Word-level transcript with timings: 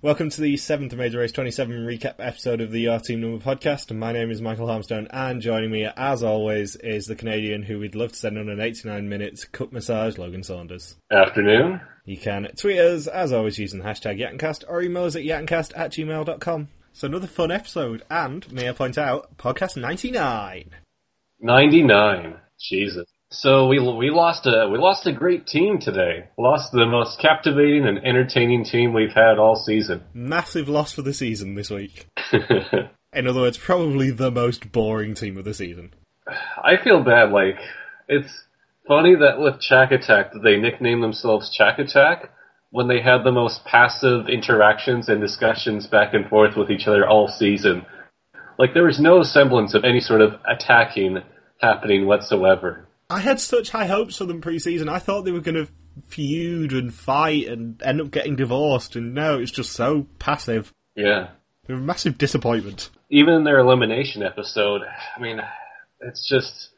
Welcome 0.00 0.30
to 0.30 0.40
the 0.40 0.54
7th 0.54 0.94
Major 0.94 1.18
Race 1.18 1.32
27 1.32 1.84
recap 1.84 2.14
episode 2.20 2.60
of 2.60 2.70
the 2.70 2.86
Our 2.86 3.00
Team 3.00 3.20
Number 3.20 3.44
podcast. 3.44 3.92
My 3.92 4.12
name 4.12 4.30
is 4.30 4.40
Michael 4.40 4.68
Harmstone, 4.68 5.08
and 5.10 5.42
joining 5.42 5.72
me, 5.72 5.88
as 5.96 6.22
always, 6.22 6.76
is 6.76 7.06
the 7.06 7.16
Canadian 7.16 7.64
who 7.64 7.80
we'd 7.80 7.96
love 7.96 8.12
to 8.12 8.16
send 8.16 8.38
on 8.38 8.48
an 8.48 8.60
89 8.60 9.08
minutes 9.08 9.44
cup 9.44 9.72
massage, 9.72 10.16
Logan 10.16 10.44
Saunders. 10.44 10.94
Afternoon. 11.10 11.80
You 12.04 12.16
can 12.16 12.46
tweet 12.56 12.78
us, 12.78 13.08
as 13.08 13.32
always, 13.32 13.58
using 13.58 13.80
the 13.80 13.86
hashtag 13.86 14.20
Yattencast, 14.20 14.62
or 14.68 14.82
email 14.82 15.02
us 15.02 15.16
at 15.16 15.22
yattencast 15.22 15.72
at 15.74 15.90
gmail.com. 15.90 16.68
So 16.92 17.08
another 17.08 17.26
fun 17.26 17.50
episode, 17.50 18.04
and, 18.08 18.52
may 18.52 18.68
I 18.68 18.72
point 18.74 18.98
out, 18.98 19.36
podcast 19.36 19.76
99. 19.76 20.70
99. 21.40 22.36
Jesus. 22.60 23.06
So 23.30 23.66
we 23.66 23.78
we 23.78 24.10
lost 24.10 24.46
a 24.46 24.68
we 24.72 24.78
lost 24.78 25.06
a 25.06 25.12
great 25.12 25.46
team 25.46 25.78
today. 25.78 26.28
Lost 26.38 26.72
the 26.72 26.86
most 26.86 27.20
captivating 27.20 27.86
and 27.86 27.98
entertaining 27.98 28.64
team 28.64 28.94
we've 28.94 29.12
had 29.12 29.38
all 29.38 29.54
season. 29.54 30.02
Massive 30.14 30.66
loss 30.68 30.94
for 30.94 31.02
the 31.02 31.12
season 31.12 31.54
this 31.54 31.68
week. 31.68 32.06
In 33.12 33.26
other 33.26 33.40
words, 33.40 33.58
probably 33.58 34.10
the 34.10 34.30
most 34.30 34.72
boring 34.72 35.14
team 35.14 35.36
of 35.36 35.44
the 35.44 35.52
season. 35.52 35.92
I 36.26 36.82
feel 36.82 37.04
bad. 37.04 37.30
Like 37.30 37.58
it's 38.08 38.32
funny 38.86 39.14
that 39.16 39.38
with 39.38 39.60
Chack 39.60 39.92
Attack 39.92 40.32
they 40.42 40.56
nicknamed 40.56 41.02
themselves 41.02 41.54
Chack 41.54 41.78
Attack 41.78 42.30
when 42.70 42.88
they 42.88 43.02
had 43.02 43.24
the 43.24 43.32
most 43.32 43.62
passive 43.66 44.28
interactions 44.28 45.10
and 45.10 45.20
discussions 45.20 45.86
back 45.86 46.14
and 46.14 46.26
forth 46.30 46.56
with 46.56 46.70
each 46.70 46.86
other 46.86 47.06
all 47.06 47.28
season. 47.28 47.84
Like 48.58 48.72
there 48.72 48.84
was 48.84 48.98
no 48.98 49.22
semblance 49.22 49.74
of 49.74 49.84
any 49.84 50.00
sort 50.00 50.22
of 50.22 50.32
attacking 50.46 51.18
happening 51.60 52.06
whatsoever. 52.06 52.87
I 53.10 53.20
had 53.20 53.40
such 53.40 53.70
high 53.70 53.86
hopes 53.86 54.16
for 54.16 54.24
them 54.24 54.40
pre-season. 54.40 54.88
I 54.88 54.98
thought 54.98 55.24
they 55.24 55.32
were 55.32 55.40
going 55.40 55.66
to 55.66 55.68
feud 56.06 56.72
and 56.72 56.92
fight 56.92 57.48
and 57.48 57.82
end 57.82 58.00
up 58.00 58.10
getting 58.10 58.36
divorced, 58.36 58.96
and 58.96 59.14
no, 59.14 59.38
it's 59.38 59.50
just 59.50 59.72
so 59.72 60.06
passive. 60.18 60.72
Yeah. 60.94 61.30
They're 61.66 61.76
a 61.76 61.80
massive 61.80 62.18
disappointment. 62.18 62.90
Even 63.10 63.34
in 63.34 63.44
their 63.44 63.58
elimination 63.58 64.22
episode, 64.22 64.82
I 65.16 65.20
mean, 65.20 65.40
it's 66.00 66.28
just 66.28 66.70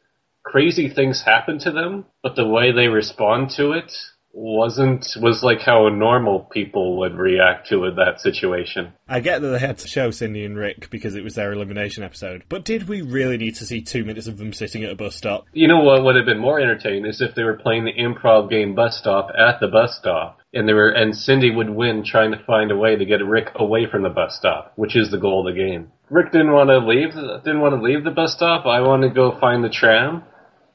crazy 0.43 0.89
things 0.89 1.21
happen 1.21 1.59
to 1.59 1.71
them, 1.71 2.05
but 2.23 2.35
the 2.35 2.47
way 2.47 2.71
they 2.71 2.87
respond 2.87 3.51
to 3.57 3.71
it 3.73 3.91
wasn't 4.33 5.05
was 5.19 5.43
like 5.43 5.61
how 5.61 5.89
normal 5.89 6.41
people 6.51 6.97
would 6.99 7.15
react 7.15 7.67
to 7.69 7.83
it, 7.85 7.95
that 7.95 8.21
situation. 8.21 8.93
I 9.07 9.19
get 9.19 9.41
that 9.41 9.47
they 9.47 9.59
had 9.59 9.77
to 9.79 9.87
show 9.87 10.11
Cindy 10.11 10.45
and 10.45 10.57
Rick 10.57 10.89
because 10.89 11.15
it 11.15 11.23
was 11.23 11.35
their 11.35 11.51
elimination 11.51 12.03
episode, 12.03 12.43
but 12.49 12.63
did 12.63 12.87
we 12.87 13.01
really 13.01 13.37
need 13.37 13.55
to 13.55 13.65
see 13.65 13.81
two 13.81 14.05
minutes 14.05 14.27
of 14.27 14.37
them 14.37 14.53
sitting 14.53 14.83
at 14.83 14.91
a 14.91 14.95
bus 14.95 15.15
stop? 15.15 15.45
You 15.53 15.67
know 15.67 15.81
what 15.81 16.03
would 16.03 16.15
have 16.15 16.25
been 16.25 16.39
more 16.39 16.59
entertaining 16.59 17.05
is 17.05 17.21
if 17.21 17.35
they 17.35 17.43
were 17.43 17.57
playing 17.57 17.85
the 17.85 17.93
improv 17.93 18.49
game 18.49 18.75
bus 18.75 18.97
stop 18.97 19.29
at 19.37 19.59
the 19.59 19.67
bus 19.67 19.97
stop, 19.97 20.39
and 20.53 20.67
they 20.67 20.73
were 20.73 20.89
and 20.89 21.15
Cindy 21.15 21.51
would 21.53 21.69
win 21.69 22.03
trying 22.03 22.31
to 22.31 22.43
find 22.45 22.71
a 22.71 22.77
way 22.77 22.95
to 22.95 23.05
get 23.05 23.25
Rick 23.25 23.49
away 23.55 23.85
from 23.89 24.03
the 24.03 24.09
bus 24.09 24.35
stop, 24.35 24.73
which 24.75 24.95
is 24.95 25.11
the 25.11 25.19
goal 25.19 25.47
of 25.47 25.53
the 25.53 25.59
game. 25.59 25.91
Rick 26.09 26.31
didn't 26.31 26.51
want 26.51 26.69
to 26.69 26.79
leave, 26.79 27.13
didn't 27.43 27.61
want 27.61 27.75
to 27.75 27.81
leave 27.81 28.03
the 28.03 28.11
bus 28.11 28.33
stop. 28.33 28.65
I 28.65 28.81
want 28.81 29.03
to 29.03 29.09
go 29.09 29.37
find 29.39 29.63
the 29.63 29.69
tram, 29.69 30.23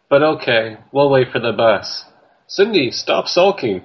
but 0.08 0.22
okay, 0.22 0.78
we'll 0.92 1.10
wait 1.10 1.28
for 1.32 1.40
the 1.40 1.52
bus. 1.52 2.04
Cindy, 2.48 2.90
stop 2.90 3.26
sulking. 3.26 3.82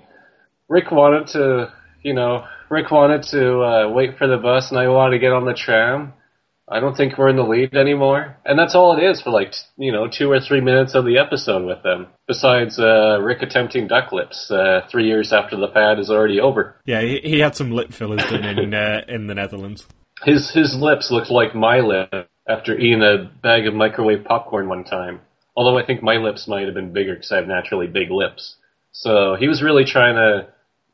Rick 0.70 0.92
wanted 0.92 1.28
to, 1.28 1.73
you 2.04 2.14
know, 2.14 2.45
Rick 2.70 2.92
wanted 2.92 3.23
to 3.31 3.62
uh, 3.62 3.90
wait 3.90 4.17
for 4.17 4.28
the 4.28 4.38
bus, 4.38 4.72
and 4.72 4.80
I 4.80 4.88
wanted 4.88 5.17
to 5.17 5.20
get 5.20 5.34
on 5.34 5.45
the 5.45 5.54
tram. 5.54 6.14
I 6.72 6.80
don't 6.80 6.95
think 6.95 7.17
we're 7.17 7.28
in 7.28 7.36
the 7.36 7.44
lead 7.44 7.76
anymore, 7.76 8.38
and 8.45 8.58
that's 8.58 8.76
all 8.76 8.98
it 8.98 9.04
is 9.04 9.22
for 9.22 9.30
like 9.30 9.54
you 9.78 9.92
know 9.92 10.08
two 10.08 10.32
or 10.32 10.39
three 10.39 10.62
minutes 10.62 10.95
of 10.95 11.04
the 11.04 11.17
episode 11.17 11.66
with 11.66 11.84
them. 11.84 12.08
Besides 12.28 12.80
uh, 12.80 13.20
Rick 13.22 13.42
attempting 13.42 13.88
duck 13.88 14.14
lips 14.14 14.50
uh, 14.50 14.88
three 14.89 15.06
years 15.06 15.34
after 15.34 15.58
the 15.58 15.67
pad 15.67 16.00
is 16.00 16.09
already 16.09 16.39
over. 16.39 16.78
Yeah, 16.86 17.02
he, 17.02 17.20
he 17.22 17.39
had 17.39 17.58
some 17.58 17.72
lip 17.72 17.92
fillers 17.92 18.23
done 18.23 18.45
in 18.45 18.73
uh, 18.73 19.02
in 19.09 19.28
the 19.28 19.36
Netherlands. 19.36 19.86
His 20.23 20.50
his 20.52 20.73
lips 20.73 21.12
looked 21.12 21.30
like 21.30 21.54
my 21.54 21.82
lip 21.82 22.30
after 22.48 22.78
eating 22.78 23.02
a 23.02 23.30
bag 23.44 23.67
of 23.67 23.73
microwave 23.73 24.23
popcorn 24.23 24.70
one 24.70 24.86
time. 24.86 25.20
Although 25.56 25.78
I 25.78 25.86
think 25.86 26.02
my 26.02 26.16
lips 26.16 26.48
might 26.48 26.66
have 26.66 26.73
been 26.73 26.94
bigger 26.94 27.16
because 27.16 27.32
I 27.32 27.38
have 27.38 27.48
naturally 27.48 27.88
big 27.88 28.10
lips. 28.10 28.56
So 28.92 29.36
he 29.39 29.48
was 29.48 29.62
really 29.62 29.86
trying 29.86 30.16
to 30.16 30.48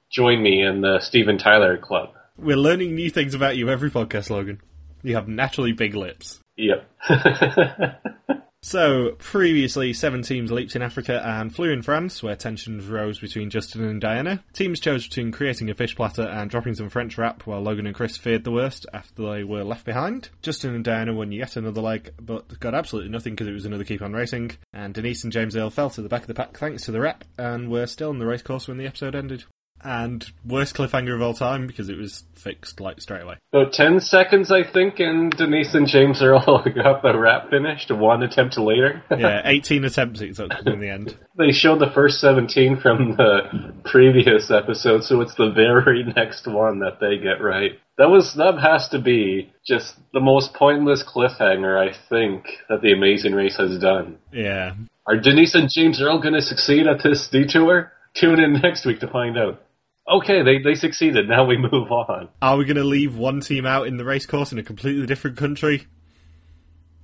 join 0.10 0.42
me 0.42 0.64
in 0.64 0.82
the 0.82 1.00
Steven 1.00 1.38
Tyler 1.38 1.78
club. 1.78 2.10
We're 2.38 2.58
learning 2.58 2.96
new 2.96 3.10
things 3.10 3.34
about 3.34 3.58
you 3.58 3.70
every 3.70 3.90
podcast, 3.90 4.30
Logan. 4.30 4.62
You 5.04 5.16
have 5.16 5.28
naturally 5.28 5.74
big 5.74 5.96
lips. 5.96 6.40
Yep. 6.56 6.90
So, 8.68 9.12
previously, 9.20 9.94
seven 9.94 10.24
teams 10.24 10.52
leaped 10.52 10.76
in 10.76 10.82
Africa 10.82 11.26
and 11.26 11.56
flew 11.56 11.72
in 11.72 11.82
France, 11.82 12.22
where 12.22 12.36
tensions 12.36 12.86
rose 12.86 13.18
between 13.18 13.50
Justin 13.50 13.82
and 13.86 14.02
Diana. 14.02 14.44
Teams 14.52 14.82
chose 14.82 15.08
between 15.08 15.32
creating 15.32 15.70
a 15.70 15.74
fish 15.74 15.96
platter 15.96 16.24
and 16.24 16.50
dropping 16.50 16.76
some 16.76 16.90
French 16.90 17.18
rap, 17.18 17.48
while 17.48 17.62
Logan 17.62 17.88
and 17.88 17.96
Chris 17.96 18.18
feared 18.18 18.44
the 18.44 18.52
worst 18.52 18.86
after 18.94 19.24
they 19.32 19.46
were 19.46 19.64
left 19.64 19.86
behind. 19.86 20.28
Justin 20.42 20.76
and 20.76 20.84
Diana 20.84 21.14
won 21.14 21.32
yet 21.32 21.56
another 21.56 21.80
leg, 21.80 22.12
but 22.20 22.60
got 22.60 22.76
absolutely 22.76 23.10
nothing 23.10 23.36
because 23.36 23.48
it 23.48 23.54
was 23.54 23.66
another 23.66 23.86
keep 23.86 24.02
on 24.02 24.12
racing. 24.12 24.52
And 24.74 24.94
Denise 24.94 25.24
and 25.24 25.32
James 25.32 25.56
Earl 25.56 25.70
fell 25.70 25.90
to 25.92 26.02
the 26.02 26.10
back 26.10 26.24
of 26.24 26.28
the 26.28 26.34
pack 26.34 26.58
thanks 26.58 26.84
to 26.84 26.92
the 26.92 27.00
rep, 27.00 27.24
and 27.38 27.72
were 27.72 27.88
still 27.88 28.12
in 28.12 28.20
the 28.20 28.26
racecourse 28.26 28.68
when 28.68 28.78
the 28.78 28.86
episode 28.86 29.16
ended. 29.16 29.46
And 29.84 30.26
worst 30.46 30.76
cliffhanger 30.76 31.14
of 31.16 31.22
all 31.22 31.34
time 31.34 31.68
because 31.68 31.88
it 31.90 31.98
was 31.98 32.24
fixed 32.34 32.80
like 32.80 33.00
straight 33.00 33.22
away. 33.22 33.36
About 33.54 33.74
10 33.74 34.00
seconds, 34.00 34.52
I 34.52 34.64
think, 34.70 35.00
and 35.00 35.32
Denise 35.32 35.74
and 35.74 35.88
James 35.88 36.22
Earl 36.22 36.40
got 36.76 37.02
the 37.02 37.18
wrap 37.18 37.50
finished 37.50 37.92
one 37.92 38.24
attempt 38.24 38.58
later. 38.58 39.04
Yeah, 39.18 39.42
18 39.46 39.84
attempts 39.86 40.22
it 40.22 40.36
took 40.36 40.52
in 40.66 40.80
the 40.80 40.90
end. 40.90 41.18
they 41.38 41.52
showed 41.52 41.80
the 41.80 41.92
first 41.94 42.20
17 42.20 42.80
from 42.82 43.16
the 43.18 43.74
previous 43.86 44.52
episode, 44.52 45.04
so 45.04 45.22
it's 45.22 45.36
the 45.36 45.52
very 45.52 46.04
next 46.16 46.48
one 46.48 46.80
that 46.80 47.00
they 47.00 47.18
get 47.18 47.42
right. 47.42 47.80
That 47.98 48.10
was 48.10 48.36
that 48.36 48.60
has 48.60 48.90
to 48.90 49.00
be 49.00 49.52
just 49.66 49.96
the 50.14 50.20
most 50.20 50.54
pointless 50.54 51.04
cliffhanger 51.04 51.76
I 51.80 51.96
think 52.10 52.46
that 52.70 52.82
the 52.82 52.94
Amazing 52.94 53.34
Race 53.34 53.58
has 53.58 53.80
done. 53.80 54.18
Yeah. 54.32 54.76
Are 55.08 55.18
Denise 55.20 55.56
and 55.56 55.70
James 55.72 56.02
Earl 56.02 56.22
going 56.22 56.36
to 56.36 56.42
succeed 56.42 56.86
at 56.86 57.02
this 57.02 57.28
detour? 57.28 57.92
Tune 58.14 58.40
in 58.40 58.54
next 58.62 58.86
week 58.86 59.00
to 59.00 59.08
find 59.08 59.38
out. 59.38 59.62
Okay, 60.10 60.42
they, 60.42 60.60
they 60.60 60.76
succeeded. 60.76 61.28
Now 61.28 61.46
we 61.46 61.58
move 61.58 61.92
on. 61.92 62.30
Are 62.42 62.58
we 62.58 62.66
going 62.66 62.78
to 62.78 62.84
leave 62.84 63.18
one 63.18 63.42
team 63.42 63.66
out 63.66 63.88
in 63.88 63.98
the 63.98 64.06
race 64.06 64.26
course 64.26 64.52
in 64.52 64.60
a 64.60 64.64
completely 64.64 65.06
different 65.06 65.38
country? 65.38 65.88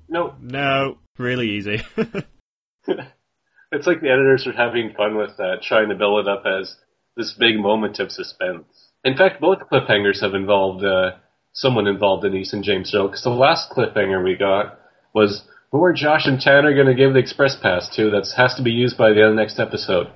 No, 0.07 0.35
No. 0.39 0.97
Really 1.19 1.51
easy. 1.51 1.81
it's 1.97 3.87
like 3.87 4.01
the 4.01 4.09
editors 4.09 4.47
are 4.47 4.53
having 4.53 4.93
fun 4.97 5.15
with 5.15 5.37
that, 5.37 5.61
trying 5.61 5.89
to 5.89 5.95
build 5.95 6.25
it 6.25 6.31
up 6.31 6.43
as 6.45 6.75
this 7.15 7.33
big 7.33 7.59
moment 7.59 7.99
of 7.99 8.11
suspense. 8.11 8.65
In 9.03 9.15
fact, 9.15 9.39
both 9.39 9.59
cliffhangers 9.71 10.21
have 10.21 10.33
involved 10.33 10.83
uh, 10.83 11.11
someone 11.53 11.85
involved 11.87 12.23
Denise 12.23 12.53
and 12.53 12.63
James 12.63 12.93
Earl, 12.95 13.09
because 13.09 13.23
the 13.23 13.29
last 13.29 13.69
cliffhanger 13.69 14.23
we 14.23 14.35
got 14.35 14.79
was 15.13 15.43
who 15.71 15.83
are 15.83 15.93
Josh 15.93 16.25
and 16.25 16.41
Tanner 16.41 16.73
going 16.73 16.87
to 16.87 16.95
give 16.95 17.13
the 17.13 17.19
express 17.19 17.55
pass 17.55 17.95
to 17.95 18.09
that 18.11 18.27
has 18.35 18.55
to 18.55 18.63
be 18.63 18.71
used 18.71 18.97
by 18.97 19.09
the 19.09 19.33
next 19.35 19.59
episode? 19.59 20.07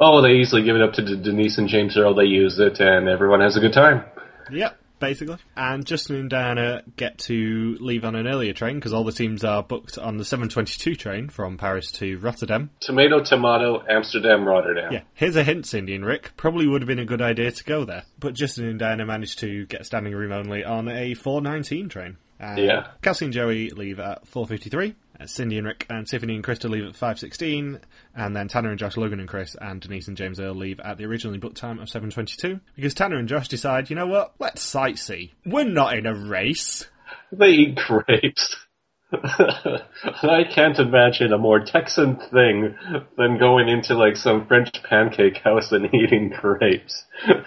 Oh, 0.00 0.20
they 0.22 0.32
easily 0.34 0.62
give 0.64 0.76
it 0.76 0.82
up 0.82 0.92
to 0.94 1.04
D- 1.04 1.20
Denise 1.22 1.58
and 1.58 1.68
James 1.68 1.96
Earl. 1.96 2.14
They 2.14 2.24
use 2.24 2.58
it, 2.58 2.80
and 2.80 3.08
everyone 3.08 3.40
has 3.40 3.56
a 3.56 3.60
good 3.60 3.72
time. 3.72 4.04
yep, 4.50 4.76
basically. 4.98 5.36
And 5.56 5.86
Justin 5.86 6.16
and 6.16 6.28
Diana 6.30 6.82
get 6.96 7.16
to 7.18 7.76
leave 7.80 8.04
on 8.04 8.16
an 8.16 8.26
earlier 8.26 8.52
train 8.52 8.74
because 8.76 8.92
all 8.92 9.04
the 9.04 9.12
teams 9.12 9.44
are 9.44 9.62
booked 9.62 9.96
on 9.96 10.16
the 10.16 10.24
722 10.24 10.96
train 10.96 11.28
from 11.28 11.56
Paris 11.56 11.92
to 11.92 12.18
Rotterdam. 12.18 12.70
Tomato, 12.80 13.20
tomato, 13.22 13.84
Amsterdam, 13.88 14.44
Rotterdam. 14.46 14.92
Yeah, 14.92 15.02
here's 15.14 15.36
a 15.36 15.44
hint, 15.44 15.64
Cindy 15.66 15.94
and 15.94 16.04
Rick. 16.04 16.32
Probably 16.36 16.66
would 16.66 16.82
have 16.82 16.88
been 16.88 16.98
a 16.98 17.04
good 17.06 17.22
idea 17.22 17.52
to 17.52 17.64
go 17.64 17.84
there. 17.84 18.02
But 18.18 18.34
Justin 18.34 18.66
and 18.66 18.78
Diana 18.78 19.06
managed 19.06 19.38
to 19.40 19.64
get 19.66 19.86
standing 19.86 20.12
room 20.14 20.32
only 20.32 20.64
on 20.64 20.88
a 20.88 21.14
419 21.14 21.88
train. 21.88 22.16
And 22.40 22.58
Yeah. 22.58 22.88
Kelsey 23.00 23.26
and 23.26 23.32
Joey 23.34 23.70
leave 23.70 24.00
at 24.00 24.26
4.53. 24.26 24.94
Uh, 25.18 25.26
Cindy 25.26 25.58
and 25.58 25.66
Rick 25.66 25.86
and 25.88 26.06
Tiffany 26.06 26.34
and 26.34 26.44
Krista 26.44 26.68
leave 26.68 26.84
at 26.84 26.92
5.16. 26.92 27.80
And 28.14 28.34
then 28.36 28.48
Tanner 28.48 28.70
and 28.70 28.78
Josh, 28.78 28.96
Logan 28.96 29.20
and 29.20 29.28
Chris, 29.28 29.56
and 29.60 29.80
Denise 29.80 30.08
and 30.08 30.16
James 30.16 30.40
Earl 30.40 30.54
leave 30.54 30.80
at 30.80 30.98
the 30.98 31.04
originally 31.04 31.38
booked 31.38 31.56
time 31.56 31.78
of 31.78 31.88
7.22. 31.88 32.60
Because 32.74 32.94
Tanner 32.94 33.16
and 33.16 33.28
Josh 33.28 33.48
decide, 33.48 33.90
you 33.90 33.96
know 33.96 34.06
what, 34.06 34.34
let's 34.38 34.64
sightsee. 34.64 35.32
We're 35.46 35.64
not 35.64 35.96
in 35.96 36.06
a 36.06 36.14
race. 36.14 36.88
They 37.32 37.50
eat 37.50 37.76
grapes. 37.76 38.56
I 39.12 40.44
can't 40.52 40.78
imagine 40.78 41.32
a 41.32 41.38
more 41.38 41.60
Texan 41.64 42.16
thing 42.16 42.74
than 43.16 43.38
going 43.38 43.68
into 43.68 43.94
like 43.94 44.16
some 44.16 44.46
French 44.46 44.70
pancake 44.82 45.38
house 45.38 45.72
and 45.72 45.86
eating 45.94 46.30
grapes. 46.30 47.04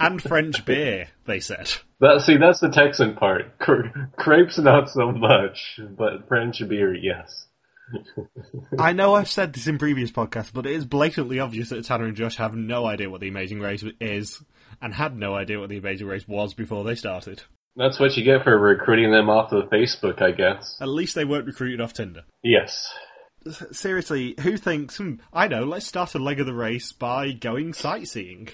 And 0.00 0.22
French 0.22 0.64
beer, 0.64 1.08
they 1.26 1.40
said. 1.40 1.72
That 2.00 2.22
see, 2.22 2.36
that's 2.36 2.60
the 2.60 2.70
Texan 2.70 3.14
part. 3.14 3.58
Cr- 3.58 3.88
grapes, 4.16 4.58
not 4.58 4.90
so 4.90 5.12
much, 5.12 5.80
but 5.96 6.28
French 6.28 6.62
beer, 6.68 6.94
yes. 6.94 7.46
I 8.78 8.92
know 8.92 9.14
I've 9.14 9.30
said 9.30 9.52
this 9.52 9.66
in 9.66 9.78
previous 9.78 10.10
podcasts, 10.10 10.52
but 10.52 10.66
it 10.66 10.72
is 10.72 10.84
blatantly 10.84 11.40
obvious 11.40 11.70
that 11.70 11.84
Tanner 11.84 12.04
and 12.04 12.16
Josh 12.16 12.36
have 12.36 12.54
no 12.54 12.86
idea 12.86 13.10
what 13.10 13.20
the 13.20 13.28
Amazing 13.28 13.60
Race 13.60 13.84
is, 14.00 14.42
and 14.80 14.94
had 14.94 15.16
no 15.16 15.34
idea 15.34 15.58
what 15.58 15.70
the 15.70 15.78
Amazing 15.78 16.06
Race 16.06 16.28
was 16.28 16.54
before 16.54 16.84
they 16.84 16.94
started. 16.94 17.42
That's 17.76 18.00
what 18.00 18.16
you 18.16 18.24
get 18.24 18.44
for 18.44 18.58
recruiting 18.58 19.12
them 19.12 19.30
off 19.30 19.52
of 19.52 19.70
Facebook, 19.70 20.20
I 20.20 20.32
guess. 20.32 20.76
At 20.80 20.88
least 20.88 21.14
they 21.14 21.24
weren't 21.24 21.46
recruited 21.46 21.80
off 21.80 21.92
Tinder. 21.92 22.24
Yes. 22.42 22.92
Seriously, 23.70 24.34
who 24.40 24.56
thinks, 24.56 24.98
hmm, 24.98 25.14
I 25.32 25.48
know, 25.48 25.64
let's 25.64 25.86
start 25.86 26.14
a 26.14 26.18
leg 26.18 26.40
of 26.40 26.46
the 26.46 26.54
race 26.54 26.92
by 26.92 27.32
going 27.32 27.72
sightseeing? 27.72 28.48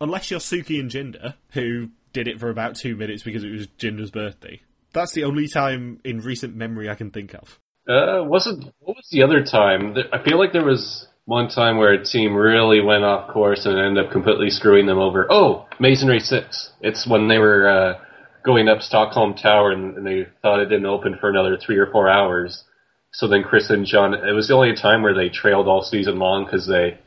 Unless 0.00 0.30
you're 0.30 0.40
Suki 0.40 0.78
and 0.78 0.90
Jinder, 0.90 1.34
who 1.50 1.90
did 2.14 2.26
it 2.26 2.40
for 2.40 2.48
about 2.48 2.76
two 2.76 2.96
minutes 2.96 3.22
because 3.22 3.44
it 3.44 3.50
was 3.50 3.66
Jinder's 3.76 4.10
birthday. 4.10 4.62
That's 4.94 5.12
the 5.12 5.24
only 5.24 5.48
time 5.48 6.00
in 6.04 6.20
recent 6.20 6.56
memory 6.56 6.88
I 6.88 6.94
can 6.94 7.10
think 7.10 7.34
of. 7.34 7.58
Uh, 7.86 8.24
wasn't 8.24 8.72
what 8.78 8.96
was 8.96 9.08
the 9.10 9.22
other 9.22 9.44
time? 9.44 9.94
I 10.12 10.22
feel 10.22 10.38
like 10.38 10.52
there 10.52 10.64
was 10.64 11.06
one 11.26 11.48
time 11.48 11.76
where 11.76 11.92
a 11.92 12.04
team 12.04 12.34
really 12.34 12.80
went 12.80 13.04
off 13.04 13.30
course 13.30 13.66
and 13.66 13.78
ended 13.78 14.06
up 14.06 14.12
completely 14.12 14.48
screwing 14.48 14.86
them 14.86 14.98
over. 14.98 15.26
Oh, 15.30 15.66
Amazing 15.78 16.08
Race 16.08 16.28
Six. 16.28 16.70
It's 16.80 17.06
when 17.06 17.28
they 17.28 17.38
were 17.38 17.68
uh, 17.68 18.00
going 18.44 18.68
up 18.68 18.80
Stockholm 18.80 19.34
Tower 19.34 19.72
and, 19.72 19.96
and 19.96 20.06
they 20.06 20.26
thought 20.40 20.60
it 20.60 20.66
didn't 20.66 20.86
open 20.86 21.16
for 21.20 21.28
another 21.28 21.58
three 21.58 21.76
or 21.76 21.90
four 21.90 22.08
hours. 22.08 22.64
So 23.12 23.28
then 23.28 23.42
Chris 23.42 23.70
and 23.70 23.86
John. 23.86 24.14
It 24.14 24.32
was 24.32 24.48
the 24.48 24.54
only 24.54 24.74
time 24.74 25.02
where 25.02 25.14
they 25.14 25.28
trailed 25.28 25.68
all 25.68 25.82
season 25.82 26.18
long 26.18 26.44
because 26.44 26.66
they 26.66 26.98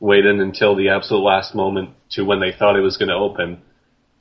waited 0.00 0.38
until 0.40 0.76
the 0.76 0.90
absolute 0.90 1.22
last 1.22 1.54
moment 1.54 1.90
to 2.10 2.22
when 2.22 2.40
they 2.40 2.52
thought 2.52 2.76
it 2.76 2.82
was 2.82 2.96
going 2.96 3.08
to 3.08 3.14
open. 3.14 3.62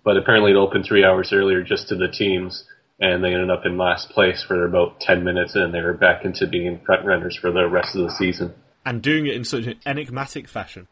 But 0.04 0.18
apparently 0.18 0.52
it 0.52 0.58
opened 0.58 0.86
three 0.86 1.06
hours 1.06 1.32
earlier 1.32 1.64
just 1.64 1.88
to 1.90 1.96
the 1.96 2.10
teams 2.10 2.66
and 3.00 3.24
they 3.24 3.34
ended 3.34 3.50
up 3.50 3.66
in 3.66 3.78
last 3.78 4.10
place 4.10 4.44
for 4.48 4.66
about 4.66 5.00
10 5.02 5.24
minutes 5.24 5.56
and 5.56 5.74
they 5.74 5.82
were 5.82 5.94
back 5.94 6.26
into 6.26 6.48
being 6.48 6.80
front 6.86 7.06
runners 7.06 7.38
for 7.40 7.52
the 7.52 7.68
rest 7.68 7.96
of 7.96 8.04
the 8.04 8.12
season. 8.12 8.54
And 8.86 9.02
doing 9.02 9.26
it 9.26 9.36
in 9.36 9.44
such 9.46 9.66
an 9.66 9.80
enigmatic 9.86 10.48
fashion. 10.48 10.88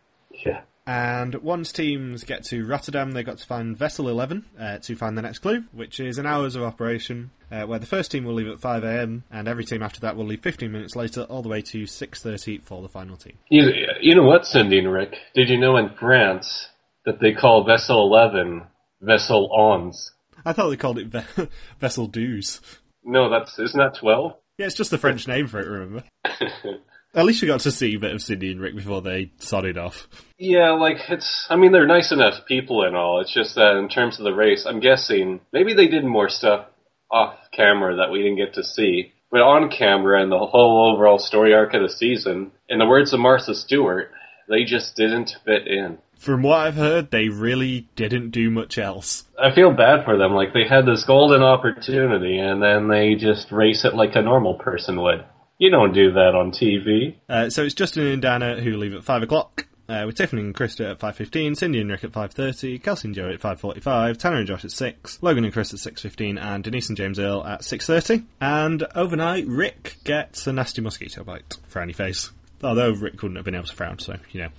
Yeah. 0.45 0.61
And 0.87 1.35
once 1.35 1.71
teams 1.71 2.23
get 2.23 2.43
to 2.45 2.65
Rotterdam, 2.65 3.11
they 3.11 3.23
got 3.23 3.37
to 3.37 3.45
find 3.45 3.77
Vessel 3.77 4.09
11 4.09 4.45
uh, 4.59 4.77
to 4.79 4.95
find 4.95 5.17
the 5.17 5.21
next 5.21 5.39
clue, 5.39 5.65
which 5.71 5.99
is 5.99 6.17
an 6.17 6.25
hours 6.25 6.55
of 6.55 6.63
operation, 6.63 7.31
uh, 7.51 7.63
where 7.63 7.77
the 7.77 7.85
first 7.85 8.11
team 8.11 8.25
will 8.25 8.33
leave 8.33 8.47
at 8.47 8.59
5am, 8.59 9.21
and 9.29 9.47
every 9.47 9.63
team 9.63 9.83
after 9.83 9.99
that 9.99 10.15
will 10.15 10.25
leave 10.25 10.41
15 10.41 10.71
minutes 10.71 10.95
later, 10.95 11.23
all 11.23 11.43
the 11.43 11.49
way 11.49 11.61
to 11.61 11.83
6.30 11.83 12.63
for 12.63 12.81
the 12.81 12.89
final 12.89 13.15
team. 13.15 13.37
You, 13.49 13.71
you 14.01 14.15
know 14.15 14.23
what, 14.23 14.45
Cindy 14.45 14.79
and 14.79 14.91
Rick? 14.91 15.13
Did 15.35 15.49
you 15.49 15.59
know 15.59 15.77
in 15.77 15.91
France 15.99 16.69
that 17.05 17.19
they 17.19 17.33
call 17.33 17.63
Vessel 17.63 18.01
11 18.01 18.63
Vessel 19.01 19.51
Ons? 19.51 20.11
I 20.45 20.53
thought 20.53 20.69
they 20.69 20.77
called 20.77 20.99
it 20.99 21.07
Ve- 21.07 21.47
Vessel 21.79 22.07
Douze. 22.07 22.61
No, 23.03 23.29
that's 23.29 23.57
isn't 23.57 23.77
that 23.77 23.95
12? 23.99 24.33
Yeah, 24.57 24.67
it's 24.67 24.75
just 24.75 24.91
the 24.91 24.97
French 24.97 25.27
name 25.27 25.47
for 25.47 25.59
it, 25.59 25.67
remember? 25.67 26.03
At 27.13 27.25
least 27.25 27.41
we 27.41 27.47
got 27.47 27.59
to 27.61 27.71
see 27.71 27.95
a 27.95 27.99
bit 27.99 28.13
of 28.13 28.21
Cindy 28.21 28.51
and 28.51 28.61
Rick 28.61 28.75
before 28.75 29.01
they 29.01 29.31
sodded 29.37 29.77
off. 29.77 30.07
Yeah, 30.37 30.71
like 30.71 30.97
it's. 31.09 31.45
I 31.49 31.57
mean, 31.57 31.73
they're 31.73 31.85
nice 31.85 32.13
enough 32.13 32.45
people 32.47 32.83
and 32.85 32.95
all. 32.95 33.19
It's 33.19 33.33
just 33.33 33.55
that 33.55 33.75
in 33.75 33.89
terms 33.89 34.17
of 34.17 34.23
the 34.23 34.33
race, 34.33 34.65
I'm 34.65 34.79
guessing 34.79 35.41
maybe 35.51 35.73
they 35.73 35.87
did 35.87 36.05
more 36.05 36.29
stuff 36.29 36.67
off 37.11 37.35
camera 37.51 37.97
that 37.97 38.11
we 38.11 38.19
didn't 38.19 38.37
get 38.37 38.53
to 38.53 38.63
see. 38.63 39.11
But 39.29 39.41
on 39.41 39.69
camera 39.69 40.21
and 40.21 40.31
the 40.31 40.37
whole 40.37 40.93
overall 40.93 41.19
story 41.19 41.53
arc 41.53 41.73
of 41.73 41.81
the 41.81 41.89
season, 41.89 42.51
in 42.69 42.79
the 42.79 42.87
words 42.87 43.11
of 43.13 43.19
Martha 43.19 43.55
Stewart, 43.55 44.11
they 44.47 44.63
just 44.63 44.95
didn't 44.95 45.35
fit 45.43 45.67
in. 45.67 45.97
From 46.21 46.43
what 46.43 46.59
I've 46.59 46.75
heard, 46.75 47.09
they 47.09 47.29
really 47.29 47.87
didn't 47.95 48.29
do 48.29 48.51
much 48.51 48.77
else. 48.77 49.23
I 49.41 49.55
feel 49.55 49.71
bad 49.71 50.05
for 50.05 50.19
them. 50.19 50.33
Like 50.33 50.53
they 50.53 50.67
had 50.69 50.85
this 50.85 51.03
golden 51.03 51.41
opportunity 51.41 52.37
and 52.37 52.61
then 52.61 52.87
they 52.89 53.15
just 53.15 53.51
race 53.51 53.85
it 53.85 53.95
like 53.95 54.15
a 54.15 54.21
normal 54.21 54.53
person 54.53 55.01
would. 55.01 55.25
You 55.57 55.71
don't 55.71 55.93
do 55.93 56.11
that 56.11 56.35
on 56.35 56.51
TV. 56.51 57.15
Uh, 57.27 57.49
so 57.49 57.63
it's 57.63 57.73
Justin 57.73 58.05
and 58.05 58.21
Diana 58.21 58.61
who 58.61 58.77
leave 58.77 58.93
at 58.93 59.03
5 59.03 59.23
o'clock. 59.23 59.65
Uh, 59.89 60.03
with 60.05 60.15
Tiffany 60.15 60.43
and 60.43 60.55
Krista 60.55 60.91
at 60.91 60.99
5.15, 60.99 61.57
Cindy 61.57 61.81
and 61.81 61.89
Rick 61.89 62.03
at 62.03 62.11
5.30, 62.11 62.81
Kelsey 62.83 63.07
and 63.07 63.15
Joe 63.15 63.29
at 63.29 63.39
5.45, 63.41 64.15
Tanner 64.17 64.37
and 64.37 64.47
Josh 64.47 64.63
at 64.63 64.71
6, 64.71 65.23
Logan 65.23 65.43
and 65.43 65.51
Chris 65.51 65.73
at 65.73 65.79
6.15, 65.79 66.39
and 66.39 66.63
Denise 66.63 66.87
and 66.87 66.95
James 66.95 67.17
Earl 67.17 67.43
at 67.45 67.61
6.30. 67.61 68.25
And 68.39 68.85
overnight, 68.95 69.47
Rick 69.47 69.97
gets 70.03 70.45
a 70.45 70.53
nasty 70.53 70.81
mosquito 70.81 71.23
bite. 71.23 71.57
Frowny 71.69 71.95
face. 71.95 72.29
Although 72.63 72.91
Rick 72.91 73.21
wouldn't 73.23 73.37
have 73.37 73.43
been 73.43 73.55
able 73.55 73.65
to 73.65 73.75
frown, 73.75 73.97
so, 73.97 74.17
you 74.31 74.43
know, 74.43 74.49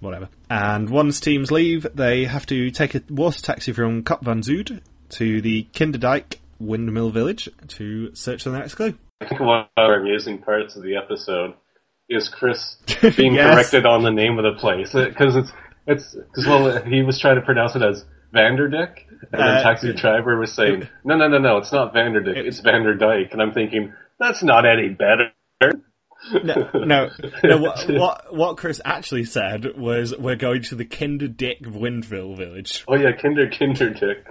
whatever. 0.00 0.28
And 0.50 0.88
once 0.90 1.20
teams 1.20 1.50
leave, 1.50 1.86
they 1.94 2.24
have 2.24 2.46
to 2.46 2.70
take 2.70 2.94
a 2.94 3.02
water 3.08 3.40
taxi 3.40 3.72
from 3.72 4.02
Kop 4.04 4.22
van 4.22 4.42
Zuid 4.42 4.80
to 5.10 5.40
the 5.40 5.66
Kinderdijk 5.72 6.36
Windmill 6.58 7.10
Village 7.10 7.48
to 7.68 8.14
search 8.14 8.42
for 8.42 8.50
the 8.50 8.58
next 8.58 8.74
clue. 8.74 8.94
I 9.20 9.24
think 9.28 9.40
one 9.40 9.60
of 9.60 9.66
our 9.76 10.00
amusing 10.00 10.38
parts 10.38 10.76
of 10.76 10.82
the 10.82 10.96
episode 10.96 11.54
is 12.08 12.28
Chris 12.28 12.76
being 13.16 13.34
Yes. 13.34 13.54
corrected 13.54 13.86
on 13.86 14.02
the 14.02 14.10
name 14.10 14.38
of 14.38 14.44
the 14.44 14.58
place 14.60 14.92
because 14.92 15.36
it's 15.36 15.50
it's 15.86 16.14
because 16.14 16.46
well 16.46 16.82
he 16.84 17.02
was 17.02 17.18
trying 17.18 17.36
to 17.36 17.42
pronounce 17.42 17.74
it 17.76 17.82
as 17.82 18.04
Vanderdyk 18.34 18.94
and 19.32 19.40
Uh, 19.42 19.56
the 19.56 19.62
taxi 19.62 19.92
driver 19.92 20.38
was 20.38 20.52
saying 20.52 20.88
no 21.04 21.16
no 21.16 21.28
no 21.28 21.38
no 21.38 21.58
it's 21.58 21.72
not 21.72 21.94
Vanderdyk 21.94 22.36
it's 22.36 22.60
Vanderdyke 22.60 23.32
and 23.32 23.42
I'm 23.42 23.52
thinking 23.52 23.92
that's 24.18 24.42
not 24.42 24.64
any 24.66 24.88
better. 24.88 25.32
No, 26.44 26.68
no, 26.74 27.10
no 27.44 27.58
what, 27.58 27.88
what, 27.88 28.34
what 28.34 28.56
Chris 28.56 28.80
actually 28.84 29.24
said 29.24 29.76
was, 29.78 30.16
we're 30.18 30.36
going 30.36 30.62
to 30.62 30.74
the 30.74 30.84
Kinderdijk 30.84 31.66
Windmill 31.66 32.34
Village. 32.34 32.84
Oh 32.88 32.96
yeah, 32.96 33.12
Kinder 33.12 33.48
Kinderdick. 33.48 34.24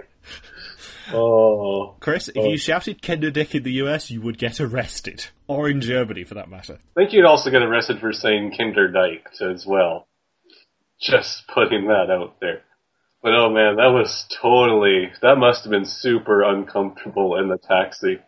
Oh, 1.12 1.96
Chris, 2.00 2.28
if 2.28 2.36
Oh. 2.36 2.50
you 2.50 2.58
shouted 2.58 3.00
Kinderdijk 3.00 3.54
in 3.54 3.62
the 3.62 3.72
US, 3.84 4.10
you 4.10 4.20
would 4.20 4.38
get 4.38 4.60
arrested. 4.60 5.26
Or 5.46 5.68
in 5.68 5.80
Germany, 5.80 6.24
for 6.24 6.34
that 6.34 6.50
matter. 6.50 6.74
I 6.96 7.00
think 7.00 7.12
you'd 7.12 7.24
also 7.24 7.50
get 7.50 7.62
arrested 7.62 8.00
for 8.00 8.12
saying 8.12 8.52
Kinderdyke 8.58 9.40
as 9.40 9.64
well. 9.66 10.06
Just 11.00 11.46
putting 11.48 11.86
that 11.86 12.10
out 12.10 12.36
there. 12.40 12.62
But 13.22 13.32
oh 13.34 13.50
man, 13.50 13.76
that 13.76 13.92
was 13.92 14.26
totally, 14.40 15.10
that 15.22 15.36
must 15.38 15.64
have 15.64 15.70
been 15.70 15.84
super 15.86 16.42
uncomfortable 16.42 17.36
in 17.38 17.48
the 17.48 17.58
taxi. 17.58 18.18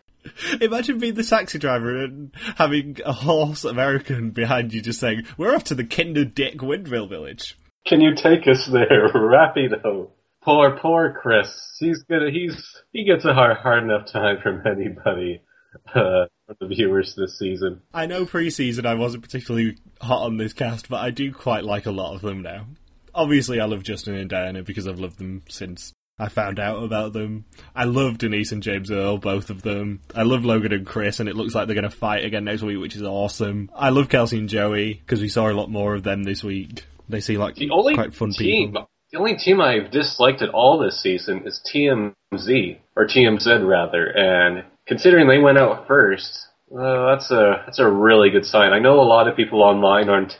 Imagine 0.61 0.99
being 0.99 1.15
the 1.15 1.23
taxi 1.23 1.57
driver 1.57 2.03
and 2.03 2.31
having 2.55 2.97
a 3.05 3.13
hoarse 3.13 3.63
American 3.63 4.31
behind 4.31 4.73
you 4.73 4.81
just 4.81 4.99
saying, 4.99 5.23
we're 5.37 5.55
off 5.55 5.63
to 5.65 5.75
the 5.75 5.83
Kinderdijk 5.83 6.61
Windmill 6.61 7.07
Village. 7.07 7.57
Can 7.87 8.01
you 8.01 8.15
take 8.15 8.47
us 8.47 8.67
there, 8.67 9.09
rapido? 9.13 10.09
Poor, 10.43 10.77
poor 10.77 11.17
Chris. 11.19 11.75
He's 11.79 12.03
gonna, 12.03 12.31
he's, 12.31 12.75
he 12.93 13.05
gets 13.05 13.25
a 13.25 13.33
hard, 13.33 13.57
hard 13.57 13.83
enough 13.83 14.11
time 14.11 14.37
from 14.41 14.61
anybody, 14.65 15.41
uh, 15.95 16.25
from 16.45 16.55
the 16.59 16.67
viewers 16.67 17.15
this 17.15 17.37
season. 17.37 17.81
I 17.93 18.05
know 18.05 18.25
pre-season 18.25 18.85
I 18.85 18.95
wasn't 18.95 19.23
particularly 19.23 19.77
hot 19.99 20.23
on 20.23 20.37
this 20.37 20.53
cast, 20.53 20.89
but 20.89 21.01
I 21.01 21.11
do 21.11 21.31
quite 21.31 21.63
like 21.63 21.85
a 21.85 21.91
lot 21.91 22.15
of 22.15 22.21
them 22.21 22.41
now. 22.41 22.65
Obviously, 23.13 23.59
I 23.59 23.65
love 23.65 23.83
Justin 23.83 24.15
and 24.15 24.29
Diana 24.29 24.63
because 24.63 24.87
I've 24.87 24.99
loved 24.99 25.19
them 25.19 25.43
since 25.49 25.93
I 26.21 26.29
found 26.29 26.59
out 26.59 26.83
about 26.83 27.13
them. 27.13 27.45
I 27.75 27.85
love 27.85 28.19
Denise 28.19 28.51
and 28.51 28.61
James 28.61 28.91
Earl, 28.91 29.17
both 29.17 29.49
of 29.49 29.63
them. 29.63 30.01
I 30.15 30.21
love 30.21 30.45
Logan 30.45 30.71
and 30.71 30.85
Chris, 30.85 31.19
and 31.19 31.27
it 31.27 31.35
looks 31.35 31.55
like 31.55 31.65
they're 31.67 31.73
going 31.75 31.89
to 31.89 31.95
fight 31.95 32.23
again 32.23 32.43
next 32.43 32.61
week, 32.61 32.79
which 32.79 32.95
is 32.95 33.01
awesome. 33.01 33.71
I 33.75 33.89
love 33.89 34.07
Kelsey 34.09 34.37
and 34.37 34.47
Joey 34.47 34.93
because 34.93 35.19
we 35.19 35.29
saw 35.29 35.49
a 35.49 35.53
lot 35.53 35.69
more 35.71 35.95
of 35.95 36.03
them 36.03 36.23
this 36.23 36.43
week. 36.43 36.85
They 37.09 37.21
seem 37.21 37.39
like 37.39 37.55
The 37.55 37.71
only 37.71 37.95
quite 37.95 38.13
fun 38.13 38.31
team, 38.31 38.69
people. 38.69 38.87
the 39.11 39.17
only 39.17 39.35
team 39.35 39.59
I've 39.59 39.89
disliked 39.91 40.41
at 40.43 40.49
all 40.49 40.77
this 40.77 41.01
season 41.01 41.41
is 41.47 41.59
TMZ 41.73 42.77
or 42.95 43.07
TMZ 43.07 43.67
rather, 43.67 44.05
and 44.05 44.63
considering 44.87 45.27
they 45.27 45.39
went 45.39 45.57
out 45.57 45.87
first, 45.87 46.47
uh, 46.71 47.07
that's 47.09 47.31
a 47.31 47.63
that's 47.65 47.79
a 47.79 47.89
really 47.89 48.29
good 48.29 48.45
sign. 48.45 48.71
I 48.73 48.79
know 48.79 49.01
a 49.01 49.03
lot 49.03 49.27
of 49.27 49.35
people 49.35 49.61
online 49.63 50.07
aren't 50.07 50.39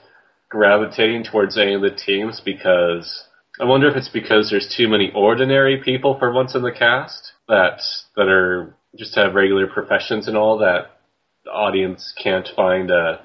gravitating 0.50 1.24
towards 1.24 1.58
any 1.58 1.74
of 1.74 1.82
the 1.82 1.90
teams 1.92 2.40
because 2.40 3.24
I 3.62 3.66
wonder 3.66 3.88
if 3.88 3.96
it's 3.96 4.10
because 4.10 4.50
there's 4.50 4.74
too 4.76 4.88
many 4.88 5.12
ordinary 5.14 5.84
people 5.84 6.18
for 6.18 6.34
once 6.34 6.56
in 6.56 6.64
the 6.64 6.72
cast 6.72 7.34
that 7.48 7.80
that 8.16 8.28
are 8.28 8.76
just 8.98 9.16
have 9.16 9.36
regular 9.36 9.68
professions 9.68 10.28
and 10.28 10.36
all 10.36 10.58
that 10.58 11.00
the 11.46 11.52
audience 11.52 12.12
can't 12.22 12.48
find 12.56 12.90
a 12.90 13.22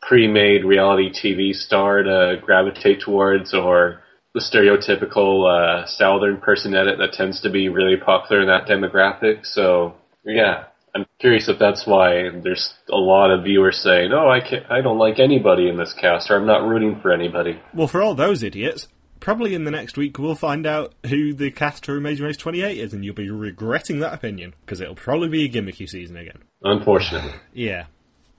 pre-made 0.00 0.64
reality 0.64 1.10
TV 1.10 1.52
star 1.52 2.02
to 2.04 2.36
gravitate 2.44 3.00
towards, 3.00 3.54
or 3.54 4.00
the 4.34 4.40
stereotypical 4.40 5.46
uh, 5.50 5.86
southern 5.86 6.38
person 6.38 6.74
edit 6.74 6.98
that 6.98 7.12
tends 7.12 7.40
to 7.40 7.50
be 7.50 7.68
really 7.68 7.96
popular 7.96 8.42
in 8.42 8.48
that 8.48 8.66
demographic. 8.68 9.44
So 9.44 9.94
yeah, 10.24 10.66
I'm 10.94 11.06
curious 11.18 11.48
if 11.48 11.58
that's 11.58 11.86
why 11.86 12.30
there's 12.42 12.72
a 12.88 12.96
lot 12.96 13.32
of 13.32 13.42
viewers 13.42 13.78
saying, 13.78 14.12
"Oh, 14.12 14.28
I 14.28 14.40
can't, 14.40 14.64
I 14.70 14.80
don't 14.80 14.98
like 14.98 15.18
anybody 15.18 15.68
in 15.68 15.76
this 15.76 15.92
cast," 15.92 16.30
or 16.30 16.36
"I'm 16.36 16.46
not 16.46 16.66
rooting 16.66 17.00
for 17.00 17.12
anybody." 17.12 17.60
Well, 17.74 17.88
for 17.88 18.00
all 18.00 18.14
those 18.14 18.44
idiots, 18.44 18.86
probably 19.22 19.54
in 19.54 19.64
the 19.64 19.70
next 19.70 19.96
week 19.96 20.18
we'll 20.18 20.34
find 20.34 20.66
out 20.66 20.92
who 21.06 21.32
the 21.32 21.50
cast 21.50 21.86
for 21.86 21.96
Amazing 21.96 22.26
Race 22.26 22.36
28 22.36 22.76
is, 22.76 22.92
and 22.92 23.04
you'll 23.04 23.14
be 23.14 23.30
regretting 23.30 24.00
that 24.00 24.12
opinion 24.12 24.52
because 24.66 24.80
it'll 24.80 24.96
probably 24.96 25.28
be 25.28 25.44
a 25.44 25.48
gimmicky 25.48 25.88
season 25.88 26.16
again. 26.16 26.38
Unfortunately, 26.62 27.32
Yeah, 27.54 27.86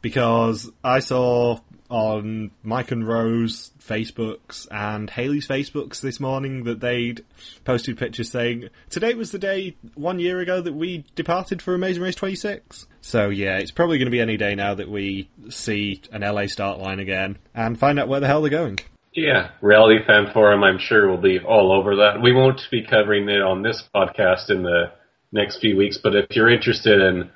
because 0.02 0.70
I 0.84 1.00
saw 1.00 1.60
on 1.90 2.52
Mike 2.64 2.92
and 2.92 3.08
Rose 3.08 3.72
Facebooks 3.80 4.68
and 4.72 5.10
Haley's 5.10 5.48
Facebooks 5.48 6.02
this 6.02 6.20
morning 6.20 6.64
that 6.64 6.80
they'd 6.80 7.24
posted 7.64 7.98
pictures 7.98 8.30
saying 8.30 8.70
today 8.90 9.14
was 9.14 9.32
the 9.32 9.40
day 9.40 9.76
one 9.96 10.20
year 10.20 10.40
ago 10.40 10.60
that 10.60 10.74
we 10.74 11.06
departed 11.16 11.62
for 11.62 11.76
Amazing 11.76 12.04
Race 12.04 12.16
26. 12.16 12.88
So 13.02 13.30
yeah, 13.30 13.58
it's 13.58 13.72
probably 13.72 14.00
going 14.00 14.08
to 14.08 14.12
be 14.12 14.22
any 14.22 14.38
day 14.38 14.56
now 14.56 14.74
that 14.74 14.90
we 14.90 15.30
see 15.50 16.02
an 16.12 16.22
LA 16.22 16.48
start 16.48 16.80
line 16.80 17.00
again 17.00 17.38
and 17.54 17.80
find 17.80 18.00
out 18.00 18.08
where 18.08 18.20
the 18.20 18.28
hell 18.28 18.42
they're 18.42 18.50
going. 18.50 18.80
Yeah, 19.16 19.52
reality 19.62 20.06
fan 20.06 20.28
forum. 20.34 20.64
I'm 20.64 20.80
sure 20.80 21.10
will 21.10 21.18
be 21.18 21.40
all 21.40 21.72
over 21.72 21.98
that. 21.98 22.22
We 22.22 22.34
won't 22.34 22.62
be 22.72 22.86
covering 22.86 23.30
it 23.30 23.42
on 23.42 23.62
this 23.62 23.84
podcast 23.94 24.50
in 24.50 24.64
the 24.64 24.92
next 25.32 25.60
few 25.60 25.78
weeks, 25.78 26.00
but 26.02 26.16
if 26.16 26.28
you're 26.32 26.50
interested 26.50 27.02
in 27.02 27.30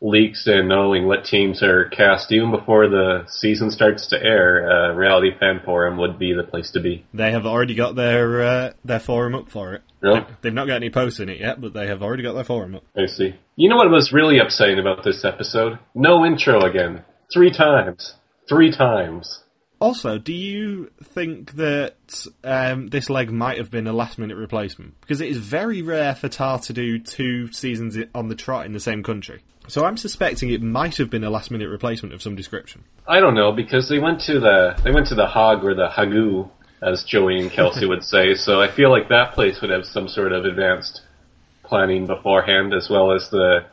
leaks 0.00 0.46
and 0.46 0.68
knowing 0.68 1.06
what 1.06 1.24
teams 1.24 1.62
are 1.62 1.88
cast 1.88 2.30
even 2.30 2.50
before 2.50 2.88
the 2.88 3.24
season 3.28 3.70
starts 3.70 4.06
to 4.08 4.22
air, 4.22 4.70
uh, 4.70 4.94
Reality 4.94 5.30
Fan 5.38 5.60
Forum 5.64 5.98
would 5.98 6.18
be 6.18 6.32
the 6.32 6.44
place 6.44 6.70
to 6.72 6.80
be. 6.80 7.04
They 7.12 7.32
have 7.32 7.46
already 7.46 7.74
got 7.74 7.96
their 7.96 8.42
uh, 8.42 8.72
their 8.84 9.00
forum 9.00 9.34
up 9.34 9.48
for 9.50 9.74
it. 9.74 9.82
Really? 10.00 10.20
They've 10.42 10.54
not 10.54 10.68
got 10.68 10.76
any 10.76 10.90
posts 10.90 11.18
in 11.18 11.28
it 11.28 11.40
yet, 11.40 11.60
but 11.60 11.72
they 11.72 11.88
have 11.88 12.02
already 12.02 12.22
got 12.22 12.34
their 12.34 12.44
forum 12.44 12.76
up. 12.76 12.84
I 12.96 13.06
see. 13.06 13.34
You 13.56 13.68
know 13.68 13.76
what 13.76 13.90
was 13.90 14.12
really 14.12 14.38
upsetting 14.38 14.78
about 14.78 15.02
this 15.02 15.24
episode? 15.24 15.78
No 15.94 16.24
intro 16.24 16.60
again. 16.60 17.04
Three 17.32 17.52
times. 17.52 18.14
Three 18.48 18.70
times. 18.70 19.40
Also, 19.80 20.18
do 20.18 20.32
you 20.32 20.90
think 21.02 21.52
that 21.52 22.26
um, 22.42 22.88
this 22.88 23.08
leg 23.08 23.30
might 23.30 23.58
have 23.58 23.70
been 23.70 23.86
a 23.86 23.92
last 23.92 24.18
minute 24.18 24.36
replacement? 24.36 25.00
Because 25.00 25.20
it 25.20 25.28
is 25.28 25.38
very 25.38 25.82
rare 25.82 26.14
for 26.14 26.28
Tar 26.28 26.58
to 26.60 26.72
do 26.72 26.98
two 26.98 27.52
seasons 27.52 27.96
on 28.14 28.28
the 28.28 28.34
trot 28.34 28.66
in 28.66 28.72
the 28.72 28.80
same 28.80 29.02
country. 29.02 29.42
So 29.68 29.84
I'm 29.84 29.96
suspecting 29.96 30.50
it 30.50 30.62
might 30.62 30.96
have 30.96 31.10
been 31.10 31.24
a 31.24 31.30
last 31.30 31.50
minute 31.50 31.68
replacement 31.68 32.14
of 32.14 32.22
some 32.22 32.34
description. 32.34 32.84
I 33.06 33.20
don't 33.20 33.34
know 33.34 33.52
because 33.52 33.88
they 33.88 33.98
went 33.98 34.20
to 34.22 34.40
the 34.40 34.80
they 34.82 34.90
went 34.90 35.08
to 35.08 35.14
the 35.14 35.26
Hog 35.26 35.62
or 35.62 35.74
the 35.74 35.88
Hagu, 35.88 36.50
as 36.82 37.04
Joey 37.04 37.38
and 37.38 37.50
Kelsey 37.50 37.86
would 37.86 38.02
say. 38.02 38.34
So 38.34 38.60
I 38.60 38.70
feel 38.70 38.90
like 38.90 39.08
that 39.10 39.34
place 39.34 39.60
would 39.60 39.70
have 39.70 39.84
some 39.84 40.08
sort 40.08 40.32
of 40.32 40.44
advanced 40.44 41.02
planning 41.64 42.06
beforehand, 42.06 42.72
as 42.72 42.88
well 42.90 43.12
as 43.12 43.28
the 43.30 43.66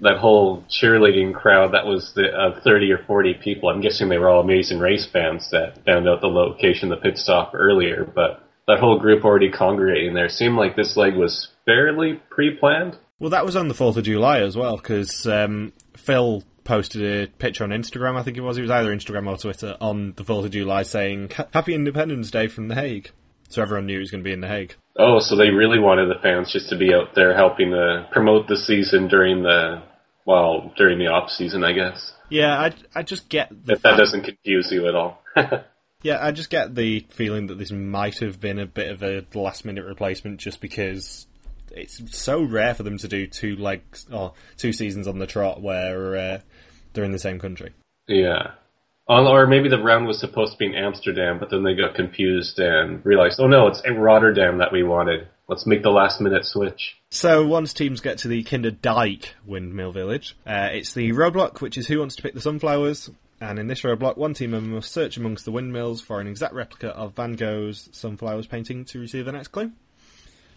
that 0.00 0.18
whole 0.18 0.64
cheerleading 0.68 1.34
crowd 1.34 1.72
that 1.72 1.86
was 1.86 2.12
the 2.14 2.28
of 2.32 2.62
thirty 2.62 2.90
or 2.92 2.98
forty 3.06 3.34
people. 3.34 3.68
I'm 3.68 3.80
guessing 3.80 4.08
they 4.08 4.18
were 4.18 4.28
all 4.28 4.40
Amazing 4.40 4.80
Race 4.80 5.08
fans 5.10 5.50
that 5.50 5.84
found 5.84 6.08
out 6.08 6.20
the 6.20 6.26
location, 6.26 6.92
of 6.92 6.98
the 6.98 7.02
pit 7.02 7.18
stop 7.18 7.52
earlier. 7.54 8.04
But 8.04 8.42
that 8.66 8.80
whole 8.80 8.98
group 8.98 9.24
already 9.24 9.50
congregating 9.50 10.14
there 10.14 10.28
seemed 10.28 10.56
like 10.56 10.76
this 10.76 10.96
leg 10.96 11.14
was 11.14 11.48
fairly 11.66 12.20
pre-planned. 12.30 12.98
Well, 13.18 13.30
that 13.30 13.44
was 13.44 13.56
on 13.56 13.68
the 13.68 13.74
4th 13.74 13.96
of 13.96 14.04
July 14.04 14.40
as 14.40 14.56
well, 14.56 14.76
because 14.76 15.26
um, 15.26 15.72
Phil 15.96 16.42
posted 16.64 17.02
a 17.02 17.30
picture 17.30 17.64
on 17.64 17.70
Instagram, 17.70 18.16
I 18.16 18.22
think 18.22 18.36
it 18.36 18.40
was. 18.40 18.58
It 18.58 18.62
was 18.62 18.70
either 18.70 18.94
Instagram 18.94 19.28
or 19.28 19.36
Twitter 19.36 19.76
on 19.80 20.14
the 20.16 20.24
4th 20.24 20.46
of 20.46 20.50
July 20.50 20.82
saying, 20.82 21.30
Happy 21.52 21.74
Independence 21.74 22.30
Day 22.30 22.48
from 22.48 22.68
The 22.68 22.74
Hague. 22.74 23.10
So 23.54 23.62
everyone 23.62 23.86
knew 23.86 23.94
he 23.94 24.00
was 24.00 24.10
going 24.10 24.24
to 24.24 24.28
be 24.28 24.32
in 24.32 24.40
The 24.40 24.48
Hague. 24.48 24.74
Oh, 24.98 25.20
so 25.20 25.36
they 25.36 25.50
really 25.50 25.78
wanted 25.78 26.08
the 26.08 26.20
fans 26.20 26.52
just 26.52 26.70
to 26.70 26.76
be 26.76 26.92
out 26.92 27.14
there 27.14 27.36
helping 27.36 27.70
to 27.70 28.08
promote 28.10 28.48
the 28.48 28.56
season 28.56 29.06
during 29.06 29.44
the, 29.44 29.80
well, 30.26 30.72
during 30.76 30.98
the 30.98 31.06
off 31.06 31.30
season, 31.30 31.62
I 31.62 31.72
guess. 31.72 32.12
Yeah, 32.28 32.58
I, 32.58 32.74
I 32.96 33.02
just 33.04 33.28
get 33.28 33.50
the 33.50 33.74
If 33.74 33.82
that 33.82 33.96
doesn't 33.96 34.24
confuse 34.24 34.72
you 34.72 34.88
at 34.88 34.94
all. 34.94 35.22
Yeah, 36.02 36.18
I 36.20 36.32
just 36.32 36.50
get 36.50 36.74
the 36.74 37.06
feeling 37.08 37.46
that 37.46 37.56
this 37.58 37.72
might 37.72 38.18
have 38.18 38.38
been 38.38 38.58
a 38.58 38.66
bit 38.66 38.90
of 38.90 39.02
a 39.02 39.24
last 39.32 39.64
minute 39.64 39.86
replacement 39.86 40.38
just 40.38 40.60
because 40.60 41.26
it's 41.72 42.14
so 42.14 42.42
rare 42.42 42.74
for 42.74 42.82
them 42.82 42.98
to 42.98 43.08
do 43.08 43.26
two 43.26 43.56
legs 43.56 44.04
or 44.12 44.34
two 44.58 44.74
seasons 44.74 45.08
on 45.08 45.18
the 45.18 45.26
trot 45.26 45.62
where 45.62 46.14
uh, 46.14 46.40
they're 46.92 47.04
in 47.04 47.12
the 47.12 47.18
same 47.18 47.38
country. 47.38 47.72
yeah. 48.06 48.50
Or 49.06 49.46
maybe 49.46 49.68
the 49.68 49.82
round 49.82 50.06
was 50.06 50.18
supposed 50.18 50.52
to 50.52 50.58
be 50.58 50.66
in 50.66 50.74
Amsterdam, 50.74 51.38
but 51.38 51.50
then 51.50 51.62
they 51.62 51.74
got 51.74 51.94
confused 51.94 52.58
and 52.58 53.04
realized, 53.04 53.38
oh 53.38 53.46
no, 53.46 53.66
it's 53.66 53.82
in 53.84 53.98
Rotterdam 53.98 54.58
that 54.58 54.72
we 54.72 54.82
wanted. 54.82 55.28
Let's 55.46 55.66
make 55.66 55.82
the 55.82 55.90
last 55.90 56.20
minute 56.22 56.46
switch. 56.46 56.96
So 57.10 57.46
once 57.46 57.74
teams 57.74 58.00
get 58.00 58.18
to 58.18 58.28
the 58.28 58.42
Kinderdijk 58.42 59.26
Windmill 59.44 59.92
Village, 59.92 60.36
uh, 60.46 60.70
it's 60.72 60.94
the 60.94 61.12
roadblock, 61.12 61.60
which 61.60 61.76
is 61.76 61.86
who 61.86 61.98
wants 61.98 62.16
to 62.16 62.22
pick 62.22 62.32
the 62.32 62.40
sunflowers. 62.40 63.10
And 63.40 63.58
in 63.58 63.66
this 63.66 63.82
roadblock, 63.82 64.16
one 64.16 64.32
team 64.32 64.52
member 64.52 64.76
must 64.76 64.90
search 64.90 65.18
amongst 65.18 65.44
the 65.44 65.52
windmills 65.52 66.00
for 66.00 66.18
an 66.20 66.26
exact 66.26 66.54
replica 66.54 66.88
of 66.90 67.14
Van 67.14 67.34
Gogh's 67.34 67.90
sunflowers 67.92 68.46
painting 68.46 68.86
to 68.86 69.00
receive 69.00 69.26
the 69.26 69.32
next 69.32 69.48
clue. 69.48 69.72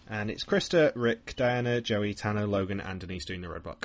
And 0.08 0.30
it's 0.30 0.44
Krista, 0.44 0.92
Rick, 0.94 1.34
Diana, 1.36 1.82
Joey, 1.82 2.14
Tanner, 2.14 2.46
Logan, 2.46 2.80
and 2.80 2.98
Denise 2.98 3.26
doing 3.26 3.42
the 3.42 3.48
roadblock. 3.48 3.84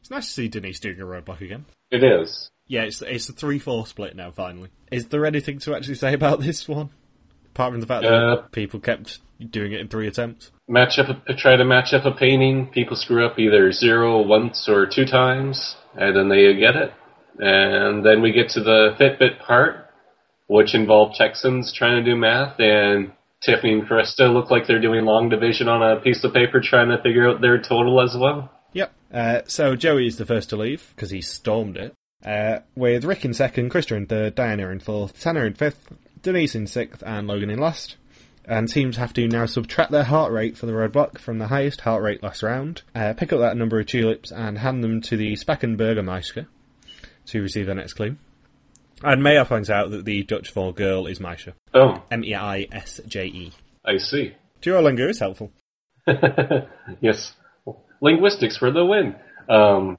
It's 0.00 0.10
nice 0.10 0.26
to 0.26 0.32
see 0.32 0.48
Denise 0.48 0.80
doing 0.80 1.00
a 1.00 1.04
roadblock 1.04 1.40
again. 1.40 1.64
It 1.90 2.04
is. 2.04 2.50
Yeah, 2.70 2.82
it's 2.82 3.02
it's 3.02 3.28
a 3.28 3.32
three 3.32 3.58
four 3.58 3.84
split 3.84 4.14
now. 4.14 4.30
Finally, 4.30 4.70
is 4.92 5.08
there 5.08 5.26
anything 5.26 5.58
to 5.58 5.74
actually 5.74 5.96
say 5.96 6.14
about 6.14 6.38
this 6.46 6.68
one, 6.68 6.90
apart 7.52 7.72
from 7.72 7.80
the 7.80 7.86
fact 7.86 8.04
Uh, 8.04 8.36
that 8.36 8.52
people 8.52 8.78
kept 8.78 9.18
doing 9.50 9.72
it 9.72 9.80
in 9.80 9.88
three 9.88 10.06
attempts? 10.06 10.52
Match 10.68 10.96
up, 11.00 11.08
a, 11.26 11.34
try 11.34 11.56
to 11.56 11.64
match 11.64 11.92
up 11.92 12.04
a 12.04 12.12
painting. 12.12 12.68
People 12.68 12.96
screw 12.96 13.26
up 13.26 13.40
either 13.40 13.72
zero 13.72 14.22
once 14.22 14.68
or 14.68 14.86
two 14.86 15.04
times, 15.04 15.74
and 15.96 16.14
then 16.16 16.28
they 16.28 16.54
get 16.54 16.76
it. 16.76 16.92
And 17.40 18.06
then 18.06 18.22
we 18.22 18.30
get 18.30 18.50
to 18.50 18.60
the 18.60 18.94
Fitbit 19.00 19.44
part, 19.44 19.90
which 20.46 20.72
involved 20.72 21.16
Texans 21.16 21.74
trying 21.76 22.04
to 22.04 22.08
do 22.08 22.16
math, 22.16 22.60
and 22.60 23.10
Tiffany 23.42 23.72
and 23.72 23.88
Krista 23.88 24.32
look 24.32 24.48
like 24.48 24.68
they're 24.68 24.80
doing 24.80 25.04
long 25.04 25.28
division 25.28 25.66
on 25.66 25.82
a 25.82 26.00
piece 26.00 26.22
of 26.22 26.32
paper 26.32 26.60
trying 26.60 26.90
to 26.90 27.02
figure 27.02 27.28
out 27.28 27.40
their 27.40 27.60
total 27.60 28.00
as 28.00 28.16
well. 28.16 28.48
Yep. 28.74 28.92
Uh, 29.12 29.40
so 29.48 29.74
Joey 29.74 30.06
is 30.06 30.18
the 30.18 30.26
first 30.26 30.50
to 30.50 30.56
leave 30.56 30.92
because 30.94 31.10
he 31.10 31.20
stormed 31.20 31.76
it. 31.76 31.96
Uh, 32.24 32.60
with 32.74 33.04
Rick 33.04 33.24
in 33.24 33.34
second, 33.34 33.70
Krista 33.70 33.96
in 33.96 34.06
third, 34.06 34.34
Diana 34.34 34.68
in 34.68 34.80
fourth, 34.80 35.20
Tanner 35.20 35.46
in 35.46 35.54
fifth, 35.54 35.92
Denise 36.22 36.54
in 36.54 36.66
sixth, 36.66 37.02
and 37.04 37.26
Logan 37.26 37.50
in 37.50 37.58
last. 37.58 37.96
And 38.44 38.68
teams 38.68 38.96
have 38.96 39.12
to 39.14 39.28
now 39.28 39.46
subtract 39.46 39.92
their 39.92 40.04
heart 40.04 40.32
rate 40.32 40.56
for 40.56 40.66
the 40.66 40.72
roadblock 40.72 41.18
from 41.18 41.38
the 41.38 41.46
highest 41.46 41.82
heart 41.82 42.02
rate 42.02 42.22
last 42.22 42.42
round, 42.42 42.82
uh, 42.94 43.12
pick 43.12 43.32
up 43.32 43.38
that 43.38 43.56
number 43.56 43.78
of 43.78 43.86
tulips, 43.86 44.32
and 44.32 44.58
hand 44.58 44.82
them 44.82 45.00
to 45.02 45.16
the 45.16 45.34
Spakenburger 45.34 46.04
Meiske 46.04 46.46
to 47.26 47.42
receive 47.42 47.66
their 47.66 47.74
next 47.74 47.94
clue. 47.94 48.16
And 49.02 49.22
Maya 49.22 49.42
I 49.42 49.44
point 49.44 49.70
out 49.70 49.90
that 49.90 50.04
the 50.04 50.22
Dutch 50.24 50.50
for 50.50 50.74
girl 50.74 51.06
is 51.06 51.20
Meisje. 51.20 51.54
Oh, 51.72 52.02
M 52.10 52.24
E 52.24 52.34
I 52.34 52.66
S 52.70 53.00
J 53.06 53.26
E. 53.26 53.52
I 53.84 53.96
see. 53.96 54.34
Duolingo 54.60 55.08
is 55.08 55.20
helpful. 55.20 55.50
yes, 57.00 57.32
linguistics 58.00 58.58
for 58.58 58.70
the 58.70 58.84
win. 58.84 59.16
Um, 59.48 59.98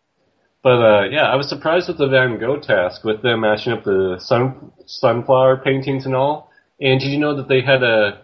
but 0.64 0.82
uh, 0.82 1.04
yeah, 1.10 1.24
I 1.24 1.36
was 1.36 1.50
surprised 1.50 1.88
with 1.88 1.98
the 1.98 2.08
Van 2.08 2.40
Gogh 2.40 2.60
task 2.60 3.04
with 3.04 3.22
them 3.22 3.42
matching 3.42 3.74
up 3.74 3.84
the 3.84 4.18
sun 4.20 4.72
sunflower 4.86 5.58
paintings 5.58 6.06
and 6.06 6.16
all. 6.16 6.50
And 6.80 7.00
did 7.00 7.10
you 7.10 7.20
know 7.20 7.36
that 7.36 7.48
they 7.48 7.62
had 7.62 7.84
a, 7.84 8.22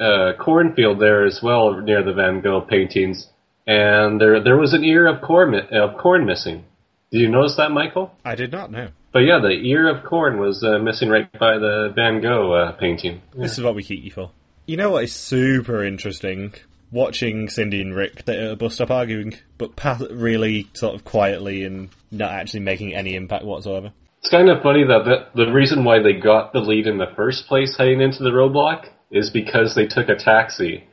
a 0.00 0.34
cornfield 0.38 1.00
there 1.00 1.24
as 1.24 1.40
well 1.42 1.80
near 1.80 2.02
the 2.02 2.12
Van 2.12 2.40
Gogh 2.40 2.60
paintings? 2.60 3.28
And 3.66 4.20
there 4.20 4.42
there 4.42 4.56
was 4.56 4.74
an 4.74 4.84
ear 4.84 5.06
of 5.06 5.22
corn 5.22 5.54
of 5.54 5.96
corn 5.98 6.26
missing. 6.26 6.64
Did 7.10 7.20
you 7.20 7.28
notice 7.28 7.56
that, 7.56 7.70
Michael? 7.70 8.12
I 8.24 8.34
did 8.34 8.52
not 8.52 8.70
know. 8.70 8.88
But 9.12 9.20
yeah, 9.20 9.38
the 9.40 9.48
ear 9.48 9.88
of 9.88 10.04
corn 10.04 10.38
was 10.38 10.62
uh, 10.62 10.78
missing 10.78 11.08
right 11.08 11.32
by 11.38 11.58
the 11.58 11.92
Van 11.94 12.20
Gogh 12.20 12.52
uh, 12.52 12.72
painting. 12.72 13.22
This 13.34 13.56
is 13.56 13.64
what 13.64 13.74
we 13.74 13.82
keep 13.82 14.04
you 14.04 14.10
for. 14.10 14.30
You 14.66 14.76
know 14.76 14.90
what 14.90 15.04
is 15.04 15.14
super 15.14 15.84
interesting? 15.84 16.52
Watching 16.92 17.48
Cindy 17.48 17.80
and 17.80 17.94
Rick 17.94 18.22
at 18.28 18.38
a 18.38 18.56
bus 18.56 18.74
stop 18.74 18.90
arguing, 18.90 19.34
but 19.58 19.76
pa- 19.76 19.98
really 20.10 20.68
sort 20.72 20.94
of 20.94 21.04
quietly 21.04 21.64
and 21.64 21.88
not 22.10 22.30
actually 22.30 22.60
making 22.60 22.94
any 22.94 23.16
impact 23.16 23.44
whatsoever. 23.44 23.92
It's 24.20 24.30
kind 24.30 24.48
of 24.48 24.62
funny 24.62 24.84
that 24.84 25.04
the, 25.04 25.44
the 25.44 25.52
reason 25.52 25.84
why 25.84 26.02
they 26.02 26.14
got 26.14 26.52
the 26.52 26.60
lead 26.60 26.86
in 26.86 26.98
the 26.98 27.12
first 27.14 27.46
place 27.46 27.76
heading 27.76 28.00
into 28.00 28.22
the 28.22 28.30
roadblock 28.30 28.88
is 29.10 29.30
because 29.30 29.74
they 29.74 29.86
took 29.86 30.08
a 30.08 30.16
taxi, 30.16 30.84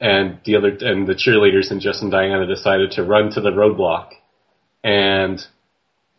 and 0.00 0.38
the 0.44 0.56
other 0.56 0.76
and 0.80 1.06
the 1.06 1.14
cheerleaders 1.14 1.70
and 1.70 1.80
Justin 1.80 2.10
Diana 2.10 2.46
decided 2.46 2.90
to 2.92 3.04
run 3.04 3.30
to 3.30 3.40
the 3.40 3.50
roadblock, 3.50 4.10
and 4.84 5.40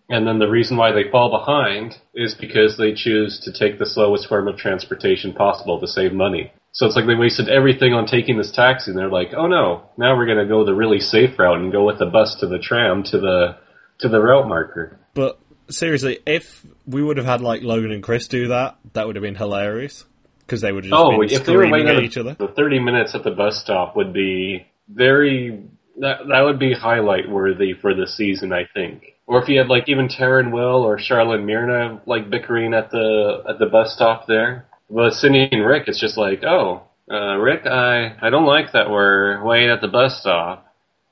and 0.09 0.27
then 0.27 0.39
the 0.39 0.49
reason 0.49 0.77
why 0.77 0.91
they 0.91 1.09
fall 1.11 1.29
behind 1.29 1.97
is 2.13 2.33
because 2.33 2.77
they 2.77 2.93
choose 2.93 3.39
to 3.43 3.51
take 3.51 3.79
the 3.79 3.85
slowest 3.85 4.27
form 4.27 4.47
of 4.47 4.57
transportation 4.57 5.33
possible 5.33 5.79
to 5.79 5.87
save 5.87 6.13
money. 6.13 6.51
So 6.73 6.87
it's 6.87 6.95
like 6.95 7.05
they 7.05 7.15
wasted 7.15 7.49
everything 7.49 7.93
on 7.93 8.07
taking 8.07 8.37
this 8.37 8.51
taxi, 8.51 8.89
and 8.91 8.97
they're 8.99 9.09
like, 9.09 9.29
oh 9.37 9.47
no, 9.47 9.83
now 9.97 10.17
we're 10.17 10.25
gonna 10.25 10.47
go 10.47 10.65
the 10.65 10.73
really 10.73 10.99
safe 10.99 11.37
route 11.37 11.59
and 11.59 11.71
go 11.71 11.85
with 11.85 11.99
the 11.99 12.07
bus 12.07 12.35
to 12.39 12.47
the 12.47 12.57
tram 12.59 13.03
to 13.03 13.19
the 13.19 13.57
to 13.99 14.09
the 14.09 14.19
route 14.19 14.47
marker. 14.47 14.99
But 15.13 15.39
seriously, 15.69 16.19
if 16.25 16.65
we 16.87 17.03
would 17.03 17.17
have 17.17 17.27
had 17.27 17.41
like 17.41 17.61
Logan 17.61 17.91
and 17.91 18.01
Chris 18.01 18.27
do 18.27 18.47
that, 18.47 18.77
that 18.93 19.05
would 19.05 19.15
have 19.15 19.21
been 19.23 19.35
hilarious 19.35 20.05
because 20.39 20.61
they 20.61 20.71
would 20.71 20.83
have 20.85 20.89
just 20.91 20.99
Oh, 20.99 21.11
been 21.19 21.29
if 21.29 21.45
they 21.45 21.55
were 21.55 21.69
waiting 21.69 21.89
at 21.89 22.03
each 22.03 22.17
other. 22.17 22.33
the 22.33 22.47
30 22.47 22.79
minutes 22.79 23.13
at 23.15 23.23
the 23.23 23.31
bus 23.31 23.61
stop 23.61 23.95
would 23.95 24.11
be 24.11 24.65
very 24.89 25.63
that 25.99 26.21
that 26.27 26.41
would 26.41 26.57
be 26.57 26.73
highlight 26.73 27.29
worthy 27.29 27.73
for 27.73 27.93
the 27.93 28.07
season, 28.07 28.51
I 28.51 28.63
think. 28.73 29.03
Or 29.27 29.41
if 29.41 29.47
you 29.47 29.59
had 29.59 29.67
like 29.69 29.87
even 29.87 30.07
Tara 30.09 30.43
and 30.43 30.51
Will 30.51 30.83
or 30.83 30.97
Charlotte 30.97 31.37
and 31.37 31.45
Myrna 31.47 32.01
like 32.07 32.31
bickering 32.31 32.73
at 32.73 32.89
the 32.89 33.43
at 33.47 33.59
the 33.59 33.67
bus 33.67 33.93
stop 33.93 34.25
there. 34.27 34.65
But 34.89 35.13
Cindy 35.13 35.47
and 35.51 35.65
Rick, 35.65 35.87
it's 35.87 35.99
just 35.99 36.17
like, 36.17 36.43
oh, 36.43 36.83
uh, 37.11 37.37
Rick, 37.37 37.65
I 37.65 38.15
I 38.21 38.29
don't 38.29 38.45
like 38.45 38.73
that 38.73 38.89
we're 38.89 39.43
waiting 39.43 39.69
at 39.69 39.81
the 39.81 39.87
bus 39.87 40.19
stop. 40.19 40.65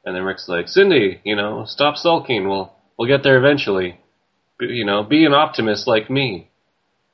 And 0.06 0.16
then 0.16 0.24
Rick's 0.24 0.48
like, 0.48 0.68
Cindy, 0.68 1.22
you 1.24 1.36
know, 1.36 1.66
stop 1.66 1.96
sulking. 1.96 2.48
We'll 2.48 2.74
we'll 2.98 3.08
get 3.08 3.24
there 3.24 3.38
eventually. 3.38 4.00
You 4.60 4.86
know, 4.86 5.04
be 5.04 5.26
an 5.26 5.34
optimist 5.34 5.88
like 5.88 6.10
me. 6.10 6.50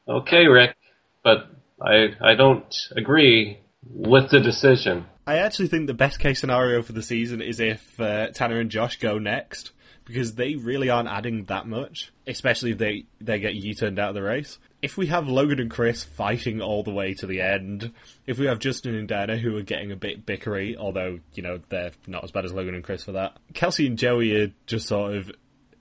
Okay, 0.07 0.47
Rick, 0.47 0.75
but 1.23 1.49
I 1.81 2.07
I 2.21 2.35
don't 2.35 2.73
agree 2.95 3.59
with 3.89 4.29
the 4.29 4.39
decision. 4.39 5.05
I 5.25 5.37
actually 5.37 5.67
think 5.67 5.87
the 5.87 5.93
best 5.93 6.19
case 6.19 6.39
scenario 6.39 6.81
for 6.81 6.93
the 6.93 7.03
season 7.03 7.41
is 7.41 7.59
if 7.59 7.99
uh, 7.99 8.27
Tanner 8.27 8.59
and 8.59 8.69
Josh 8.69 8.97
go 8.97 9.17
next 9.17 9.71
because 10.05 10.35
they 10.35 10.55
really 10.55 10.89
aren't 10.89 11.09
adding 11.09 11.43
that 11.45 11.67
much, 11.67 12.13
especially 12.25 12.71
if 12.71 12.77
they 12.77 13.05
they 13.19 13.39
get 13.39 13.55
U 13.55 13.73
turned 13.73 13.99
out 13.99 14.09
of 14.09 14.15
the 14.15 14.21
race. 14.21 14.57
If 14.81 14.97
we 14.97 15.07
have 15.07 15.27
Logan 15.27 15.59
and 15.59 15.71
Chris 15.71 16.03
fighting 16.03 16.61
all 16.61 16.83
the 16.83 16.91
way 16.91 17.13
to 17.15 17.25
the 17.25 17.41
end, 17.41 17.91
if 18.25 18.37
we 18.37 18.45
have 18.45 18.59
Justin 18.59 18.95
and 18.95 19.07
Diana 19.07 19.37
who 19.37 19.55
are 19.57 19.63
getting 19.63 19.91
a 19.91 19.95
bit 19.95 20.25
bickery, 20.25 20.77
although, 20.77 21.19
you 21.33 21.43
know, 21.43 21.59
they're 21.69 21.91
not 22.05 22.23
as 22.23 22.31
bad 22.31 22.45
as 22.45 22.53
Logan 22.53 22.75
and 22.75 22.83
Chris 22.83 23.03
for 23.03 23.13
that, 23.13 23.37
Kelsey 23.53 23.87
and 23.87 23.97
Joey 23.97 24.35
are 24.35 24.51
just 24.67 24.87
sort 24.87 25.15
of 25.15 25.31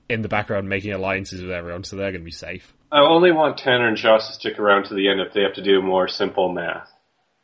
in 0.09 0.23
the 0.23 0.29
background 0.29 0.69
making 0.69 0.93
alliances 0.93 1.43
with 1.43 1.51
everyone, 1.51 1.85
so 1.85 1.97
they're 1.97 2.13
going 2.13 2.23
to 2.23 2.25
be 2.25 2.31
safe. 2.31 2.73
I 2.91 3.01
only 3.01 3.33
want 3.33 3.59
Tanner 3.59 3.89
and 3.89 3.97
Josh 3.97 4.27
to 4.29 4.33
stick 4.33 4.59
around 4.59 4.85
to 4.87 4.95
the 4.95 5.09
end 5.09 5.21
if 5.21 5.35
they 5.35 5.43
have 5.43 5.55
to 5.55 5.63
do 5.63 5.83
more 5.83 6.09
simple 6.09 6.53
math. 6.53 6.89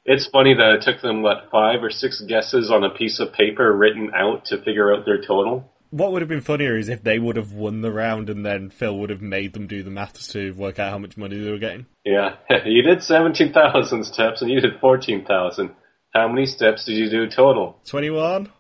It's 0.05 0.27
funny 0.29 0.55
that 0.55 0.75
it 0.75 0.83
took 0.83 1.03
them, 1.03 1.23
what, 1.23 1.49
five 1.51 1.83
or 1.83 1.91
six 1.91 2.21
guesses 2.23 2.71
on 2.71 2.83
a 2.83 2.91
piece 2.91 3.21
of 3.21 3.33
paper 3.33 3.77
written 3.77 4.13
out 4.15 4.47
to 4.47 4.63
figure 4.63 4.95
out 4.95 5.05
their 5.05 5.21
total? 5.21 5.71
What 5.93 6.13
would 6.13 6.23
have 6.23 6.29
been 6.29 6.41
funnier 6.41 6.79
is 6.79 6.89
if 6.89 7.03
they 7.03 7.19
would 7.19 7.37
have 7.37 7.53
won 7.53 7.83
the 7.83 7.93
round 7.93 8.31
and 8.31 8.47
then 8.47 8.71
Phil 8.71 8.99
would 8.99 9.11
have 9.11 9.21
made 9.21 9.53
them 9.53 9.67
do 9.67 9.83
the 9.83 9.91
maths 9.91 10.29
to 10.29 10.53
work 10.53 10.79
out 10.79 10.91
how 10.91 10.97
much 10.97 11.19
money 11.19 11.39
they 11.39 11.51
were 11.51 11.59
getting. 11.59 11.85
Yeah, 12.03 12.37
you 12.65 12.81
did 12.81 13.03
17,000 13.03 14.05
steps 14.05 14.41
and 14.41 14.51
you 14.51 14.61
did 14.61 14.81
14,000. 14.81 15.71
How 16.15 16.29
many 16.29 16.47
steps 16.47 16.87
did 16.87 16.95
you 16.95 17.11
do 17.11 17.29
total? 17.29 17.79
21? 17.85 18.51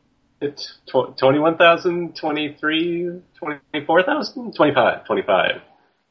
It's 0.43 0.79
tw- 0.87 1.17
21,000, 1.19 2.17
23, 2.17 3.23
24,000, 3.39 4.55
25, 4.55 5.07
25. 5.07 5.51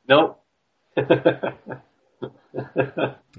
Nope. 0.09 0.43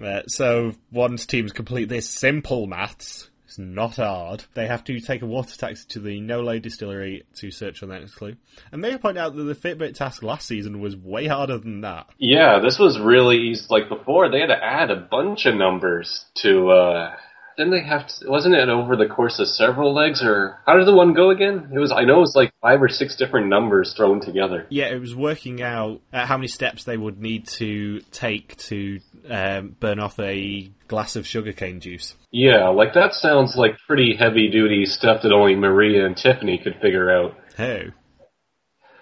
Uh, 0.03 0.23
so 0.27 0.73
once 0.91 1.27
teams 1.27 1.53
complete 1.53 1.89
this 1.89 2.09
simple 2.09 2.67
maths, 2.67 3.31
it's 3.53 3.59
not 3.59 3.97
hard. 3.97 4.45
They 4.55 4.67
have 4.67 4.83
to 4.85 4.99
take 4.99 5.21
a 5.21 5.27
water 5.27 5.55
taxi 5.55 5.85
to 5.89 6.01
the 6.01 6.23
Nole 6.23 6.59
distillery 6.59 7.25
to 7.37 7.51
search 7.51 7.81
for 7.81 7.87
the 7.87 7.99
next 7.99 8.15
clue. 8.15 8.37
And 8.71 8.81
may 8.81 8.95
I 8.95 8.97
point 8.97 9.19
out 9.19 9.37
that 9.37 9.43
the 9.43 9.55
Fitbit 9.55 9.95
task 9.95 10.23
last 10.23 10.47
season 10.49 10.81
was 10.81 10.97
way 10.97 11.27
harder 11.27 11.59
than 11.59 11.83
that. 11.83 12.07
Yeah, 12.17 12.61
this 12.61 12.79
was 12.79 12.99
really 12.99 13.37
easy. 13.37 13.67
Like 13.69 13.91
before, 13.91 14.31
they 14.31 14.41
had 14.41 14.47
to 14.47 14.65
add 14.65 14.91
a 14.91 14.97
bunch 14.97 15.45
of 15.45 15.55
numbers 15.55 16.25
to, 16.37 16.71
uh, 16.71 17.17
didn't 17.57 17.73
they 17.73 17.83
have 17.83 18.07
to, 18.07 18.29
wasn't 18.29 18.55
it 18.55 18.69
over 18.69 18.97
the 18.97 19.07
course 19.07 19.39
of 19.39 19.49
several 19.49 19.95
legs 19.95 20.23
or 20.23 20.61
how 20.67 20.77
did 20.77 20.87
the 20.87 20.95
one 20.95 21.15
go 21.15 21.31
again? 21.31 21.71
It 21.75 21.79
was, 21.79 21.93
I 21.93 22.05
know 22.05 22.19
it 22.19 22.21
was 22.21 22.37
like 22.37 22.53
five 22.61 22.83
or 22.83 22.89
six 22.89 23.17
different 23.17 23.49
numbers 23.49 23.95
thrown 23.97 24.21
together. 24.21 24.67
Yeah, 24.71 24.87
it 24.87 25.01
was 25.01 25.15
working 25.15 25.63
out 25.63 26.01
uh, 26.13 26.27
how 26.27 26.37
many 26.37 26.49
steps 26.49 26.85
they 26.85 26.97
would 26.97 27.21
need 27.21 27.47
to 27.59 28.01
take 28.11 28.57
to 28.69 29.01
um, 29.29 29.77
burn 29.79 30.01
off 30.01 30.19
a 30.19 30.71
glass 30.89 31.17
of 31.17 31.27
sugarcane 31.27 31.81
juice. 31.81 32.15
Yeah, 32.31 32.69
like 32.69 32.95
that 32.95 33.15
sounds 33.15 33.57
like 33.57 33.77
pretty 33.87 34.17
heavy 34.17 34.51
duty 34.51 34.87
stuff 34.87 35.23
that 35.23 35.33
only 35.33 35.55
Maria 35.55 36.07
and 36.07 36.17
Tiffany 36.17 36.59
could 36.59 36.77
figure 36.81 37.11
out. 37.11 37.37
How? 37.57 37.81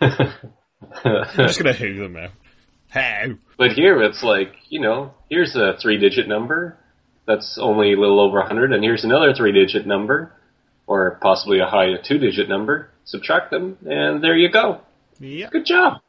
I'm 1.04 1.47
just 1.47 1.59
gonna 1.59 1.73
who 1.73 1.99
them 1.99 2.14
now. 2.14 2.28
How? 2.88 3.26
But 3.57 3.73
here 3.73 4.02
it's 4.02 4.23
like, 4.23 4.52
you 4.69 4.80
know, 4.80 5.14
here's 5.28 5.54
a 5.54 5.76
three 5.80 5.99
digit 5.99 6.26
number 6.26 6.80
that's 7.31 7.59
only 7.59 7.93
a 7.93 7.97
little 8.01 8.21
over 8.21 8.39
100, 8.39 8.73
and 8.73 8.83
here's 8.83 9.05
another 9.05 9.33
three 9.35 9.53
digit 9.53 9.87
number, 9.87 10.33
or 10.87 11.19
possibly 11.23 11.61
a 11.61 11.67
high 11.67 11.97
two 12.03 12.19
digit 12.19 12.49
number. 12.49 12.91
Subtract 13.05 13.51
them, 13.51 13.79
and 13.87 14.23
there 14.23 14.37
you 14.37 14.51
go. 14.51 14.81
Yep. 15.21 15.53
Good 15.53 15.67
job. 15.67 16.01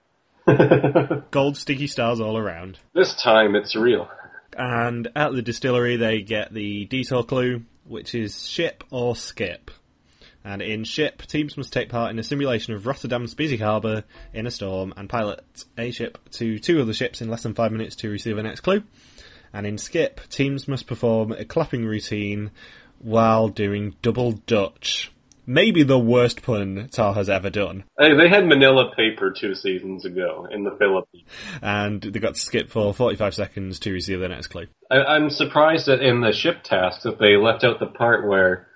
Gold 1.32 1.58
sticky 1.58 1.88
stars 1.88 2.20
all 2.20 2.38
around. 2.38 2.80
this 2.94 3.14
time 3.22 3.56
it's 3.56 3.76
real. 3.76 4.10
And 4.58 5.10
at 5.16 5.34
the 5.34 5.42
distillery, 5.42 5.96
they 5.98 6.22
get 6.22 6.54
the 6.54 6.86
detour 6.86 7.24
clue, 7.24 7.64
which 7.86 8.16
is 8.16 8.48
ship 8.48 8.84
or 8.90 9.16
skip. 9.16 9.72
And 10.44 10.62
in 10.62 10.84
ship, 10.84 11.22
teams 11.24 11.56
must 11.56 11.72
take 11.72 11.90
part 11.90 12.10
in 12.12 12.18
a 12.18 12.24
simulation 12.24 12.74
of 12.74 12.88
Rotterdam's 12.88 13.36
busy 13.36 13.58
harbour 13.58 14.04
in 14.34 14.48
a 14.48 14.52
storm 14.52 14.92
and 14.98 15.08
pilot 15.08 15.44
a 15.78 15.92
ship 15.92 16.18
to 16.32 16.58
two 16.58 16.82
other 16.82 16.94
ships 16.94 17.22
in 17.22 17.30
less 17.30 17.44
than 17.44 17.54
five 17.54 17.72
minutes 17.72 17.96
to 17.98 18.10
receive 18.10 18.36
the 18.36 18.44
next 18.44 18.62
clue. 18.62 18.82
And 19.54 19.66
in 19.68 19.78
skip, 19.78 20.22
teams 20.30 20.68
must 20.68 20.88
perform 20.88 21.32
a 21.32 21.46
clapping 21.46 21.86
routine 21.86 22.52
while 23.00 23.48
doing 23.50 23.96
double 24.02 24.34
Dutch. 24.34 25.12
Maybe 25.46 25.84
the 25.84 26.00
worst 26.00 26.44
pun 26.44 26.88
Tar 26.92 27.14
has 27.16 27.28
ever 27.28 27.50
done. 27.50 27.84
Hey, 28.00 28.16
they 28.16 28.30
had 28.30 28.46
Manila 28.46 28.94
paper 28.96 29.32
two 29.32 29.56
seasons 29.56 30.06
ago 30.06 30.48
in 30.50 30.64
the 30.64 30.76
Philippines. 30.78 31.28
And 31.62 32.02
they 32.02 32.20
got 32.20 32.36
to 32.36 32.40
skip 32.40 32.70
for 32.70 32.94
45 32.94 33.34
seconds 33.34 33.80
to 33.80 33.92
receive 33.92 34.20
the 34.20 34.30
next 34.30 34.48
clue. 34.48 34.68
I, 34.90 34.98
I'm 34.98 35.30
surprised 35.30 35.88
that 35.88 36.02
in 36.02 36.22
the 36.22 36.32
ship 36.32 36.64
task 36.64 37.02
that 37.04 37.20
they 37.20 37.38
left 37.38 37.64
out 37.64 37.80
the 37.80 37.88
part 37.88 38.28
where 38.28 38.68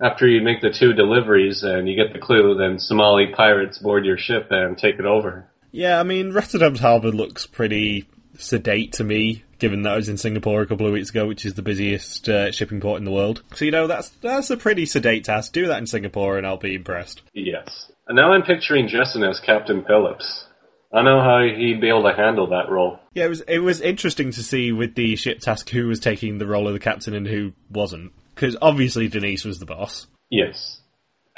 after 0.00 0.26
you 0.26 0.42
make 0.42 0.60
the 0.60 0.70
two 0.70 0.92
deliveries 0.92 1.62
and 1.64 1.88
you 1.88 1.96
get 1.96 2.12
the 2.12 2.24
clue, 2.24 2.56
then 2.56 2.78
Somali 2.78 3.32
pirates 3.34 3.78
board 3.78 4.04
your 4.04 4.18
ship 4.18 4.46
and 4.50 4.78
take 4.78 4.98
it 4.98 5.06
over. 5.06 5.50
Yeah, 5.70 5.98
I 5.98 6.02
mean, 6.02 6.32
Rotterdam's 6.32 6.80
harbour 6.80 7.10
looks 7.10 7.46
pretty 7.46 8.08
sedate 8.36 8.92
to 8.94 9.04
me, 9.04 9.44
given 9.62 9.82
that 9.82 9.92
I 9.92 9.96
was 9.96 10.08
in 10.08 10.18
Singapore 10.18 10.60
a 10.60 10.66
couple 10.66 10.86
of 10.86 10.92
weeks 10.92 11.10
ago, 11.10 11.26
which 11.26 11.46
is 11.46 11.54
the 11.54 11.62
busiest 11.62 12.28
uh, 12.28 12.50
shipping 12.50 12.80
port 12.80 12.98
in 12.98 13.04
the 13.04 13.12
world. 13.12 13.42
So, 13.54 13.64
you 13.64 13.70
know, 13.70 13.86
that's 13.86 14.10
that's 14.20 14.50
a 14.50 14.56
pretty 14.56 14.84
sedate 14.84 15.24
task. 15.24 15.52
Do 15.52 15.68
that 15.68 15.78
in 15.78 15.86
Singapore 15.86 16.36
and 16.36 16.46
I'll 16.46 16.58
be 16.58 16.74
impressed. 16.74 17.22
Yes. 17.32 17.90
And 18.08 18.16
now 18.16 18.32
I'm 18.32 18.42
picturing 18.42 18.88
Justin 18.88 19.22
as 19.22 19.38
Captain 19.38 19.84
Phillips. 19.84 20.46
I 20.92 21.02
know 21.02 21.20
how 21.20 21.42
he'd 21.42 21.80
be 21.80 21.88
able 21.88 22.02
to 22.02 22.14
handle 22.14 22.48
that 22.48 22.68
role. 22.68 22.98
Yeah, 23.14 23.26
it 23.26 23.28
was 23.28 23.40
it 23.42 23.60
was 23.60 23.80
interesting 23.80 24.32
to 24.32 24.42
see 24.42 24.72
with 24.72 24.96
the 24.96 25.14
ship 25.16 25.38
task 25.38 25.70
who 25.70 25.86
was 25.86 26.00
taking 26.00 26.38
the 26.38 26.46
role 26.46 26.66
of 26.66 26.74
the 26.74 26.80
captain 26.80 27.14
and 27.14 27.26
who 27.26 27.52
wasn't. 27.70 28.12
Because 28.34 28.56
obviously 28.60 29.08
Denise 29.08 29.44
was 29.44 29.60
the 29.60 29.66
boss. 29.66 30.08
Yes. 30.28 30.80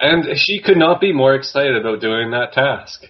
And 0.01 0.37
she 0.39 0.61
could 0.61 0.79
not 0.79 1.01
be 1.01 1.13
more 1.13 1.35
excited 1.35 1.77
about 1.77 2.01
doing 2.01 2.31
that 2.31 2.53
task. 2.53 3.05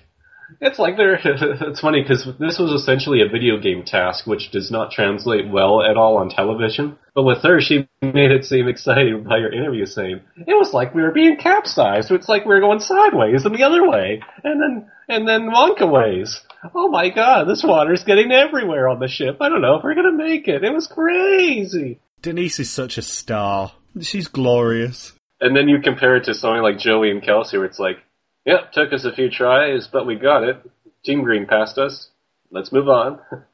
It's 0.60 0.78
like 0.78 0.96
they're, 0.96 1.14
it's 1.24 1.80
funny 1.80 2.02
because 2.02 2.26
this 2.38 2.58
was 2.58 2.72
essentially 2.72 3.22
a 3.22 3.28
video 3.28 3.58
game 3.58 3.84
task 3.84 4.26
which 4.26 4.50
does 4.50 4.70
not 4.70 4.90
translate 4.90 5.48
well 5.48 5.82
at 5.82 5.96
all 5.96 6.16
on 6.16 6.30
television. 6.30 6.98
But 7.14 7.24
with 7.24 7.42
her, 7.42 7.60
she 7.60 7.88
made 8.02 8.30
it 8.30 8.44
seem 8.44 8.68
exciting 8.68 9.24
by 9.24 9.40
her 9.40 9.52
interview 9.52 9.86
saying, 9.86 10.20
it 10.36 10.54
was 10.54 10.72
like 10.72 10.94
we 10.94 11.02
were 11.02 11.12
being 11.12 11.36
capsized. 11.36 12.10
It's 12.10 12.28
like 12.28 12.44
we 12.44 12.54
were 12.54 12.60
going 12.60 12.80
sideways 12.80 13.44
and 13.44 13.54
the 13.54 13.62
other 13.62 13.88
way. 13.88 14.20
And 14.42 14.60
then, 14.60 14.90
and 15.08 15.28
then 15.28 15.50
Wonka 15.50 15.90
ways. 15.90 16.40
Oh 16.74 16.88
my 16.88 17.10
god, 17.10 17.44
this 17.44 17.62
water's 17.62 18.04
getting 18.04 18.32
everywhere 18.32 18.88
on 18.88 18.98
the 18.98 19.08
ship. 19.08 19.36
I 19.40 19.48
don't 19.48 19.60
know 19.60 19.76
if 19.76 19.84
we're 19.84 19.94
gonna 19.94 20.12
make 20.12 20.48
it. 20.48 20.64
It 20.64 20.72
was 20.72 20.86
crazy. 20.86 22.00
Denise 22.22 22.58
is 22.58 22.70
such 22.70 22.96
a 22.96 23.02
star. 23.02 23.72
She's 24.00 24.28
glorious. 24.28 25.12
And 25.40 25.54
then 25.54 25.68
you 25.68 25.80
compare 25.80 26.16
it 26.16 26.24
to 26.24 26.34
something 26.34 26.62
like 26.62 26.78
Joey 26.78 27.10
and 27.10 27.22
Kelsey 27.22 27.58
where 27.58 27.66
it's 27.66 27.78
like, 27.78 27.98
yep, 28.44 28.72
took 28.72 28.92
us 28.92 29.04
a 29.04 29.12
few 29.14 29.30
tries, 29.30 29.88
but 29.88 30.06
we 30.06 30.16
got 30.16 30.42
it. 30.44 30.56
Team 31.04 31.22
Green 31.22 31.46
passed 31.46 31.78
us. 31.78 32.08
Let's 32.50 32.72
move 32.72 32.88
on. 32.88 33.20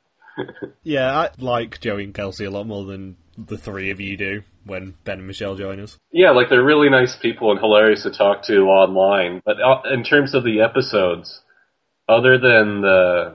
Yeah, 0.82 1.18
I 1.18 1.30
like 1.38 1.80
Joey 1.80 2.04
and 2.04 2.14
Kelsey 2.14 2.46
a 2.46 2.50
lot 2.50 2.66
more 2.66 2.84
than 2.86 3.16
the 3.36 3.58
three 3.58 3.90
of 3.90 4.00
you 4.00 4.16
do 4.16 4.42
when 4.64 4.94
Ben 5.04 5.18
and 5.18 5.26
Michelle 5.26 5.54
join 5.54 5.80
us. 5.80 5.98
yeah, 6.12 6.30
like 6.30 6.48
they're 6.48 6.64
really 6.64 6.88
nice 6.88 7.14
people 7.20 7.50
and 7.50 7.60
hilarious 7.60 8.04
to 8.04 8.10
talk 8.10 8.44
to 8.44 8.54
online. 8.62 9.42
But 9.44 9.56
uh, 9.60 9.82
in 9.92 10.02
terms 10.02 10.34
of 10.34 10.44
the 10.44 10.62
episodes, 10.62 11.42
other 12.08 12.38
than 12.38 12.80
the 12.80 13.34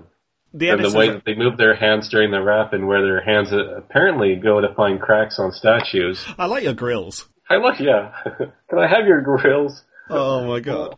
The 0.53 0.69
and 0.69 0.83
the 0.83 0.97
way 0.97 1.09
that 1.09 1.25
they 1.25 1.35
move 1.35 1.57
their 1.57 1.75
hands 1.75 2.09
during 2.09 2.31
the 2.31 2.41
rap 2.41 2.73
and 2.73 2.87
where 2.87 3.03
their 3.03 3.21
hands 3.23 3.53
uh, 3.53 3.75
apparently 3.77 4.35
go 4.35 4.61
to 4.61 4.73
find 4.73 4.99
cracks 4.99 5.37
on 5.37 5.51
statues. 5.51 6.25
I 6.39 6.47
like 6.47 6.63
your 6.63 6.73
grills. 6.73 7.27
I 7.49 7.57
look, 7.57 7.79
yeah. 7.79 8.13
Can 8.69 8.79
I 8.79 8.87
have 8.87 9.05
your 9.05 9.21
grills? 9.21 9.83
Oh 10.09 10.47
my 10.47 10.59
god. 10.59 10.95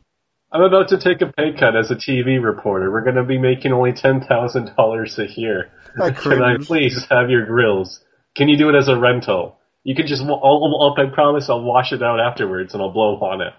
I'm 0.52 0.62
about 0.62 0.90
to 0.90 0.98
take 0.98 1.22
a 1.22 1.32
pay 1.32 1.54
cut 1.58 1.76
as 1.76 1.92
a 1.92 1.96
TV 1.96 2.42
reporter. 2.42 2.92
We're 2.92 3.04
going 3.04 3.16
to 3.18 3.24
be 3.24 3.38
making 3.38 3.74
only 3.74 3.94
ten 3.94 4.22
thousand 4.22 4.74
dollars 4.76 5.20
a 5.20 5.28
year. 5.28 5.72
I 6.02 6.12
Can 6.12 6.42
I 6.42 6.58
please 6.58 7.06
have 7.10 7.30
your 7.30 7.46
grills? 7.46 8.02
Can 8.36 8.48
you 8.48 8.58
do 8.58 8.70
it 8.70 8.76
as 8.76 8.88
a 8.88 8.98
rental? 8.98 9.58
You 9.84 9.96
can 9.96 10.08
just. 10.08 10.22
I'll, 10.22 10.40
I'll, 10.44 10.96
I 10.98 11.14
promise 11.14 11.50
I'll 11.50 11.64
wash 11.64 11.92
it 11.92 12.02
out 12.02 12.20
afterwards 12.20 12.74
and 12.74 12.82
I'll 12.82 12.92
blow 12.92 13.16
on 13.18 13.42
it. 13.42 13.54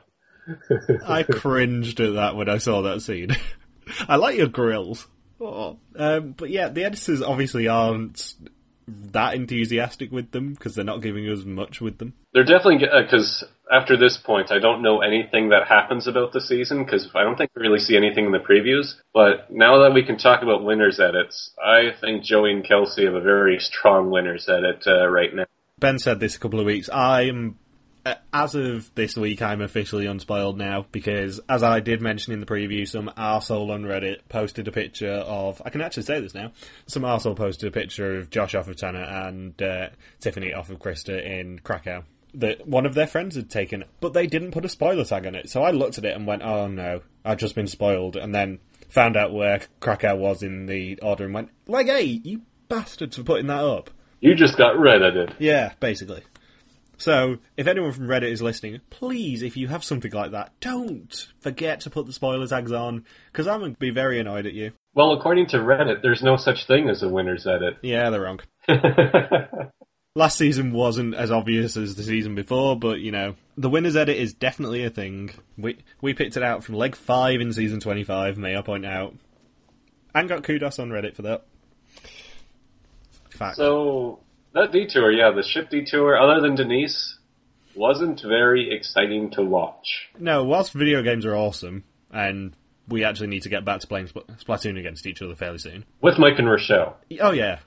I 1.07 1.25
cringed 1.25 2.01
at 2.01 2.15
that 2.15 2.37
when 2.37 2.49
I 2.49 2.59
saw 2.59 2.83
that 2.83 3.03
scene. 3.03 3.37
I 4.09 4.17
like 4.17 4.37
your 4.37 4.49
grills. 4.49 5.07
Oh. 5.41 5.79
Um, 5.97 6.33
but 6.33 6.51
yeah, 6.51 6.69
the 6.69 6.85
editors 6.85 7.23
obviously 7.23 7.69
aren't 7.69 8.35
that 9.13 9.35
enthusiastic 9.35 10.11
with 10.11 10.31
them 10.33 10.55
because 10.55 10.75
they're 10.75 10.85
not 10.85 11.03
giving 11.03 11.29
us 11.29 11.45
much 11.45 11.81
with 11.81 11.99
them. 11.99 12.15
They're 12.33 12.45
definitely 12.45 12.79
because 12.79 13.45
after 13.71 13.97
this 13.97 14.17
point, 14.17 14.51
I 14.51 14.59
don't 14.59 14.83
know 14.83 15.01
anything 15.01 15.51
that 15.51 15.69
happens 15.69 16.07
about 16.07 16.33
the 16.33 16.41
season 16.41 16.85
because 16.85 17.09
I 17.15 17.23
don't 17.23 17.37
think 17.37 17.51
we 17.55 17.63
really 17.63 17.79
see 17.79 17.97
anything 17.97 18.27
in 18.27 18.33
the 18.33 18.39
previews. 18.39 18.95
But 19.13 19.51
now 19.51 19.83
that 19.83 19.95
we 19.95 20.05
can 20.05 20.19
talk 20.19 20.43
about 20.43 20.65
winners 20.65 21.01
edits, 21.01 21.51
I 21.63 21.91
think 22.01 22.23
Joey 22.23 22.53
and 22.53 22.65
Kelsey 22.65 23.05
have 23.05 23.15
a 23.15 23.21
very 23.21 23.59
strong 23.59 24.11
winners 24.11 24.49
edit 24.49 24.85
uh, 24.87 25.09
right 25.09 25.35
now. 25.35 25.45
Ben 25.79 25.99
said 25.99 26.21
this 26.21 26.37
a 26.37 26.41
couple 26.41 26.61
of 26.61 26.67
weeks. 26.67 26.89
I'm, 26.93 27.51
uh, 27.51 27.68
as 28.33 28.55
of 28.55 28.95
this 28.95 29.17
week, 29.17 29.43
I'm 29.43 29.61
officially 29.61 30.07
unspoiled 30.07 30.59
now 30.59 30.87
because, 30.93 31.41
as 31.49 31.63
I 31.63 31.81
did 31.81 32.01
mention 32.01 32.33
in 32.33 32.41
the 32.41 32.47
preview, 32.47 32.87
some 32.87 33.11
arsehole 33.17 33.71
on 33.71 33.85
Reddit 33.85 34.21
posted 34.29 34.69
a 34.69 34.73
picture 34.73 35.11
of. 35.13 35.61
I 35.65 35.71
can 35.71 35.81
actually 35.81 36.05
say 36.05 36.21
this 36.21 36.35
now. 36.35 36.53
Some 36.87 37.03
arsehole 37.03 37.37
posted 37.37 37.69
a 37.69 37.73
picture 37.73 38.19
of 38.19 38.31
Josh 38.31 38.55
off 38.55 38.69
of 38.69 38.77
Tanner 38.77 39.03
and 39.03 39.61
uh, 39.63 39.89
Tiffany 40.21 40.53
off 40.53 40.71
of 40.71 40.79
Krista 40.79 41.23
in 41.23 41.59
Krakow. 41.61 42.05
That 42.35 42.67
one 42.67 42.87
of 42.87 42.95
their 42.95 43.07
friends 43.07 43.37
had 43.37 43.51
taken, 43.51 43.85
but 44.01 44.13
they 44.13 44.27
didn't 44.27 44.51
put 44.51 44.65
a 44.65 44.69
spoiler 44.69 45.05
tag 45.05 45.27
on 45.27 45.35
it. 45.35 45.49
So 45.49 45.63
I 45.63 45.71
looked 45.71 45.99
at 45.99 46.05
it 46.05 46.15
and 46.15 46.27
went, 46.27 46.43
"Oh 46.43 46.69
no, 46.69 47.01
I've 47.25 47.39
just 47.39 47.55
been 47.55 47.67
spoiled." 47.67 48.17
And 48.17 48.35
then 48.35 48.61
found 48.91 49.17
out 49.17 49.33
where 49.33 49.61
Krakow 49.81 50.17
was 50.17 50.43
in 50.43 50.67
the 50.67 51.01
order 51.01 51.25
and 51.25 51.35
went, 51.35 51.51
"Like, 51.67 51.87
hey, 51.87 52.03
you 52.05 52.43
bastards 52.69 53.17
for 53.17 53.25
putting 53.25 53.47
that 53.47 53.65
up. 53.65 53.91
You 54.21 54.35
just 54.35 54.57
got 54.57 54.79
reddited. 54.79 55.35
Yeah, 55.39 55.73
basically. 55.81 56.23
So, 56.99 57.39
if 57.57 57.69
anyone 57.69 57.93
from 57.93 58.09
Reddit 58.09 58.33
is 58.33 58.43
listening, 58.43 58.81
please, 58.91 59.43
if 59.43 59.57
you 59.57 59.69
have 59.69 59.85
something 59.85 60.11
like 60.13 60.33
that, 60.33 60.53
don't 60.61 61.29
forget 61.39 61.81
to 61.81 61.91
put 61.91 62.07
the 62.07 62.13
spoiler 62.13 62.47
tags 62.49 62.73
on, 62.73 63.05
because 63.31 63.47
I'm 63.47 63.61
going 63.61 63.75
to 63.75 63.79
be 63.79 63.91
very 63.91 64.19
annoyed 64.19 64.47
at 64.47 64.53
you. 64.53 64.73
Well, 64.95 65.13
according 65.13 65.47
to 65.49 65.59
Reddit, 65.59 66.03
there's 66.03 66.23
no 66.23 66.37
such 66.37 66.67
thing 66.67 66.89
as 66.89 67.05
a 67.05 67.09
winner's 67.09 67.47
edit. 67.47 67.79
Yeah, 67.83 68.11
they're 68.11 68.23
wrong. 68.23 68.41
Last 70.17 70.37
season 70.37 70.73
wasn't 70.73 71.15
as 71.15 71.31
obvious 71.31 71.77
as 71.77 71.95
the 71.95 72.03
season 72.03 72.35
before, 72.35 72.77
but 72.77 72.99
you 72.99 73.13
know, 73.13 73.37
the 73.57 73.71
winner's 73.71 73.95
edit 73.95 74.17
is 74.17 74.35
definitely 74.35 74.83
a 74.83 74.91
thing. 74.91 75.31
We 75.57 75.79
we 76.01 76.15
picked 76.15 76.37
it 76.37 76.43
out 76.43 76.65
from 76.65 76.75
leg 76.75 76.97
five 76.97 77.41
in 77.41 77.53
season 77.53 77.79
twenty 77.79 78.03
five. 78.03 78.37
May 78.37 78.57
I 78.57 78.63
point 78.63 78.85
out, 78.85 79.15
and 80.17 80.29
got 80.29 80.43
kudos 80.43 80.81
on 80.81 80.91
Reddit 80.91 81.15
for 81.15 81.23
that. 81.23 81.45
Fact. 83.31 83.57
so 83.57 84.19
that 84.61 84.73
detour, 84.73 85.11
yeah, 85.13 85.31
the 85.31 85.43
ship 85.43 85.71
detour, 85.71 86.17
other 86.17 86.41
than 86.41 86.55
Denise, 86.55 87.19
wasn't 87.75 88.21
very 88.23 88.75
exciting 88.75 89.31
to 89.33 89.43
watch. 89.43 90.09
no, 90.19 90.45
whilst 90.45 90.73
video 90.73 91.03
games 91.03 91.25
are 91.25 91.37
awesome, 91.37 91.85
and 92.13 92.55
we 92.89 93.05
actually 93.05 93.29
need 93.29 93.43
to 93.43 93.49
get 93.49 93.65
back 93.65 93.81
to 93.81 93.87
playing 93.87 94.09
Spl- 94.09 94.27
Splatoon 94.43 94.79
against 94.79 95.07
each 95.07 95.23
other 95.23 95.35
fairly 95.35 95.59
soon. 95.59 95.85
With 96.01 96.19
Mike 96.19 96.39
and 96.39 96.49
Rochelle. 96.51 96.97
Oh 97.21 97.33
yeah, 97.33 97.59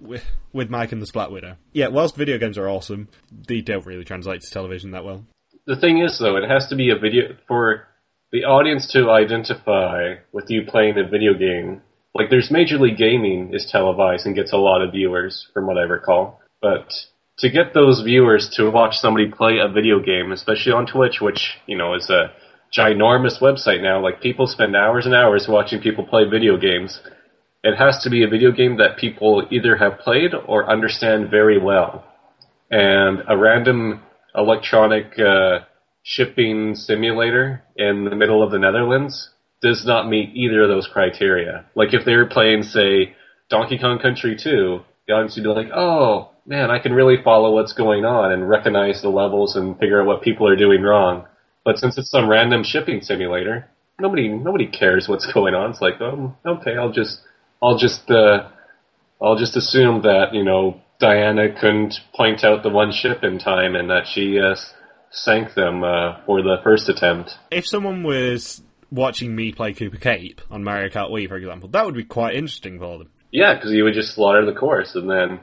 with, 0.00 0.24
with 0.52 0.70
Mike 0.70 0.92
and 0.92 1.00
the 1.00 1.06
Splat 1.06 1.30
Widow. 1.30 1.56
Yeah, 1.72 1.88
whilst 1.88 2.16
video 2.16 2.38
games 2.38 2.58
are 2.58 2.68
awesome, 2.68 3.08
they 3.30 3.60
don't 3.60 3.86
really 3.86 4.04
translate 4.04 4.40
to 4.40 4.50
television 4.50 4.92
that 4.92 5.04
well. 5.04 5.24
The 5.66 5.76
thing 5.76 5.98
is, 5.98 6.18
though, 6.18 6.36
it 6.36 6.48
has 6.48 6.66
to 6.68 6.76
be 6.76 6.90
a 6.90 6.98
video 6.98 7.36
for 7.46 7.86
the 8.32 8.44
audience 8.44 8.90
to 8.94 9.10
identify 9.10 10.14
with 10.32 10.46
you 10.48 10.62
playing 10.66 10.98
a 10.98 11.08
video 11.08 11.34
game. 11.34 11.82
Like, 12.14 12.28
there's 12.28 12.50
Major 12.50 12.78
League 12.78 12.98
Gaming 12.98 13.54
is 13.54 13.68
televised 13.70 14.26
and 14.26 14.34
gets 14.34 14.52
a 14.52 14.58
lot 14.58 14.82
of 14.82 14.92
viewers, 14.92 15.48
from 15.54 15.66
what 15.66 15.78
I 15.78 15.82
recall. 15.82 16.40
But 16.60 16.92
to 17.38 17.50
get 17.50 17.74
those 17.74 18.02
viewers 18.02 18.50
to 18.56 18.70
watch 18.70 18.96
somebody 18.96 19.30
play 19.30 19.58
a 19.58 19.72
video 19.72 19.98
game, 19.98 20.30
especially 20.30 20.72
on 20.72 20.86
Twitch, 20.86 21.20
which, 21.20 21.56
you 21.66 21.76
know, 21.76 21.94
is 21.94 22.10
a 22.10 22.32
ginormous 22.76 23.40
website 23.40 23.82
now, 23.82 24.02
like 24.02 24.20
people 24.20 24.46
spend 24.46 24.76
hours 24.76 25.06
and 25.06 25.14
hours 25.14 25.46
watching 25.48 25.80
people 25.80 26.04
play 26.06 26.24
video 26.28 26.56
games. 26.56 27.00
It 27.64 27.76
has 27.76 28.02
to 28.02 28.10
be 28.10 28.24
a 28.24 28.28
video 28.28 28.52
game 28.52 28.78
that 28.78 28.98
people 28.98 29.46
either 29.50 29.76
have 29.76 29.98
played 29.98 30.32
or 30.34 30.70
understand 30.70 31.30
very 31.30 31.58
well. 31.58 32.04
And 32.70 33.22
a 33.28 33.36
random 33.36 34.02
electronic 34.34 35.18
uh, 35.18 35.60
shipping 36.02 36.74
simulator 36.74 37.62
in 37.76 38.04
the 38.04 38.16
middle 38.16 38.42
of 38.42 38.50
the 38.50 38.58
Netherlands 38.58 39.30
does 39.62 39.86
not 39.86 40.08
meet 40.08 40.30
either 40.34 40.62
of 40.62 40.68
those 40.68 40.88
criteria. 40.92 41.64
Like 41.74 41.94
if 41.94 42.04
they 42.04 42.16
were 42.16 42.26
playing, 42.26 42.64
say, 42.64 43.14
Donkey 43.48 43.78
Kong 43.78 43.98
Country 44.00 44.36
2, 44.36 44.80
the 45.06 45.14
audience 45.14 45.36
would 45.36 45.44
be 45.44 45.48
like, 45.48 45.70
oh, 45.74 46.30
man, 46.46 46.70
I 46.70 46.78
can 46.78 46.92
really 46.92 47.16
follow 47.22 47.54
what's 47.54 47.72
going 47.72 48.04
on 48.04 48.32
and 48.32 48.48
recognize 48.48 49.02
the 49.02 49.08
levels 49.08 49.56
and 49.56 49.78
figure 49.78 50.00
out 50.00 50.06
what 50.06 50.22
people 50.22 50.48
are 50.48 50.56
doing 50.56 50.82
wrong. 50.82 51.26
But 51.64 51.78
since 51.78 51.96
it's 51.96 52.10
some 52.10 52.28
random 52.28 52.64
shipping 52.64 53.00
simulator, 53.02 53.68
nobody 54.00 54.28
nobody 54.28 54.66
cares 54.66 55.08
what's 55.08 55.30
going 55.32 55.54
on. 55.54 55.70
It's 55.70 55.80
like, 55.80 56.00
oh, 56.00 56.36
okay, 56.44 56.76
I'll 56.76 56.92
just 56.92 57.20
I'll 57.62 57.78
just 57.78 58.10
uh, 58.10 58.48
I'll 59.20 59.36
just 59.36 59.56
assume 59.56 60.02
that 60.02 60.30
you 60.32 60.44
know 60.44 60.80
Diana 60.98 61.52
couldn't 61.52 61.94
point 62.14 62.44
out 62.44 62.62
the 62.62 62.70
one 62.70 62.92
ship 62.92 63.22
in 63.22 63.38
time 63.38 63.76
and 63.76 63.90
that 63.90 64.06
she 64.12 64.40
uh, 64.40 64.56
sank 65.10 65.54
them 65.54 65.84
uh, 65.84 66.24
for 66.26 66.42
the 66.42 66.56
first 66.64 66.88
attempt. 66.88 67.32
if 67.50 67.66
someone 67.66 68.02
was 68.02 68.62
watching 68.92 69.34
me 69.34 69.52
play 69.52 69.72
Koopa 69.72 70.00
Cape 70.00 70.40
on 70.50 70.62
Mario 70.62 70.88
Kart 70.88 71.10
Wii, 71.10 71.28
for 71.28 71.36
example, 71.36 71.68
that 71.70 71.84
would 71.84 71.94
be 71.94 72.04
quite 72.04 72.34
interesting 72.34 72.78
for 72.78 72.98
them. 72.98 73.10
Yeah, 73.30 73.54
because 73.54 73.72
you 73.72 73.84
would 73.84 73.94
just 73.94 74.14
slaughter 74.14 74.44
the 74.44 74.58
course, 74.58 74.94
and 74.94 75.10
then 75.10 75.40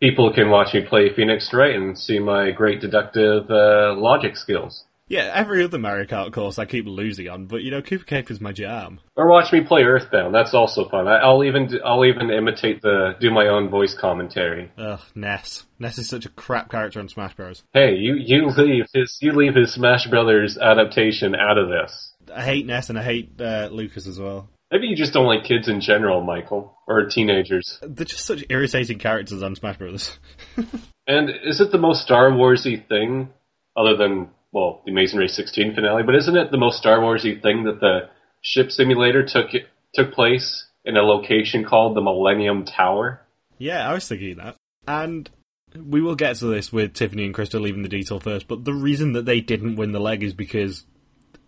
people 0.00 0.32
can 0.32 0.50
watch 0.50 0.74
me 0.74 0.82
play 0.82 1.14
Phoenix 1.14 1.50
Wright 1.52 1.74
and 1.74 1.98
see 1.98 2.18
my 2.18 2.50
great 2.50 2.80
deductive 2.80 3.50
uh, 3.50 3.94
logic 3.96 4.36
skills. 4.36 4.84
Yeah, 5.08 5.30
every 5.34 5.62
other 5.62 5.78
Mario 5.78 6.06
Kart 6.06 6.32
course 6.32 6.58
I 6.58 6.64
keep 6.64 6.86
losing 6.86 7.28
on, 7.28 7.46
but 7.46 7.62
you 7.62 7.70
know, 7.70 7.82
Koopa 7.82 8.06
Cape 8.06 8.30
is 8.30 8.40
my 8.40 8.52
jam. 8.52 9.00
Or 9.14 9.28
watch 9.28 9.52
me 9.52 9.60
play 9.60 9.82
Earthbound. 9.82 10.34
That's 10.34 10.54
also 10.54 10.88
fun. 10.88 11.06
I, 11.06 11.16
I'll 11.16 11.44
even 11.44 11.68
I'll 11.84 12.04
even 12.04 12.30
imitate 12.30 12.80
the 12.80 13.14
do 13.20 13.30
my 13.30 13.48
own 13.48 13.68
voice 13.68 13.94
commentary. 13.98 14.70
Ugh, 14.78 15.00
Ness. 15.14 15.64
Ness 15.78 15.98
is 15.98 16.08
such 16.08 16.24
a 16.24 16.30
crap 16.30 16.70
character 16.70 16.98
on 16.98 17.08
Smash 17.08 17.34
Bros. 17.34 17.62
Hey, 17.74 17.96
you 17.96 18.14
you 18.14 18.48
leave 18.56 18.86
his 18.94 19.18
you 19.20 19.32
leave 19.32 19.54
his 19.54 19.74
Smash 19.74 20.06
Brothers 20.06 20.56
adaptation 20.56 21.34
out 21.34 21.58
of 21.58 21.68
this. 21.68 22.11
I 22.34 22.42
hate 22.42 22.66
Ness 22.66 22.90
and 22.90 22.98
I 22.98 23.02
hate 23.02 23.40
uh, 23.40 23.68
Lucas 23.70 24.06
as 24.06 24.18
well. 24.18 24.48
Maybe 24.70 24.86
you 24.86 24.96
just 24.96 25.12
don't 25.12 25.26
like 25.26 25.44
kids 25.44 25.68
in 25.68 25.80
general, 25.82 26.22
Michael, 26.22 26.74
or 26.88 27.06
teenagers. 27.06 27.78
They're 27.82 28.06
just 28.06 28.24
such 28.24 28.44
irritating 28.48 28.98
characters 28.98 29.42
on 29.42 29.54
Smash 29.54 29.78
Bros. 29.78 30.18
And 31.06 31.30
is 31.44 31.60
it 31.60 31.72
the 31.72 31.78
most 31.78 32.02
Star 32.02 32.30
Warsy 32.30 32.86
thing, 32.88 33.30
other 33.76 33.96
than 33.96 34.30
well, 34.52 34.82
the 34.84 34.92
Amazing 34.92 35.18
Race 35.18 35.34
16 35.34 35.74
finale? 35.74 36.02
But 36.04 36.14
isn't 36.14 36.36
it 36.36 36.50
the 36.50 36.58
most 36.58 36.78
Star 36.78 37.00
Warsy 37.00 37.42
thing 37.42 37.64
that 37.64 37.80
the 37.80 38.08
ship 38.40 38.70
simulator 38.70 39.26
took 39.26 39.48
took 39.94 40.12
place 40.12 40.66
in 40.84 40.96
a 40.96 41.02
location 41.02 41.64
called 41.64 41.96
the 41.96 42.00
Millennium 42.00 42.64
Tower? 42.64 43.20
yeah, 43.58 43.88
I 43.88 43.94
was 43.94 44.08
thinking 44.08 44.36
that. 44.36 44.56
And 44.86 45.28
we 45.76 46.00
will 46.00 46.16
get 46.16 46.36
to 46.36 46.46
this 46.46 46.72
with 46.72 46.94
Tiffany 46.94 47.24
and 47.24 47.34
Krista 47.34 47.60
leaving 47.60 47.82
the 47.82 47.88
detail 47.88 48.20
first, 48.20 48.48
but 48.48 48.64
the 48.64 48.74
reason 48.74 49.12
that 49.12 49.24
they 49.24 49.40
didn't 49.40 49.76
win 49.76 49.92
the 49.92 50.00
leg 50.00 50.22
is 50.22 50.34
because 50.34 50.84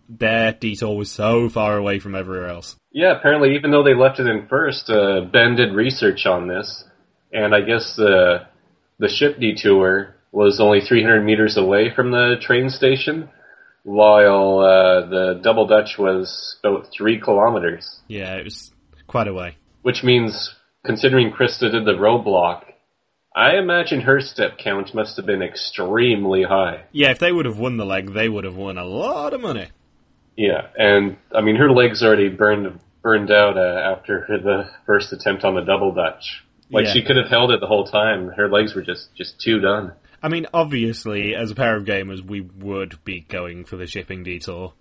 their 0.07 0.53
detour 0.53 0.95
was 0.95 1.11
so 1.11 1.49
far 1.49 1.77
away 1.77 1.99
from 1.99 2.15
everywhere 2.15 2.49
else. 2.49 2.75
Yeah, 2.91 3.17
apparently, 3.17 3.55
even 3.55 3.71
though 3.71 3.83
they 3.83 3.93
left 3.93 4.19
it 4.19 4.27
in 4.27 4.47
first, 4.47 4.89
uh, 4.89 5.21
Ben 5.31 5.55
did 5.55 5.73
research 5.73 6.25
on 6.25 6.47
this, 6.47 6.83
and 7.31 7.53
I 7.53 7.61
guess 7.61 7.95
the 7.95 8.47
the 8.99 9.09
ship 9.09 9.39
detour 9.39 10.15
was 10.31 10.59
only 10.59 10.81
300 10.81 11.23
meters 11.23 11.57
away 11.57 11.93
from 11.93 12.11
the 12.11 12.35
train 12.41 12.69
station, 12.69 13.29
while 13.83 14.59
uh, 14.59 15.07
the 15.07 15.39
double 15.43 15.67
dutch 15.67 15.97
was 15.97 16.57
about 16.63 16.87
three 16.95 17.19
kilometers. 17.19 17.99
Yeah, 18.07 18.35
it 18.35 18.43
was 18.43 18.71
quite 19.07 19.27
a 19.27 19.33
way. 19.33 19.57
Which 19.81 20.03
means, 20.03 20.53
considering 20.85 21.31
Krista 21.31 21.71
did 21.71 21.85
the 21.85 21.93
roadblock, 21.93 22.63
I 23.35 23.57
imagine 23.57 24.01
her 24.01 24.21
step 24.21 24.57
count 24.57 24.95
must 24.95 25.17
have 25.17 25.25
been 25.25 25.41
extremely 25.41 26.43
high. 26.43 26.85
Yeah, 26.91 27.11
if 27.11 27.19
they 27.19 27.31
would 27.31 27.45
have 27.45 27.59
won 27.59 27.77
the 27.77 27.85
leg, 27.85 28.13
they 28.13 28.29
would 28.29 28.45
have 28.45 28.55
won 28.55 28.77
a 28.77 28.85
lot 28.85 29.33
of 29.33 29.41
money. 29.41 29.67
Yeah, 30.37 30.67
and 30.77 31.17
I 31.33 31.41
mean 31.41 31.55
her 31.55 31.71
legs 31.71 32.03
already 32.03 32.29
burned 32.29 32.79
burned 33.01 33.31
out 33.31 33.57
uh, 33.57 33.95
after 33.95 34.21
her, 34.21 34.37
the 34.39 34.69
first 34.85 35.13
attempt 35.13 35.43
on 35.43 35.55
the 35.55 35.61
double 35.61 35.93
dutch. 35.93 36.43
Like 36.71 36.85
Yeah. 36.87 36.93
she 36.93 37.03
could 37.03 37.17
have 37.17 37.29
held 37.29 37.51
it 37.51 37.59
the 37.59 37.67
whole 37.67 37.85
time. 37.85 38.29
Her 38.29 38.49
legs 38.49 38.75
were 38.75 38.81
just 38.81 39.15
just 39.15 39.39
too 39.39 39.59
done. 39.59 39.93
I 40.21 40.27
mean, 40.27 40.47
obviously, 40.53 41.35
as 41.35 41.51
a 41.51 41.55
pair 41.55 41.75
of 41.75 41.85
gamers, 41.85 42.25
we 42.25 42.41
would 42.41 43.03
be 43.03 43.21
going 43.21 43.63
for 43.65 43.75
the 43.77 43.85
shipping 43.85 44.23
detour, 44.23 44.73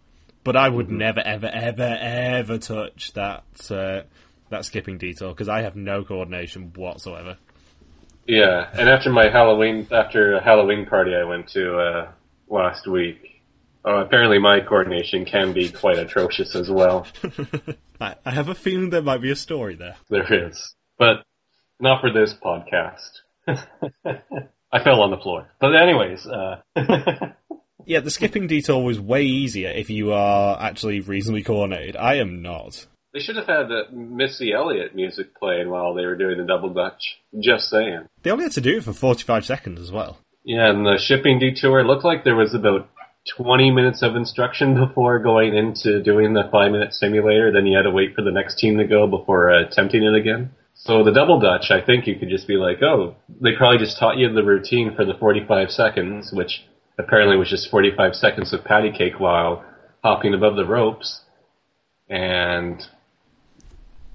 but 0.43 0.57
I 0.57 0.71
would 0.71 0.91
never, 0.91 1.21
ever, 1.21 1.49
ever, 1.49 1.99
ever 2.01 2.57
touch 2.59 3.13
that 3.13 3.45
uh, 3.71 4.03
that 4.49 4.65
skipping 4.65 4.97
detour 4.97 5.29
because 5.31 5.49
I 5.51 5.61
have 5.63 5.77
no 5.77 6.03
coordination 6.03 6.73
whatsoever. 6.75 7.37
Yeah, 8.27 8.71
and 8.73 8.89
after 8.89 9.11
my 9.11 9.29
Halloween 9.31 9.87
after 9.91 10.37
a 10.37 10.43
Halloween 10.43 10.87
party 10.87 11.15
I 11.15 11.25
went 11.25 11.49
to 11.51 11.77
uh, 11.77 12.13
last 12.49 12.87
week, 12.87 13.34
uh, 13.87 13.97
apparently 14.05 14.39
my 14.39 14.61
coordination 14.61 15.25
can 15.25 15.53
be 15.53 15.69
quite 15.71 15.99
atrocious 15.99 16.55
as 16.55 16.71
well. 16.71 17.07
I, 18.01 18.15
I 18.25 18.31
have 18.31 18.49
a 18.49 18.55
feeling 18.55 18.91
there 18.91 19.03
might 19.03 19.21
be 19.23 19.31
a 19.31 19.37
story 19.37 19.75
there. 19.77 19.97
There 20.09 20.49
is, 20.49 20.75
but 20.99 21.25
not 21.81 22.01
for 22.01 22.13
this 22.13 22.35
podcast. 22.35 23.11
I 24.73 24.83
fell 24.83 25.01
on 25.03 25.11
the 25.11 25.19
floor. 25.23 25.49
But 25.61 25.75
anyways, 25.77 26.27
uh, 26.27 26.61
Yeah, 27.87 28.01
the 28.01 28.11
skipping 28.11 28.47
detour 28.47 28.83
was 28.83 28.99
way 28.99 29.25
easier 29.25 29.69
if 29.69 29.91
you 29.91 30.13
are 30.13 30.59
actually 30.61 31.01
reasonably 31.01 31.43
coordinated. 31.43 31.97
I 31.97 32.15
am 32.15 32.41
not. 32.41 32.87
they 33.13 33.21
should 33.21 33.37
have 33.37 33.47
had 33.47 33.69
the 33.69 33.83
Missy 33.93 34.53
Elliott 34.55 34.95
music 34.95 35.37
playing 35.39 35.69
while 35.69 35.93
they 35.95 36.07
were 36.07 36.17
doing 36.17 36.39
the 36.39 36.45
double 36.45 36.71
dutch. 36.73 37.19
Just 37.39 37.69
saying. 37.69 38.07
They 38.23 38.31
only 38.31 38.45
had 38.45 38.53
to 38.53 38.63
do 38.63 38.79
it 38.79 38.85
for 38.85 38.95
45 38.95 39.45
seconds 39.45 39.81
as 39.83 39.93
well. 39.93 40.19
Yeah, 40.45 40.71
and 40.71 40.85
the 40.87 40.99
shipping 40.99 41.39
detour 41.39 41.85
looked 41.85 42.05
like 42.05 42.25
there 42.25 42.37
was 42.37 42.55
about 42.55 42.89
20 43.37 43.71
minutes 43.71 44.03
of 44.03 44.17
instruction 44.17 44.75
before 44.87 45.19
going 45.19 45.55
into 45.55 46.03
doing 46.03 46.35
the 46.35 46.49
five 46.53 46.73
minute 46.73 46.93
simulator. 46.93 47.53
Then 47.53 47.67
you 47.67 47.77
had 47.77 47.85
to 47.85 47.91
wait 47.91 48.15
for 48.15 48.23
the 48.23 48.31
next 48.31 48.59
team 48.59 48.79
to 48.79 48.87
go 48.87 49.07
before 49.07 49.51
uh, 49.51 49.67
attempting 49.67 50.03
it 50.03 50.15
again. 50.15 50.51
So 50.75 51.05
the 51.05 51.13
double 51.13 51.41
dutch, 51.41 51.71
I 51.71 51.85
think 51.85 52.07
you 52.07 52.17
could 52.17 52.29
just 52.29 52.47
be 52.47 52.57
like, 52.57 52.83
oh, 52.83 53.15
they 53.41 53.53
probably 53.57 53.79
just 53.79 53.99
taught 53.99 54.19
you 54.19 54.31
the 54.33 54.43
routine 54.43 54.95
for 54.95 55.05
the 55.05 55.15
45 55.15 55.71
seconds, 55.71 56.31
which 56.33 56.65
apparently 56.99 57.37
was 57.37 57.49
just 57.49 57.71
45 57.71 58.15
seconds 58.15 58.53
of 58.53 58.65
patty 58.65 58.91
cake 58.91 59.19
while 59.19 59.65
hopping 60.03 60.35
above 60.35 60.57
the 60.57 60.67
ropes, 60.67 61.23
and 62.09 62.81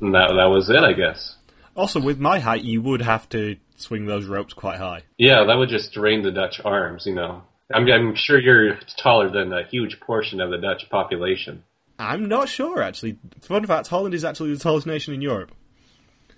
that 0.01 0.31
that 0.35 0.49
was 0.49 0.69
it, 0.69 0.83
I 0.83 0.93
guess. 0.93 1.35
Also, 1.75 1.99
with 1.99 2.19
my 2.19 2.39
height, 2.39 2.63
you 2.63 2.81
would 2.81 3.01
have 3.01 3.27
to 3.29 3.55
swing 3.75 4.05
those 4.05 4.25
ropes 4.25 4.53
quite 4.53 4.77
high. 4.77 5.03
Yeah, 5.17 5.45
that 5.45 5.55
would 5.55 5.69
just 5.69 5.93
drain 5.93 6.23
the 6.23 6.31
Dutch 6.31 6.59
arms, 6.63 7.05
you 7.05 7.15
know. 7.15 7.43
I'm, 7.73 7.87
I'm 7.87 8.15
sure 8.15 8.39
you're 8.39 8.77
taller 8.97 9.29
than 9.29 9.53
a 9.53 9.63
huge 9.63 9.99
portion 9.99 10.41
of 10.41 10.49
the 10.49 10.57
Dutch 10.57 10.89
population. 10.89 11.63
I'm 11.99 12.27
not 12.27 12.49
sure, 12.49 12.81
actually. 12.81 13.17
Fun 13.41 13.65
fact 13.65 13.87
Holland 13.87 14.15
is 14.15 14.23
actually 14.23 14.53
the 14.53 14.59
tallest 14.59 14.87
nation 14.87 15.13
in 15.13 15.21
Europe. 15.21 15.51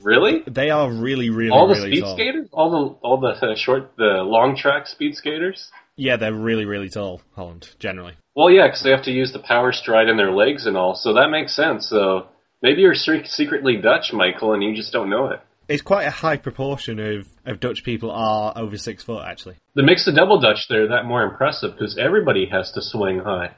Really? 0.01 0.41
They 0.47 0.71
are 0.71 0.91
really, 0.91 1.29
really, 1.29 1.49
tall. 1.49 1.59
all 1.59 1.67
the 1.67 1.75
really 1.75 1.91
speed 1.91 2.01
tall. 2.01 2.15
skaters, 2.15 2.49
all 2.51 2.71
the 2.71 3.07
all 3.07 3.17
the 3.19 3.27
uh, 3.27 3.55
short, 3.55 3.91
the 3.97 4.23
long 4.23 4.55
track 4.57 4.87
speed 4.87 5.15
skaters. 5.15 5.69
Yeah, 5.95 6.17
they're 6.17 6.33
really, 6.33 6.65
really 6.65 6.89
tall. 6.89 7.21
Holland 7.35 7.69
generally. 7.77 8.15
Well, 8.35 8.49
yeah, 8.49 8.67
because 8.67 8.81
they 8.81 8.89
have 8.89 9.03
to 9.03 9.11
use 9.11 9.31
the 9.31 9.39
power 9.39 9.71
stride 9.71 10.09
in 10.09 10.17
their 10.17 10.31
legs 10.31 10.65
and 10.65 10.75
all, 10.75 10.95
so 10.95 11.13
that 11.13 11.29
makes 11.29 11.55
sense. 11.55 11.87
So 11.87 12.27
maybe 12.63 12.81
you're 12.81 12.95
secretly 12.95 13.77
Dutch, 13.77 14.11
Michael, 14.13 14.53
and 14.53 14.63
you 14.63 14.75
just 14.75 14.91
don't 14.91 15.09
know 15.09 15.27
it. 15.27 15.41
It's 15.71 15.81
quite 15.81 16.03
a 16.03 16.11
high 16.11 16.35
proportion 16.35 16.99
of, 16.99 17.27
of 17.45 17.61
Dutch 17.61 17.85
people 17.85 18.11
are 18.11 18.51
over 18.57 18.77
six 18.77 19.03
foot. 19.03 19.23
Actually, 19.25 19.55
That 19.75 19.83
makes 19.83 20.05
the 20.05 20.11
double 20.11 20.41
Dutch 20.41 20.67
there 20.69 20.89
that 20.89 21.05
more 21.05 21.23
impressive 21.23 21.71
because 21.71 21.97
everybody 21.97 22.45
has 22.51 22.73
to 22.73 22.81
swing 22.81 23.19
high. 23.19 23.55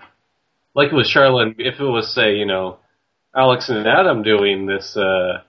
Like 0.76 0.92
it 0.92 0.96
was 0.96 1.08
Charlotte, 1.08 1.56
if 1.58 1.80
it 1.80 1.84
was 1.84 2.14
say, 2.14 2.36
you 2.36 2.46
know, 2.46 2.78
Alex 3.36 3.70
and 3.70 3.88
Adam 3.88 4.22
doing 4.22 4.68
this, 4.68 4.96
uh, 4.96 5.42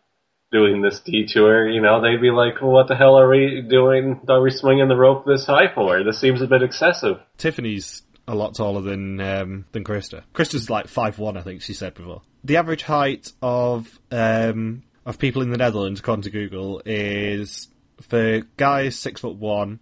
doing 0.53 0.81
this 0.81 1.01
detour, 1.01 1.69
you 1.69 1.83
know, 1.83 2.01
they'd 2.01 2.21
be 2.21 2.31
like, 2.31 2.63
well, 2.63 2.71
what 2.71 2.89
the 2.89 2.97
hell 2.97 3.19
are 3.19 3.29
we 3.29 3.63
doing? 3.69 4.21
Are 4.29 4.41
we 4.41 4.51
swinging 4.51 4.89
the 4.89 4.97
rope 4.97 5.27
this 5.27 5.45
high 5.45 5.75
for? 5.75 6.03
This 6.03 6.19
seems 6.19 6.41
a 6.41 6.47
bit 6.47 6.63
excessive. 6.63 7.19
Tiffany's 7.37 8.03
a 8.27 8.35
lot 8.35 8.55
taller 8.55 8.81
than 8.81 9.21
um, 9.21 9.67
than 9.73 9.85
Krista. 9.85 10.23
Krista's 10.35 10.71
like 10.71 10.89
five 10.89 11.19
one, 11.19 11.37
I 11.37 11.43
think 11.43 11.61
she 11.61 11.75
said 11.75 11.93
before. 11.93 12.23
The 12.43 12.57
average 12.57 12.83
height 12.83 13.33
of 13.43 13.87
um, 14.11 14.83
of 15.07 15.19
people 15.19 15.43
in 15.43 15.51
the 15.51 15.57
Netherlands, 15.57 16.01
according 16.01 16.23
to 16.23 16.31
Google, 16.31 16.83
is 16.85 17.69
for 18.09 18.41
guys 18.57 18.99
six 18.99 19.21
foot 19.21 19.37
one, 19.37 19.81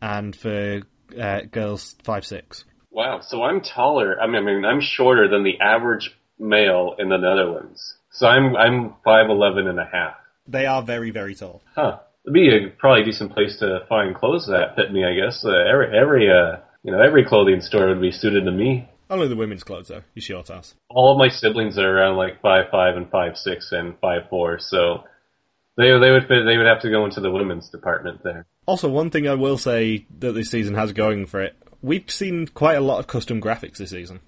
and 0.00 0.34
for 0.34 0.82
uh, 1.20 1.40
girls 1.50 1.94
five 2.04 2.24
six. 2.24 2.64
Wow, 2.90 3.20
so 3.20 3.42
I'm 3.42 3.60
taller. 3.60 4.20
I 4.20 4.26
mean, 4.26 4.36
I 4.36 4.40
mean, 4.40 4.64
I'm 4.64 4.80
shorter 4.80 5.28
than 5.28 5.44
the 5.44 5.60
average 5.60 6.10
male 6.38 6.94
in 6.98 7.08
the 7.08 7.18
Netherlands. 7.18 7.94
So 8.12 8.26
I'm 8.26 8.56
I'm 8.56 8.94
five 9.04 9.28
eleven 9.28 9.66
and 9.68 9.78
a 9.78 9.84
half. 9.84 10.14
They 10.48 10.66
are 10.66 10.82
very 10.82 11.10
very 11.10 11.34
tall. 11.34 11.62
Huh. 11.74 11.98
It'd 12.24 12.34
be 12.34 12.48
a 12.48 12.70
probably 12.78 13.02
a 13.02 13.04
decent 13.04 13.32
place 13.32 13.58
to 13.60 13.80
find 13.88 14.14
clothes 14.14 14.48
that 14.48 14.74
fit 14.74 14.92
me, 14.92 15.04
I 15.04 15.14
guess. 15.14 15.44
Uh, 15.44 15.50
every 15.50 15.96
every 15.96 16.30
uh, 16.30 16.58
you 16.82 16.92
know 16.92 17.00
every 17.00 17.24
clothing 17.24 17.60
store 17.60 17.88
would 17.88 18.00
be 18.00 18.10
suited 18.10 18.44
to 18.44 18.52
me. 18.52 18.88
Only 19.08 19.28
the 19.28 19.36
women's 19.36 19.64
clothes 19.64 19.88
though. 19.88 20.02
You 20.14 20.22
short 20.22 20.50
ass. 20.50 20.74
All 20.88 21.12
of 21.12 21.18
my 21.18 21.28
siblings 21.28 21.78
are 21.78 21.88
around 21.88 22.16
like 22.16 22.40
five 22.40 22.66
five 22.70 22.96
and 22.96 23.10
five 23.10 23.36
six 23.36 23.72
and 23.72 23.98
five 24.00 24.28
four, 24.28 24.58
so 24.58 25.04
they 25.76 25.90
they 25.98 26.10
would 26.10 26.26
fit. 26.26 26.44
They 26.44 26.56
would 26.56 26.66
have 26.66 26.82
to 26.82 26.90
go 26.90 27.04
into 27.04 27.20
the 27.20 27.30
women's 27.30 27.68
department 27.68 28.22
there. 28.24 28.46
Also, 28.66 28.88
one 28.88 29.10
thing 29.10 29.28
I 29.28 29.34
will 29.34 29.58
say 29.58 30.06
that 30.18 30.32
this 30.32 30.50
season 30.50 30.74
has 30.74 30.92
going 30.92 31.26
for 31.26 31.40
it, 31.40 31.56
we've 31.82 32.10
seen 32.10 32.48
quite 32.48 32.76
a 32.76 32.80
lot 32.80 32.98
of 32.98 33.06
custom 33.06 33.40
graphics 33.40 33.76
this 33.76 33.90
season. 33.90 34.20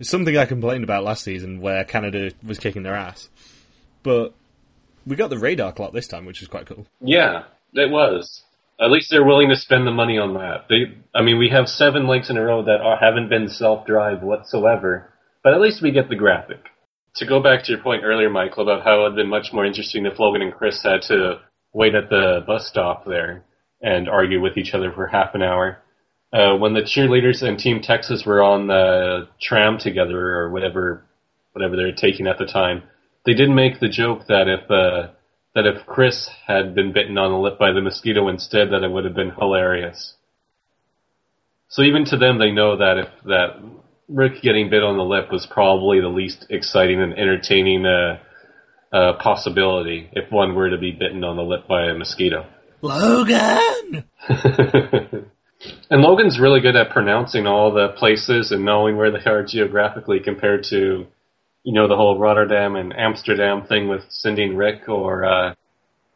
It's 0.00 0.10
something 0.10 0.36
I 0.36 0.46
complained 0.46 0.84
about 0.84 1.04
last 1.04 1.22
season 1.22 1.60
where 1.60 1.84
Canada 1.84 2.32
was 2.44 2.58
kicking 2.58 2.82
their 2.82 2.94
ass. 2.94 3.28
But 4.02 4.34
we 5.06 5.16
got 5.16 5.30
the 5.30 5.38
radar 5.38 5.72
clock 5.72 5.92
this 5.92 6.06
time, 6.06 6.24
which 6.24 6.42
is 6.42 6.48
quite 6.48 6.66
cool. 6.66 6.86
Yeah, 7.00 7.44
it 7.72 7.90
was. 7.90 8.42
At 8.80 8.90
least 8.90 9.10
they're 9.10 9.24
willing 9.24 9.48
to 9.48 9.56
spend 9.56 9.86
the 9.86 9.92
money 9.92 10.18
on 10.18 10.34
that. 10.34 10.66
They, 10.68 10.96
I 11.14 11.22
mean, 11.22 11.38
we 11.38 11.50
have 11.50 11.68
seven 11.68 12.06
legs 12.06 12.30
in 12.30 12.36
a 12.36 12.42
row 12.42 12.64
that 12.64 12.80
are, 12.80 12.96
haven't 12.96 13.28
been 13.28 13.48
self-drive 13.48 14.22
whatsoever, 14.22 15.12
but 15.42 15.52
at 15.52 15.60
least 15.60 15.82
we 15.82 15.90
get 15.90 16.08
the 16.08 16.16
graphic. 16.16 16.60
To 17.16 17.26
go 17.26 17.42
back 17.42 17.64
to 17.64 17.72
your 17.72 17.82
point 17.82 18.04
earlier, 18.04 18.30
Michael, 18.30 18.62
about 18.62 18.84
how 18.84 19.00
it 19.00 19.02
would 19.02 19.08
have 19.10 19.16
been 19.16 19.28
much 19.28 19.48
more 19.52 19.66
interesting 19.66 20.06
if 20.06 20.20
Logan 20.20 20.42
and 20.42 20.54
Chris 20.54 20.80
had 20.82 21.02
to 21.08 21.40
wait 21.72 21.96
at 21.96 22.08
the 22.08 22.44
bus 22.46 22.68
stop 22.68 23.04
there 23.04 23.44
and 23.82 24.08
argue 24.08 24.40
with 24.40 24.56
each 24.56 24.74
other 24.74 24.92
for 24.92 25.08
half 25.08 25.34
an 25.34 25.42
hour. 25.42 25.78
Uh, 26.32 26.56
when 26.56 26.74
the 26.74 26.82
cheerleaders 26.82 27.42
and 27.42 27.58
Team 27.58 27.80
Texas 27.82 28.24
were 28.24 28.42
on 28.42 28.66
the 28.66 29.28
tram 29.40 29.78
together 29.78 30.36
or 30.36 30.50
whatever, 30.50 31.04
whatever 31.52 31.74
they 31.74 31.84
were 31.84 31.92
taking 31.92 32.26
at 32.26 32.38
the 32.38 32.46
time, 32.46 32.82
they 33.24 33.34
did 33.34 33.50
make 33.50 33.80
the 33.80 33.88
joke 33.88 34.26
that 34.28 34.46
if 34.46 34.70
uh, 34.70 35.12
that 35.58 35.66
if 35.66 35.84
Chris 35.86 36.30
had 36.46 36.72
been 36.72 36.92
bitten 36.92 37.18
on 37.18 37.32
the 37.32 37.38
lip 37.38 37.58
by 37.58 37.72
the 37.72 37.80
mosquito 37.80 38.28
instead, 38.28 38.70
that 38.70 38.84
it 38.84 38.90
would 38.90 39.04
have 39.04 39.14
been 39.14 39.32
hilarious. 39.32 40.14
So 41.66 41.82
even 41.82 42.04
to 42.06 42.16
them, 42.16 42.38
they 42.38 42.52
know 42.52 42.76
that 42.76 42.98
if 42.98 43.08
that 43.24 43.60
Rick 44.08 44.40
getting 44.40 44.70
bit 44.70 44.84
on 44.84 44.96
the 44.96 45.02
lip 45.02 45.32
was 45.32 45.48
probably 45.50 46.00
the 46.00 46.06
least 46.06 46.46
exciting 46.48 47.02
and 47.02 47.12
entertaining 47.12 47.84
uh, 47.84 48.20
uh, 48.92 49.14
possibility 49.20 50.08
if 50.12 50.30
one 50.30 50.54
were 50.54 50.70
to 50.70 50.78
be 50.78 50.92
bitten 50.92 51.24
on 51.24 51.34
the 51.34 51.42
lip 51.42 51.66
by 51.66 51.86
a 51.86 51.94
mosquito. 51.94 52.46
Logan! 52.80 54.04
and 55.90 56.00
Logan's 56.00 56.38
really 56.38 56.60
good 56.60 56.76
at 56.76 56.90
pronouncing 56.90 57.48
all 57.48 57.74
the 57.74 57.88
places 57.98 58.52
and 58.52 58.64
knowing 58.64 58.96
where 58.96 59.10
they 59.10 59.28
are 59.28 59.42
geographically 59.42 60.20
compared 60.20 60.62
to, 60.70 61.08
you 61.64 61.72
know, 61.72 61.88
the 61.88 61.96
whole 61.96 62.18
Rotterdam 62.18 62.76
and 62.76 62.96
Amsterdam 62.96 63.66
thing 63.66 63.88
with 63.88 64.02
Cindy 64.10 64.44
and 64.44 64.56
Rick 64.58 64.88
or, 64.88 65.24
uh, 65.24 65.54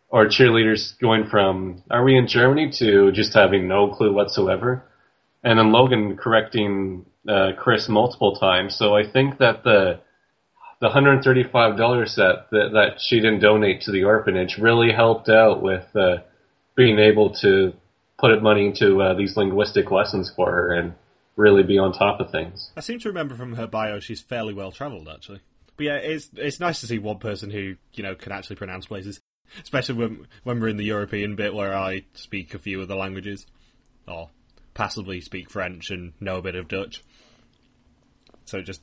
or 0.09 0.27
cheerleaders 0.27 0.99
going 1.01 1.27
from, 1.27 1.83
are 1.91 2.05
we 2.05 2.17
in 2.17 2.27
Germany 2.27 2.71
to 2.79 3.13
just 3.13 3.35
having 3.35 3.69
no 3.69 3.91
clue 3.91 4.13
whatsoever. 4.13 4.85
And 5.43 5.59
then 5.59 5.73
Logan 5.73 6.17
correcting, 6.17 7.07
uh, 7.29 7.53
Chris 7.59 7.89
multiple 7.89 8.37
times. 8.37 8.77
So 8.77 8.97
I 8.97 9.11
think 9.11 9.39
that 9.39 9.65
the, 9.65 10.01
the 10.81 10.89
$135 10.89 12.09
set 12.09 12.51
that, 12.51 12.71
that 12.73 13.01
she 13.01 13.17
didn't 13.17 13.41
donate 13.41 13.83
to 13.83 13.93
the 13.93 14.05
orphanage 14.05 14.59
really 14.59 14.93
helped 14.93 15.29
out 15.29 15.63
with, 15.63 15.85
uh, 15.97 16.19
being 16.77 16.99
able 16.99 17.35
to 17.35 17.73
put 18.19 18.43
money 18.43 18.67
into 18.67 19.03
uh, 19.03 19.15
these 19.15 19.37
linguistic 19.37 19.91
lessons 19.91 20.33
for 20.35 20.51
her 20.51 20.73
and 20.73 20.95
really 21.37 21.63
be 21.63 21.79
on 21.79 21.93
top 21.93 22.21
of 22.21 22.31
things. 22.31 22.71
I 22.77 22.81
seem 22.81 22.99
to 23.01 23.09
remember 23.09 23.35
from 23.35 23.55
her 23.55 23.67
bio 23.67 24.01
she's 24.01 24.21
fairly 24.21 24.55
well 24.55 24.73
travelled, 24.73 25.09
actually. 25.09 25.41
But 25.77 25.87
yeah, 25.87 25.97
it's 25.97 26.31
it's 26.37 26.61
nice 26.61 26.81
to 26.81 26.87
see 26.87 26.99
one 26.99 27.19
person 27.19 27.51
who 27.51 27.77
you 27.95 28.03
know 28.03 28.15
can 28.15 28.33
actually 28.33 28.57
pronounce 28.57 28.87
places, 28.87 29.21
especially 29.63 29.95
when 29.97 30.27
when 30.45 30.61
we're 30.61 30.69
in 30.69 30.77
the 30.77 30.85
European 30.85 31.35
bit 31.35 31.55
where 31.55 31.75
I 31.75 32.05
speak 32.15 32.55
a 32.55 32.59
few 32.59 32.81
of 32.81 32.89
the 32.89 32.97
languages, 32.97 33.47
or 34.07 34.31
passably 34.75 35.21
speak 35.21 35.51
French 35.51 35.91
and 35.91 36.13
know 36.21 36.37
a 36.37 36.43
bit 36.43 36.55
of 36.55 36.69
Dutch. 36.69 37.03
So 38.45 38.59
it 38.59 38.65
just 38.65 38.83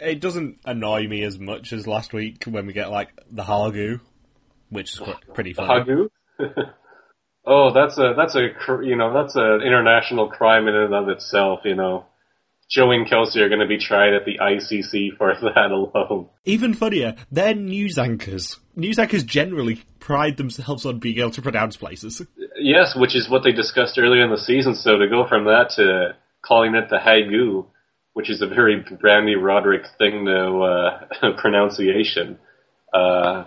it 0.00 0.20
doesn't 0.20 0.58
annoy 0.64 1.06
me 1.06 1.22
as 1.22 1.38
much 1.38 1.72
as 1.72 1.86
last 1.86 2.12
week 2.12 2.44
when 2.44 2.66
we 2.66 2.72
get 2.72 2.90
like 2.90 3.10
the 3.30 3.44
Hargu, 3.44 4.00
which 4.70 4.94
is 4.94 4.98
quite, 4.98 5.34
pretty 5.34 5.52
funny. 5.52 5.84
Hagu? 5.84 6.08
oh, 7.46 7.72
that's 7.72 7.98
a 7.98 8.14
that's 8.16 8.34
a 8.34 8.48
you 8.84 8.96
know 8.96 9.12
that's 9.12 9.36
an 9.36 9.62
international 9.62 10.28
crime 10.28 10.68
in 10.68 10.74
and 10.74 10.94
of 10.94 11.08
itself. 11.08 11.60
You 11.64 11.76
know, 11.76 12.06
Joey 12.68 12.96
and 12.96 13.08
Kelsey 13.08 13.40
are 13.40 13.48
going 13.48 13.60
to 13.60 13.66
be 13.66 13.78
tried 13.78 14.14
at 14.14 14.24
the 14.24 14.38
ICC 14.38 15.16
for 15.16 15.34
that 15.42 15.70
alone. 15.70 16.28
Even 16.44 16.74
funnier, 16.74 17.14
they're 17.30 17.54
news 17.54 17.98
anchors. 17.98 18.58
News 18.74 18.98
anchors 18.98 19.24
generally 19.24 19.82
pride 20.00 20.36
themselves 20.36 20.84
on 20.84 20.98
being 20.98 21.18
able 21.18 21.30
to 21.30 21.42
pronounce 21.42 21.76
places. 21.76 22.22
Yes, 22.58 22.94
which 22.96 23.14
is 23.14 23.28
what 23.28 23.42
they 23.44 23.52
discussed 23.52 23.98
earlier 23.98 24.24
in 24.24 24.30
the 24.30 24.38
season. 24.38 24.74
So 24.74 24.98
to 24.98 25.08
go 25.08 25.26
from 25.28 25.44
that 25.44 25.70
to 25.76 26.16
calling 26.44 26.74
it 26.74 26.88
the 26.90 26.98
Hagu, 26.98 27.66
which 28.12 28.30
is 28.30 28.42
a 28.42 28.46
very 28.46 28.84
Brandy 29.00 29.34
Roderick 29.34 29.82
thing 29.98 30.24
to 30.26 30.60
uh, 30.60 31.32
pronunciation. 31.40 32.38
Uh, 32.92 33.44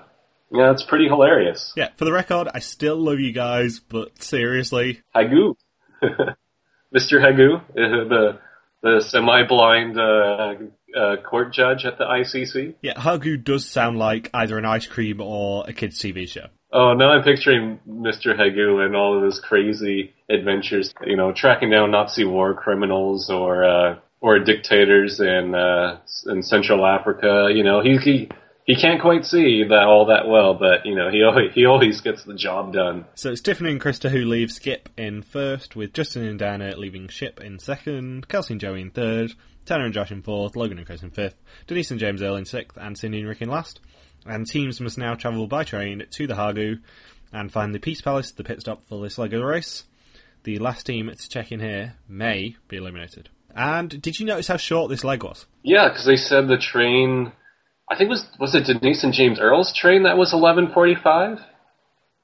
yeah, 0.52 0.72
it's 0.72 0.84
pretty 0.84 1.08
hilarious. 1.08 1.74
Yeah, 1.76 1.90
for 1.98 2.06
the 2.06 2.12
record, 2.12 2.48
I 2.54 2.60
still 2.60 2.98
love 2.98 3.20
you 3.20 3.32
guys, 3.32 3.80
but 3.80 4.22
seriously, 4.22 5.02
Hagu, 5.16 5.56
Mr. 6.04 7.20
Hagu, 7.20 7.58
uh, 7.58 7.64
the 7.74 8.40
the 8.82 9.02
semi-blind 9.02 10.00
uh, 10.00 10.54
uh, 10.98 11.16
court 11.30 11.54
judge 11.54 11.86
at 11.86 11.98
the 11.98 12.06
ICC. 12.06 12.76
yeah, 12.82 12.94
Hagu 12.94 13.42
does 13.44 13.68
sound 13.68 13.98
like 13.98 14.30
either 14.34 14.58
an 14.58 14.66
ice 14.66 14.88
cream 14.88 15.20
or 15.22 15.66
a 15.68 15.74
kids' 15.74 16.00
TV 16.00 16.28
show. 16.28 16.48
Oh, 16.72 16.94
now 16.94 17.10
I'm 17.10 17.24
picturing 17.24 17.80
Mr. 17.88 18.40
Hagu 18.40 18.86
and 18.86 18.96
all 18.96 19.18
of 19.18 19.24
his 19.24 19.40
crazy 19.40 20.14
adventures. 20.30 20.94
You 21.06 21.18
know, 21.18 21.34
tracking 21.34 21.72
down 21.72 21.92
Nazi 21.92 22.26
war 22.26 22.54
criminals 22.54 23.30
or 23.30 23.66
uh, 23.66 24.00
or 24.22 24.40
dictators 24.40 25.20
in 25.20 25.56
uh, 25.56 26.00
in 26.28 26.44
Central 26.44 26.86
Africa. 26.86 27.50
You 27.52 27.64
know, 27.64 27.82
he 27.82 27.98
he 27.98 28.30
he 28.70 28.76
can't 28.76 29.02
quite 29.02 29.26
see 29.26 29.64
that 29.64 29.84
all 29.86 30.06
that 30.06 30.28
well, 30.28 30.54
but 30.54 30.86
you 30.86 30.94
know, 30.94 31.10
he 31.10 31.24
always, 31.24 31.52
he 31.56 31.66
always 31.66 32.02
gets 32.02 32.24
the 32.24 32.36
job 32.36 32.72
done. 32.72 33.04
So 33.16 33.32
it's 33.32 33.42
Tiffany 33.42 33.72
and 33.72 33.82
Krista 33.82 34.12
who 34.12 34.20
leave 34.20 34.52
Skip 34.52 34.90
in 34.96 35.24
first, 35.24 35.76
with 35.76 35.92
Justin 35.92 36.24
and 36.24 36.38
Diana 36.38 36.78
leaving 36.78 37.08
Ship 37.08 37.42
in 37.42 37.58
second, 37.58 38.28
Kelsey 38.28 38.54
and 38.54 38.62
Joey 38.62 38.82
in 38.82 38.92
third, 38.92 39.34
Tanner 39.66 39.86
and 39.86 39.94
Josh 39.94 40.12
in 40.12 40.22
fourth, 40.22 40.56
Logan 40.56 40.78
and 40.78 40.86
Chris 40.86 41.02
in 41.02 41.10
fifth, 41.10 41.42
Denise 41.66 41.90
and 41.90 42.00
James 42.00 42.22
Earl 42.22 42.36
in 42.36 42.46
sixth, 42.46 42.78
and 42.78 42.96
Cindy 42.96 43.22
and 43.22 43.28
Rick 43.28 43.42
in 43.42 43.50
last. 43.50 43.80
And 44.28 44.46
teams 44.46 44.80
must 44.80 45.00
now 45.00 45.16
travel 45.16 45.48
by 45.48 45.64
train 45.64 46.06
to 46.08 46.28
the 46.28 46.36
Hagu 46.36 46.80
and 47.34 47.52
find 47.52 47.74
the 47.74 47.80
Peace 47.80 48.02
Palace, 48.02 48.30
the 48.30 48.44
pit 48.44 48.62
stop 48.62 48.84
for 48.88 49.02
this 49.02 49.18
leg 49.18 49.34
of 49.34 49.40
the 49.40 49.48
race. 49.48 49.86
The 50.44 50.60
last 50.60 50.86
team 50.86 51.10
to 51.10 51.30
check 51.30 51.52
in 51.52 51.60
here 51.60 51.96
may 52.08 52.56
be 52.68 52.78
eliminated. 52.78 53.30
And 53.56 54.00
did 54.00 54.20
you 54.20 54.28
notice 54.28 54.48
how 54.48 54.58
short 54.58 54.92
this 54.92 55.04
leg 55.04 55.24
was? 55.24 55.48
Yeah, 55.64 55.90
because 55.90 56.06
they 56.06 56.18
said 56.18 56.48
the 56.48 56.60
train. 56.60 57.32
I 57.90 57.96
think 57.98 58.08
it 58.08 58.12
was 58.12 58.26
was 58.40 58.56
it 58.56 58.66
Denise 58.66 59.04
and 59.04 59.14
James 59.14 59.40
Earl's 59.40 59.74
train 59.74 60.04
that 60.04 60.18
was 60.18 60.34
11:45. 60.34 61.44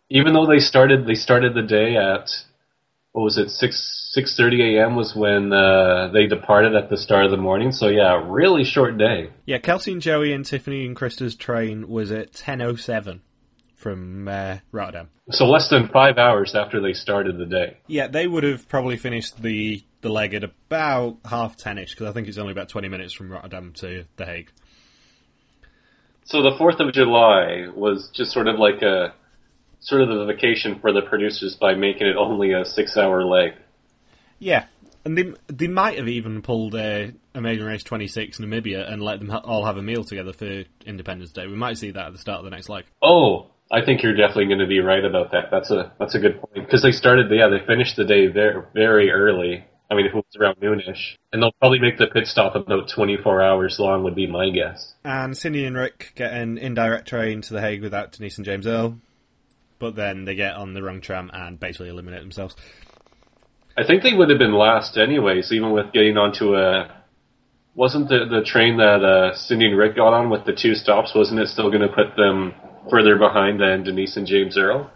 Even 0.10 0.34
though 0.34 0.46
they 0.46 0.60
started 0.60 1.08
they 1.08 1.16
started 1.16 1.56
the 1.56 1.64
day 1.64 1.98
at 1.98 2.30
what 3.12 3.24
was 3.24 3.38
it 3.38 3.50
six 3.50 4.10
six 4.14 4.38
thirty 4.38 4.78
a.m. 4.78 4.96
was 4.96 5.16
when 5.16 5.52
uh, 5.52 6.10
they 6.14 6.28
departed 6.28 6.76
at 6.76 6.90
the 6.90 6.98
start 6.98 7.26
of 7.26 7.32
the 7.32 7.38
morning. 7.38 7.72
So 7.72 7.88
yeah, 7.88 8.24
really 8.28 8.64
short 8.64 8.98
day. 8.98 9.32
Yeah, 9.46 9.58
Kelsey 9.58 9.94
and 9.94 10.02
Joey 10.02 10.34
and 10.34 10.46
Tiffany 10.46 10.86
and 10.86 10.96
Krista's 10.96 11.36
train 11.36 11.88
was 11.88 12.12
at 12.12 12.34
10.07, 12.34 13.22
from 13.76 14.28
uh, 14.28 14.58
Rotterdam. 14.72 15.10
So 15.32 15.46
less 15.46 15.70
than 15.70 15.90
five 15.90 16.18
hours 16.18 16.56
after 16.56 16.80
they 16.82 16.94
started 16.94 17.38
the 17.38 17.46
day. 17.46 17.78
Yeah, 17.88 18.08
they 18.08 18.28
would 18.28 18.44
have 18.44 18.70
probably 18.70 18.98
finished 18.98 19.42
the 19.42 19.84
the 20.02 20.10
leg 20.10 20.36
at 20.36 20.44
about 20.44 21.18
half 21.26 21.58
ten-ish 21.58 21.92
because 21.92 22.08
I 22.08 22.14
think 22.14 22.28
it's 22.28 22.38
only 22.38 22.52
about 22.52 22.70
twenty 22.70 22.90
minutes 22.90 23.14
from 23.14 23.32
Rotterdam 23.32 23.74
to 23.78 24.06
The 24.18 24.26
Hague. 24.26 24.52
So 26.26 26.42
the 26.42 26.56
Fourth 26.58 26.80
of 26.80 26.92
July 26.92 27.68
was 27.74 28.10
just 28.14 28.32
sort 28.32 28.48
of 28.48 28.58
like 28.60 28.82
a 28.82 29.14
sort 29.80 30.02
of 30.02 30.10
the 30.10 30.26
vacation 30.26 30.80
for 30.80 30.92
the 30.92 31.04
producers 31.04 31.56
by 31.56 31.76
making 31.76 32.08
it 32.08 32.16
only 32.18 32.52
a 32.52 32.66
six-hour 32.66 33.24
leg. 33.24 33.54
Yeah, 34.40 34.66
and 35.06 35.16
they 35.18 35.34
they 35.48 35.68
might 35.68 35.98
have 35.98 36.08
even 36.08 36.42
pulled 36.42 36.76
a 36.76 37.14
Amazing 37.36 37.66
Race 37.66 37.84
26 37.84 38.40
Namibia 38.40 38.92
and 38.92 39.02
let 39.02 39.20
them 39.20 39.30
ha- 39.30 39.42
all 39.44 39.66
have 39.66 39.78
a 39.78 39.84
meal 39.84 40.04
together 40.04 40.34
for 40.34 40.64
Independence 40.86 41.32
Day. 41.32 41.46
We 41.46 41.56
might 41.56 41.78
see 41.78 41.92
that 41.92 42.08
at 42.08 42.14
the 42.14 42.20
start 42.20 42.40
of 42.40 42.46
the 42.46 42.52
next 42.52 42.70
leg. 42.70 42.86
Oh, 43.04 43.52
I 43.72 43.86
think 43.86 44.02
you're 44.02 44.16
definitely 44.16 44.48
going 44.48 44.60
to 44.60 44.68
be 44.68 44.80
right 44.80 45.06
about 45.06 45.32
that. 45.32 45.50
That's 45.52 45.70
a 45.70 45.94
that's 46.00 46.16
a 46.16 46.20
good 46.20 46.42
point 46.42 46.66
because 46.66 46.82
they 46.82 46.92
started. 46.92 47.28
Yeah, 47.30 47.50
they 47.50 47.64
finished 47.66 47.98
the 47.98 48.04
day 48.06 48.28
very 48.28 48.64
very 48.74 49.12
early. 49.12 49.66
I 49.90 49.96
mean, 49.96 50.08
if 50.08 50.14
it 50.14 50.16
was 50.16 50.26
around 50.40 50.58
noonish, 50.58 51.16
and 51.32 51.42
they'll 51.42 51.52
probably 51.60 51.80
make 51.80 51.98
the 51.98 52.08
pit 52.08 52.28
stop 52.28 52.56
about 52.56 52.90
24 52.90 53.42
hours 53.42 53.78
long, 53.80 54.04
would 54.04 54.16
be 54.16 54.28
my 54.28 54.50
guess. 54.50 54.94
And 55.04 55.38
Cindy 55.38 55.66
and 55.66 55.76
Rick 55.76 56.14
get 56.16 56.34
an 56.34 56.58
indirect 56.58 57.08
train 57.08 57.42
to 57.42 57.54
The 57.54 57.62
Hague 57.62 57.84
without 57.84 58.14
Denise 58.14 58.38
and 58.38 58.46
James 58.46 58.66
Earl, 58.66 58.98
but 59.78 59.96
then 59.96 60.26
they 60.26 60.36
get 60.36 60.56
on 60.56 60.74
the 60.74 60.82
wrong 60.82 61.02
tram 61.02 61.30
and 61.34 61.60
basically 61.60 61.90
eliminate 61.90 62.22
themselves. 62.22 62.56
I 63.78 63.86
think 63.86 64.04
they 64.04 64.14
would 64.14 64.30
have 64.30 64.40
been 64.40 64.54
last 64.54 64.98
anyways, 64.98 65.52
even 65.52 65.72
with 65.72 65.92
getting 65.92 66.18
onto 66.18 66.56
a. 66.56 67.04
Wasn't 67.76 68.08
the 68.08 68.26
the 68.30 68.42
train 68.42 68.78
that 68.78 69.04
uh, 69.04 69.36
Cindy 69.36 69.66
and 69.66 69.78
Rick 69.78 69.98
got 69.98 70.14
on 70.14 70.30
with 70.30 70.46
the 70.46 70.54
two 70.54 70.76
stops? 70.76 71.14
Wasn't 71.14 71.40
it 71.40 71.50
still 71.50 71.70
going 71.70 71.82
to 71.82 71.90
put 71.90 72.16
them 72.16 72.54
further 72.90 73.18
behind 73.18 73.60
than 73.60 73.84
Denise 73.84 74.16
and 74.16 74.26
James 74.26 74.58
Earl? 74.58 74.90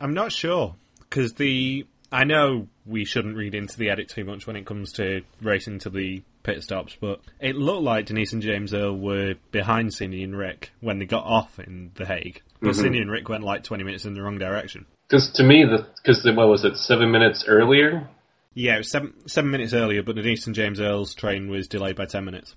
I'm 0.00 0.12
not 0.12 0.32
sure 0.32 0.74
because 0.98 1.32
the 1.34 1.86
I 2.12 2.24
know 2.24 2.68
we 2.86 3.04
shouldn't 3.04 3.36
read 3.36 3.54
into 3.54 3.76
the 3.78 3.90
edit 3.90 4.08
too 4.08 4.24
much 4.24 4.46
when 4.46 4.56
it 4.56 4.66
comes 4.66 4.92
to 4.92 5.22
racing 5.40 5.78
to 5.80 5.90
the 5.90 6.22
pit 6.42 6.62
stops, 6.62 6.96
but 7.00 7.20
it 7.40 7.56
looked 7.56 7.82
like 7.82 8.06
Denise 8.06 8.32
and 8.32 8.42
James 8.42 8.72
Earl 8.72 8.96
were 8.96 9.34
behind 9.50 9.92
Cindy 9.92 10.22
and 10.22 10.36
Rick 10.36 10.70
when 10.80 10.98
they 10.98 11.04
got 11.06 11.24
off 11.24 11.58
in 11.58 11.90
The 11.96 12.06
Hague, 12.06 12.42
but 12.60 12.70
Mhm. 12.70 12.74
Cindy 12.74 12.98
and 13.00 13.10
Rick 13.10 13.28
went 13.28 13.42
like 13.44 13.64
20 13.64 13.82
minutes 13.82 14.04
in 14.04 14.14
the 14.14 14.22
wrong 14.22 14.38
direction. 14.38 14.86
Because 15.08 15.30
to 15.32 15.42
me, 15.42 15.64
the 15.64 15.86
because 16.02 16.24
what 16.24 16.48
was 16.48 16.64
it, 16.64 16.76
seven 16.76 17.10
minutes 17.10 17.44
earlier? 17.46 18.08
Yeah, 18.54 18.76
it 18.76 18.78
was 18.78 18.90
seven, 18.90 19.28
seven 19.28 19.50
minutes 19.50 19.74
earlier, 19.74 20.02
but 20.02 20.16
Denise 20.16 20.46
and 20.46 20.54
James 20.54 20.80
Earl's 20.80 21.14
train 21.14 21.48
was 21.50 21.68
delayed 21.68 21.96
by 21.96 22.06
10 22.06 22.24
minutes. 22.24 22.56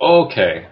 Okay, 0.00 0.66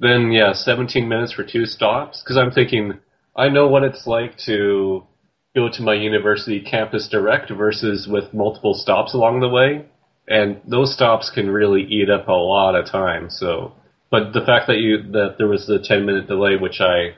then 0.00 0.32
yeah, 0.32 0.52
17 0.52 1.08
minutes 1.08 1.32
for 1.32 1.44
two 1.44 1.66
stops. 1.66 2.22
Because 2.22 2.36
I'm 2.36 2.50
thinking, 2.50 2.98
I 3.36 3.48
know 3.48 3.68
what 3.68 3.84
it's 3.84 4.06
like 4.06 4.36
to 4.38 5.06
go 5.54 5.68
to 5.68 5.82
my 5.82 5.94
university 5.94 6.60
campus 6.60 7.08
direct 7.08 7.50
versus 7.50 8.06
with 8.08 8.32
multiple 8.32 8.74
stops 8.74 9.14
along 9.14 9.40
the 9.40 9.48
way, 9.48 9.84
and 10.26 10.60
those 10.66 10.94
stops 10.94 11.30
can 11.30 11.50
really 11.50 11.82
eat 11.82 12.08
up 12.10 12.28
a 12.28 12.32
lot 12.32 12.74
of 12.74 12.86
time. 12.86 13.28
So, 13.28 13.72
but 14.10 14.32
the 14.32 14.44
fact 14.44 14.66
that 14.68 14.78
you 14.78 15.02
that 15.12 15.36
there 15.38 15.48
was 15.48 15.66
the 15.66 15.78
10 15.78 16.06
minute 16.06 16.26
delay, 16.26 16.56
which 16.56 16.80
I 16.80 17.16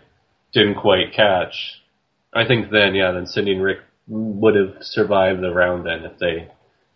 didn't 0.52 0.76
quite 0.76 1.12
catch, 1.14 1.80
I 2.32 2.46
think 2.46 2.70
then 2.70 2.94
yeah, 2.94 3.12
then 3.12 3.26
Cindy 3.26 3.52
and 3.52 3.62
Rick 3.62 3.78
would 4.06 4.54
have 4.54 4.82
survived 4.82 5.40
the 5.40 5.52
round 5.52 5.86
then 5.86 6.04
if 6.04 6.18
they 6.18 6.48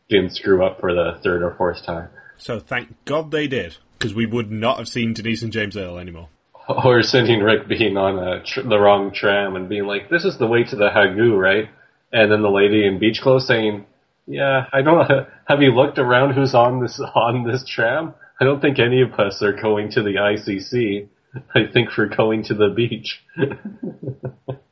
didn't 0.09 0.35
screw 0.35 0.65
up 0.65 0.81
for 0.81 0.93
the 0.93 1.19
third 1.23 1.43
or 1.43 1.55
fourth 1.57 1.85
time. 1.85 2.09
So 2.37 2.61
thank 2.61 3.05
God 3.05 3.31
they 3.31 3.47
did, 3.47 3.77
because 3.99 4.15
we 4.15 4.27
would 4.27 4.51
not 4.51 4.79
have 4.79 4.89
seen 4.89 5.13
Denise 5.13 5.43
and 5.43 5.53
James 5.53 5.77
Earl 5.77 5.99
anymore. 5.99 6.29
Or 6.85 7.03
sending 7.03 7.41
Rick 7.41 7.67
being 7.67 7.97
on 7.97 8.19
a 8.19 8.43
tr- 8.45 8.61
the 8.61 8.79
wrong 8.79 9.13
tram 9.13 9.57
and 9.57 9.69
being 9.69 9.87
like, 9.87 10.11
"This 10.11 10.25
is 10.25 10.37
the 10.37 10.47
way 10.47 10.65
to 10.65 10.77
the 10.77 10.91
Hagu, 10.91 11.39
right?" 11.39 11.69
And 12.13 12.31
then 12.31 12.43
the 12.43 12.51
lady 12.51 12.87
in 12.87 12.99
beach 12.99 13.23
clothes 13.23 13.47
saying, 13.47 13.87
"Yeah, 14.27 14.67
I 14.73 14.83
don't. 14.83 15.09
Have 15.47 15.63
you 15.63 15.73
looked 15.73 15.99
around? 15.99 16.35
Who's 16.35 16.55
on 16.55 16.81
this 16.81 17.01
on 17.15 17.45
this 17.45 17.65
tram? 17.67 18.15
I 18.41 18.45
don't 18.45 18.61
think 18.61 18.79
any 18.79 19.01
of 19.01 19.15
us 19.15 19.43
are 19.43 19.53
going 19.53 19.91
to 19.93 20.03
the 20.03 20.17
ICC. 20.17 21.09
I 21.55 21.67
think 21.73 21.97
we're 21.97 22.07
going 22.07 22.45
to 22.45 22.55
the 22.55 22.69
beach." 22.69 23.23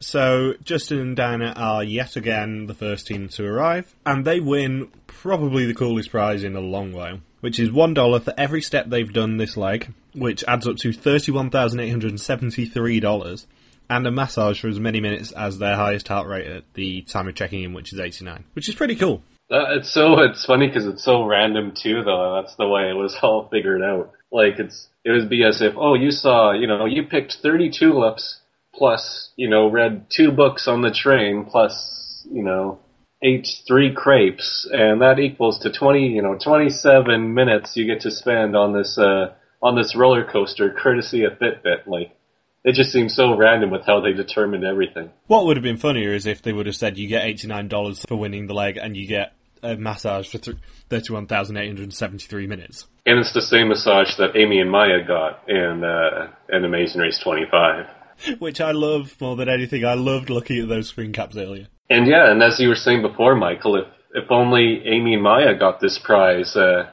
So 0.00 0.54
Justin 0.62 0.98
and 0.98 1.16
Diana 1.16 1.52
are 1.56 1.82
yet 1.82 2.16
again 2.16 2.66
the 2.66 2.74
first 2.74 3.06
team 3.06 3.28
to 3.30 3.46
arrive, 3.46 3.94
and 4.04 4.24
they 4.24 4.40
win 4.40 4.88
probably 5.06 5.64
the 5.64 5.74
coolest 5.74 6.10
prize 6.10 6.44
in 6.44 6.54
a 6.54 6.60
long 6.60 6.92
while, 6.92 7.20
which 7.40 7.58
is 7.58 7.72
one 7.72 7.94
dollar 7.94 8.20
for 8.20 8.34
every 8.36 8.60
step 8.60 8.88
they've 8.88 9.12
done 9.12 9.38
this 9.38 9.56
leg, 9.56 9.92
which 10.14 10.44
adds 10.46 10.66
up 10.66 10.76
to 10.76 10.92
thirty-one 10.92 11.50
thousand 11.50 11.80
eight 11.80 11.90
hundred 11.90 12.18
seventy-three 12.20 13.00
dollars, 13.00 13.46
and 13.88 14.06
a 14.06 14.10
massage 14.10 14.60
for 14.60 14.68
as 14.68 14.78
many 14.78 15.00
minutes 15.00 15.32
as 15.32 15.58
their 15.58 15.76
highest 15.76 16.08
heart 16.08 16.28
rate 16.28 16.46
at 16.46 16.64
the 16.74 17.00
time 17.02 17.26
of 17.26 17.34
checking 17.34 17.62
in, 17.62 17.72
which 17.72 17.92
is 17.92 17.98
eighty-nine, 17.98 18.44
which 18.52 18.68
is 18.68 18.74
pretty 18.74 18.96
cool. 18.96 19.22
Uh, 19.50 19.76
it's 19.76 19.90
so 19.90 20.20
it's 20.20 20.44
funny 20.44 20.66
because 20.66 20.86
it's 20.86 21.04
so 21.04 21.24
random 21.24 21.72
too, 21.74 22.02
though. 22.04 22.40
That's 22.40 22.56
the 22.56 22.68
way 22.68 22.90
it 22.90 22.96
was 22.96 23.16
all 23.22 23.48
figured 23.48 23.82
out. 23.82 24.12
Like 24.30 24.58
it's 24.58 24.88
it 25.06 25.12
would 25.12 25.30
be 25.30 25.44
as 25.44 25.62
if 25.62 25.74
oh 25.76 25.94
you 25.94 26.10
saw 26.10 26.52
you 26.52 26.66
know 26.66 26.84
you 26.84 27.04
picked 27.04 27.38
thirty 27.42 27.70
tulips 27.70 28.40
plus 28.74 29.30
you 29.36 29.48
know 29.48 29.70
read 29.70 30.06
two 30.10 30.30
books 30.30 30.66
on 30.66 30.82
the 30.82 30.90
train 30.90 31.46
plus 31.48 32.26
you 32.30 32.42
know 32.42 32.78
ate 33.22 33.48
three 33.66 33.94
crepes 33.94 34.68
and 34.70 35.00
that 35.00 35.18
equals 35.18 35.58
to 35.60 35.72
twenty 35.72 36.08
you 36.08 36.20
know 36.20 36.36
twenty 36.36 36.68
seven 36.68 37.32
minutes 37.32 37.76
you 37.76 37.86
get 37.86 38.00
to 38.00 38.10
spend 38.10 38.54
on 38.54 38.74
this 38.74 38.98
uh 38.98 39.32
on 39.62 39.76
this 39.76 39.96
roller 39.96 40.24
coaster 40.24 40.70
courtesy 40.70 41.24
of 41.24 41.32
Fitbit. 41.38 41.86
Like 41.86 42.16
it 42.64 42.74
just 42.74 42.92
seems 42.92 43.14
so 43.14 43.36
random 43.36 43.70
with 43.70 43.86
how 43.86 44.00
they 44.00 44.12
determined 44.12 44.64
everything. 44.64 45.10
What 45.26 45.46
would 45.46 45.56
have 45.56 45.64
been 45.64 45.76
funnier 45.76 46.12
is 46.12 46.26
if 46.26 46.42
they 46.42 46.52
would 46.52 46.66
have 46.66 46.76
said 46.76 46.98
you 46.98 47.08
get 47.08 47.24
eighty-nine 47.24 47.68
dollars 47.68 48.04
for 48.08 48.16
winning 48.16 48.46
the 48.46 48.54
leg, 48.54 48.76
and 48.76 48.96
you 48.96 49.06
get 49.06 49.32
a 49.72 49.76
massage 49.76 50.28
for 50.30 50.38
th- 50.38 50.56
thirty-one 50.88 51.26
thousand 51.26 51.56
eight 51.56 51.68
hundred 51.68 51.92
seventy-three 51.92 52.46
minutes. 52.46 52.86
And 53.04 53.18
it's 53.18 53.32
the 53.32 53.42
same 53.42 53.68
massage 53.68 54.16
that 54.16 54.36
Amy 54.36 54.60
and 54.60 54.70
Maya 54.70 55.04
got 55.06 55.48
in 55.48 55.84
uh, 55.84 56.28
in 56.48 56.64
Amazing 56.64 57.00
Race 57.00 57.20
25. 57.22 57.86
which 58.38 58.60
I 58.60 58.72
love 58.72 59.14
more 59.20 59.36
than 59.36 59.48
anything. 59.48 59.84
I 59.84 59.94
loved 59.94 60.30
looking 60.30 60.60
at 60.60 60.68
those 60.68 60.88
screen 60.88 61.12
caps 61.12 61.36
earlier. 61.36 61.68
And 61.88 62.06
yeah, 62.06 62.30
and 62.30 62.42
as 62.42 62.58
you 62.58 62.68
were 62.68 62.74
saying 62.74 63.02
before, 63.02 63.36
Michael, 63.36 63.76
if 63.76 63.86
if 64.14 64.30
only 64.30 64.82
Amy 64.86 65.14
and 65.14 65.22
Maya 65.22 65.54
got 65.58 65.80
this 65.80 65.98
prize 66.02 66.56
uh, 66.56 66.88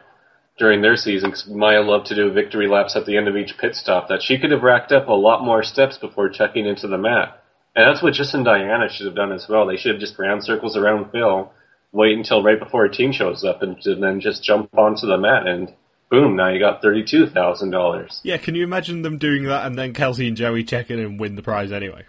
during 0.59 0.81
their 0.81 0.97
season, 0.97 1.31
'cause 1.31 1.47
Maya 1.47 1.81
loved 1.81 2.07
to 2.07 2.15
do 2.15 2.31
victory 2.31 2.67
laps 2.67 2.95
at 2.95 3.05
the 3.05 3.15
end 3.17 3.27
of 3.27 3.37
each 3.37 3.57
pit 3.57 3.75
stop, 3.75 4.09
that 4.09 4.21
she 4.21 4.37
could 4.37 4.51
have 4.51 4.61
racked 4.61 4.91
up 4.91 5.07
a 5.07 5.13
lot 5.13 5.43
more 5.43 5.63
steps 5.63 5.97
before 5.97 6.29
checking 6.29 6.65
into 6.65 6.87
the 6.87 6.97
mat. 6.97 7.41
And 7.75 7.87
that's 7.87 8.03
what 8.03 8.13
Justin 8.13 8.41
and 8.41 8.45
Diana 8.45 8.89
should 8.89 9.07
have 9.07 9.15
done 9.15 9.31
as 9.31 9.47
well. 9.49 9.65
They 9.65 9.77
should 9.77 9.91
have 9.91 10.01
just 10.01 10.19
ran 10.19 10.41
circles 10.41 10.77
around 10.77 11.11
Phil, 11.11 11.51
wait 11.93 12.17
until 12.17 12.43
right 12.43 12.59
before 12.59 12.83
a 12.83 12.91
team 12.91 13.13
shows 13.13 13.45
up, 13.45 13.61
and 13.61 13.77
then 13.85 14.19
just 14.19 14.43
jump 14.43 14.69
onto 14.77 15.07
the 15.07 15.17
mat 15.17 15.47
and 15.47 15.73
boom, 16.09 16.35
now 16.35 16.49
you 16.49 16.59
got 16.59 16.81
thirty-two 16.81 17.27
thousand 17.27 17.71
dollars. 17.71 18.19
Yeah, 18.23 18.37
can 18.37 18.55
you 18.55 18.63
imagine 18.63 19.01
them 19.01 19.17
doing 19.17 19.43
that 19.45 19.65
and 19.65 19.77
then 19.77 19.93
Kelsey 19.93 20.27
and 20.27 20.35
Joey 20.35 20.63
check 20.63 20.91
in 20.91 20.99
and 20.99 21.19
win 21.19 21.35
the 21.35 21.41
prize 21.41 21.71
anyway? 21.71 22.05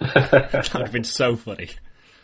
That 0.00 0.70
would 0.72 0.82
have 0.82 0.92
been 0.92 1.04
so 1.04 1.36
funny. 1.36 1.70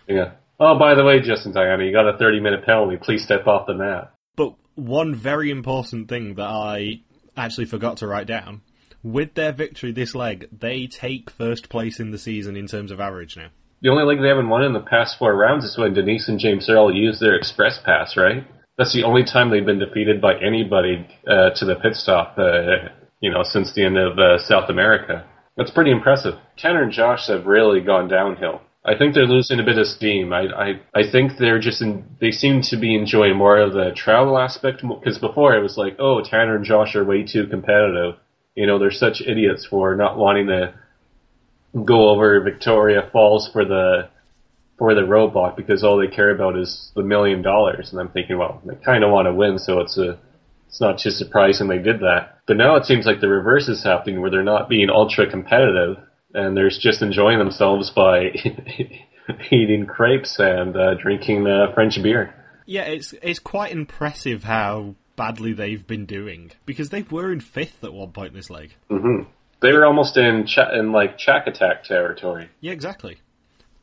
Yeah. 0.09 0.33
Oh, 0.59 0.79
by 0.79 0.95
the 0.95 1.05
way, 1.05 1.21
Justin 1.21 1.53
Diana, 1.53 1.85
you 1.85 1.93
got 1.93 2.13
a 2.13 2.19
30 2.19 2.41
minute 2.41 2.65
penalty. 2.65 2.97
Please 2.97 3.23
step 3.23 3.47
off 3.47 3.67
the 3.67 3.75
mat. 3.75 4.13
But 4.37 4.55
one 4.75 5.15
very 5.15 5.51
important 5.51 6.09
thing 6.09 6.35
that 6.35 6.47
I 6.47 7.01
actually 7.37 7.67
forgot 7.67 7.99
to 7.99 8.07
write 8.07 8.27
down 8.27 8.63
with 9.03 9.35
their 9.35 9.53
victory 9.53 9.93
this 9.93 10.15
leg, 10.15 10.49
they 10.53 10.87
take 10.87 11.31
first 11.31 11.69
place 11.69 12.01
in 12.01 12.11
the 12.11 12.19
season 12.19 12.57
in 12.57 12.67
terms 12.67 12.91
of 12.91 13.01
average 13.01 13.37
now. 13.37 13.49
The 13.83 13.89
only 13.89 14.05
leg 14.05 14.21
they 14.21 14.29
haven't 14.29 14.49
won 14.49 14.63
in 14.63 14.75
the 14.75 14.81
past 14.81 15.19
four 15.19 15.35
rounds 15.35 15.65
is 15.65 15.79
when 15.79 15.95
Denise 15.95 16.29
and 16.29 16.39
James 16.39 16.69
Earl 16.69 16.95
used 16.95 17.21
their 17.21 17.35
express 17.35 17.81
pass, 17.83 18.17
right? 18.17 18.47
That's 18.77 18.93
the 18.93 19.05
only 19.05 19.25
time 19.25 19.51
they've 19.51 19.65
been 19.65 19.79
defeated 19.79 20.21
by 20.21 20.35
anybody 20.35 21.07
uh, 21.27 21.51
to 21.57 21.65
the 21.65 21.77
pit 21.77 21.95
stop, 21.95 22.37
uh, 22.39 22.89
you 23.21 23.31
know, 23.31 23.43
since 23.43 23.73
the 23.75 23.85
end 23.85 23.97
of 23.97 24.19
uh, 24.19 24.39
South 24.39 24.69
America. 24.69 25.25
That's 25.57 25.71
pretty 25.71 25.91
impressive. 25.91 26.35
Tanner 26.59 26.83
and 26.83 26.93
Josh 26.93 27.29
have 27.29 27.47
really 27.47 27.81
gone 27.81 28.09
downhill. 28.09 28.61
I 28.85 28.97
think 28.97 29.15
they're 29.15 29.27
losing 29.27 29.61
a 29.61 29.65
bit 29.65 29.77
of 29.77 29.87
steam. 29.87 30.33
I 30.33 30.47
I, 30.47 30.69
I 30.95 31.11
think 31.11 31.33
they're 31.39 31.59
just 31.59 31.83
in, 31.83 32.05
they 32.21 32.31
seem 32.31 32.63
to 32.71 32.79
be 32.79 32.95
enjoying 32.95 33.37
more 33.37 33.59
of 33.59 33.75
the 33.75 33.93
travel 33.95 34.39
aspect 34.39 34.83
because 34.83 35.19
before 35.19 35.55
it 35.55 35.63
was 35.63 35.77
like, 35.77 35.97
oh, 35.99 36.23
Tanner 36.23 36.57
and 36.57 36.65
Josh 36.65 36.95
are 36.97 37.05
way 37.05 37.25
too 37.25 37.47
competitive. 37.47 38.15
You 38.55 38.67
know, 38.67 38.79
they're 38.79 38.91
such 38.91 39.21
idiots 39.21 39.67
for 39.67 39.97
not 39.97 40.17
wanting 40.17 40.47
to 40.47 40.75
go 41.75 42.11
over 42.11 42.41
Victoria 42.41 43.09
Falls 43.13 43.49
for 43.53 43.65
the 43.65 44.09
for 44.79 44.95
the 44.95 45.05
robot 45.05 45.57
because 45.57 45.85
all 45.85 45.99
they 45.99 46.07
care 46.07 46.35
about 46.35 46.59
is 46.59 46.91
the 46.95 47.03
million 47.03 47.43
dollars. 47.43 47.91
And 47.93 48.01
I'm 48.01 48.09
thinking, 48.09 48.39
well, 48.39 48.63
they 48.65 48.77
kind 48.77 49.05
of 49.05 49.11
want 49.11 49.27
to 49.27 49.35
win, 49.35 49.59
so 49.59 49.81
it's 49.81 49.99
a 49.99 50.19
it's 50.69 50.81
not 50.81 50.99
too 50.99 51.11
surprising 51.11 51.69
they 51.69 51.79
did 51.79 52.01
that. 52.01 52.39
But 52.47 52.57
now 52.57 52.77
it 52.77 52.85
seems 52.85 53.05
like 53.05 53.21
the 53.21 53.29
reverse 53.29 53.69
is 53.69 53.85
happening, 53.85 54.21
where 54.21 54.31
they're 54.31 54.43
not 54.43 54.69
being 54.69 54.89
ultra 54.89 55.29
competitive 55.29 55.97
and 56.33 56.57
they're 56.57 56.71
just 56.71 57.03
enjoying 57.03 57.39
themselves 57.39 57.91
by 57.91 58.31
eating 59.51 59.87
crepes 59.87 60.37
and 60.39 60.77
uh, 60.77 60.95
drinking 60.95 61.47
uh, 61.47 61.73
French 61.75 62.01
beer. 62.03 62.35
Yeah, 62.67 62.83
it's 62.83 63.15
it's 63.23 63.41
quite 63.41 63.73
impressive 63.73 64.45
how 64.45 64.95
badly 65.17 65.53
they've 65.53 65.87
been 65.87 66.07
doing 66.07 66.53
because 66.65 66.91
they 66.91 67.03
were 67.03 67.33
in 67.33 67.41
fifth 67.41 67.83
at 67.85 67.93
one 67.93 68.13
point 68.13 68.33
this 68.33 68.49
leg. 68.49 68.75
hmm 68.89 69.23
They 69.61 69.73
were 69.73 69.87
almost 69.87 70.17
in 70.17 70.47
cha- 70.47 70.73
in 70.73 70.93
like 70.93 71.19
Chuck 71.19 71.47
Attack 71.47 71.85
territory. 71.85 72.49
Yeah, 72.61 72.73
exactly. 72.73 73.19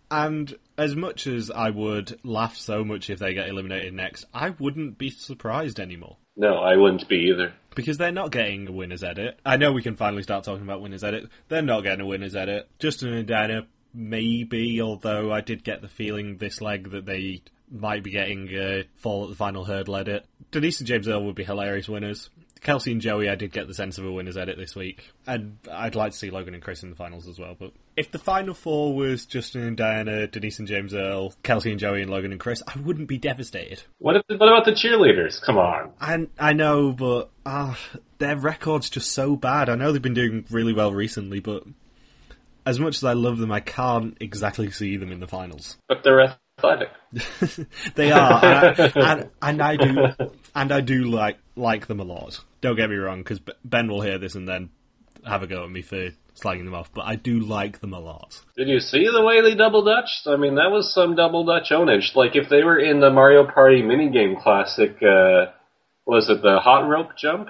And 0.09 0.55
as 0.77 0.95
much 0.95 1.27
as 1.27 1.51
I 1.51 1.69
would 1.69 2.19
laugh 2.23 2.55
so 2.55 2.83
much 2.83 3.09
if 3.09 3.19
they 3.19 3.33
get 3.33 3.49
eliminated 3.49 3.93
next, 3.93 4.25
I 4.33 4.51
wouldn't 4.51 4.97
be 4.97 5.09
surprised 5.09 5.79
anymore. 5.79 6.17
No, 6.35 6.55
I 6.57 6.77
wouldn't 6.77 7.07
be 7.09 7.29
either. 7.31 7.53
Because 7.75 7.97
they're 7.97 8.11
not 8.11 8.31
getting 8.31 8.67
a 8.67 8.71
winner's 8.71 9.03
edit. 9.03 9.39
I 9.45 9.57
know 9.57 9.71
we 9.71 9.81
can 9.81 9.95
finally 9.95 10.23
start 10.23 10.43
talking 10.43 10.63
about 10.63 10.81
winner's 10.81 11.03
edit. 11.03 11.29
They're 11.49 11.61
not 11.61 11.81
getting 11.81 12.01
a 12.01 12.05
winner's 12.05 12.35
edit. 12.35 12.69
Justin 12.79 13.13
and 13.13 13.27
Diana, 13.27 13.67
maybe, 13.93 14.81
although 14.81 15.31
I 15.31 15.41
did 15.41 15.63
get 15.63 15.81
the 15.81 15.87
feeling 15.87 16.37
this 16.37 16.61
leg 16.61 16.91
that 16.91 17.05
they 17.05 17.41
might 17.69 18.03
be 18.03 18.11
getting 18.11 18.47
a 18.49 18.85
fall 18.95 19.23
at 19.25 19.29
the 19.29 19.35
final 19.35 19.65
hurdle 19.65 19.95
edit. 19.95 20.25
Denise 20.51 20.79
and 20.79 20.87
James 20.87 21.07
Earl 21.07 21.25
would 21.25 21.35
be 21.35 21.43
hilarious 21.43 21.89
winners. 21.89 22.29
Kelsey 22.61 22.91
and 22.91 23.01
Joey, 23.01 23.29
I 23.29 23.35
did 23.35 23.51
get 23.51 23.67
the 23.67 23.73
sense 23.73 23.97
of 23.97 24.05
a 24.05 24.11
winner's 24.11 24.37
edit 24.37 24.57
this 24.57 24.75
week. 24.75 25.11
And 25.25 25.57
I'd 25.71 25.95
like 25.95 26.11
to 26.11 26.17
see 26.17 26.29
Logan 26.29 26.53
and 26.53 26.63
Chris 26.63 26.83
in 26.83 26.89
the 26.89 26.95
finals 26.95 27.27
as 27.27 27.39
well. 27.39 27.55
But 27.57 27.71
if 27.95 28.11
the 28.11 28.19
final 28.19 28.53
four 28.53 28.95
was 28.95 29.25
Justin 29.25 29.63
and 29.63 29.77
Diana, 29.77 30.27
Denise 30.27 30.59
and 30.59 30.67
James 30.67 30.93
Earl, 30.93 31.33
Kelsey 31.43 31.71
and 31.71 31.79
Joey, 31.79 32.01
and 32.01 32.11
Logan 32.11 32.31
and 32.31 32.39
Chris, 32.39 32.61
I 32.67 32.79
wouldn't 32.79 33.07
be 33.07 33.17
devastated. 33.17 33.83
What 33.99 34.17
if, 34.17 34.23
what 34.27 34.47
about 34.47 34.65
the 34.65 34.71
cheerleaders? 34.71 35.41
Come 35.41 35.57
on. 35.57 35.91
I, 35.99 36.27
I 36.39 36.53
know, 36.53 36.91
but 36.91 37.29
ah, 37.45 37.77
their 38.17 38.37
record's 38.37 38.89
just 38.89 39.11
so 39.11 39.35
bad. 39.35 39.69
I 39.69 39.75
know 39.75 39.91
they've 39.91 40.01
been 40.01 40.13
doing 40.13 40.45
really 40.49 40.73
well 40.73 40.93
recently, 40.93 41.39
but 41.39 41.63
as 42.65 42.79
much 42.79 42.97
as 42.97 43.03
I 43.03 43.13
love 43.13 43.37
them, 43.37 43.51
I 43.51 43.61
can't 43.61 44.17
exactly 44.19 44.69
see 44.71 44.97
them 44.97 45.11
in 45.11 45.21
the 45.21 45.27
finals. 45.27 45.77
But 45.87 46.03
they're 46.03 46.35
athletic. 46.59 46.89
they 47.95 48.11
are, 48.11 48.43
and 48.43 48.79
I, 48.79 49.11
and, 49.13 49.29
and 49.41 49.61
I 49.61 49.75
do, 49.77 50.07
and 50.55 50.71
I 50.71 50.81
do 50.81 51.05
like 51.05 51.37
like 51.55 51.87
them 51.87 51.99
a 51.99 52.03
lot. 52.03 52.43
Don't 52.61 52.75
get 52.75 52.89
me 52.89 52.95
wrong, 52.95 53.19
because 53.19 53.39
Ben 53.63 53.87
will 53.87 54.01
hear 54.01 54.17
this 54.17 54.35
and 54.35 54.47
then 54.47 54.69
have 55.25 55.43
a 55.43 55.47
go 55.47 55.63
at 55.63 55.69
me 55.69 55.81
for 55.81 56.09
slagging 56.35 56.65
them 56.65 56.73
off, 56.73 56.91
but 56.93 57.05
I 57.05 57.15
do 57.15 57.39
like 57.39 57.79
them 57.79 57.93
a 57.93 57.99
lot. 57.99 58.41
Did 58.55 58.67
you 58.67 58.79
see 58.79 59.07
the 59.11 59.23
way 59.23 59.41
they 59.41 59.55
double 59.55 59.83
dutched? 59.83 60.27
I 60.27 60.37
mean, 60.37 60.55
that 60.55 60.71
was 60.71 60.93
some 60.93 61.15
double 61.15 61.45
dutch 61.45 61.69
ownage. 61.71 62.15
Like 62.15 62.35
if 62.35 62.49
they 62.49 62.63
were 62.63 62.79
in 62.79 62.99
the 62.99 63.09
Mario 63.09 63.45
Party 63.45 63.81
minigame 63.81 64.41
classic, 64.41 64.97
uh, 65.01 65.51
was 66.05 66.29
it 66.29 66.41
the 66.41 66.59
hot 66.59 66.87
rope 66.87 67.17
jump? 67.17 67.49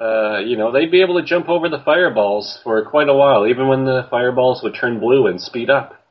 Uh, 0.00 0.38
you 0.38 0.56
know, 0.56 0.72
they'd 0.72 0.90
be 0.90 1.02
able 1.02 1.20
to 1.20 1.26
jump 1.26 1.48
over 1.48 1.68
the 1.68 1.82
fireballs 1.84 2.58
for 2.64 2.84
quite 2.84 3.08
a 3.08 3.14
while, 3.14 3.46
even 3.46 3.68
when 3.68 3.84
the 3.84 4.06
fireballs 4.10 4.62
would 4.62 4.74
turn 4.74 5.00
blue 5.00 5.26
and 5.26 5.40
speed 5.40 5.70
up. 5.70 6.02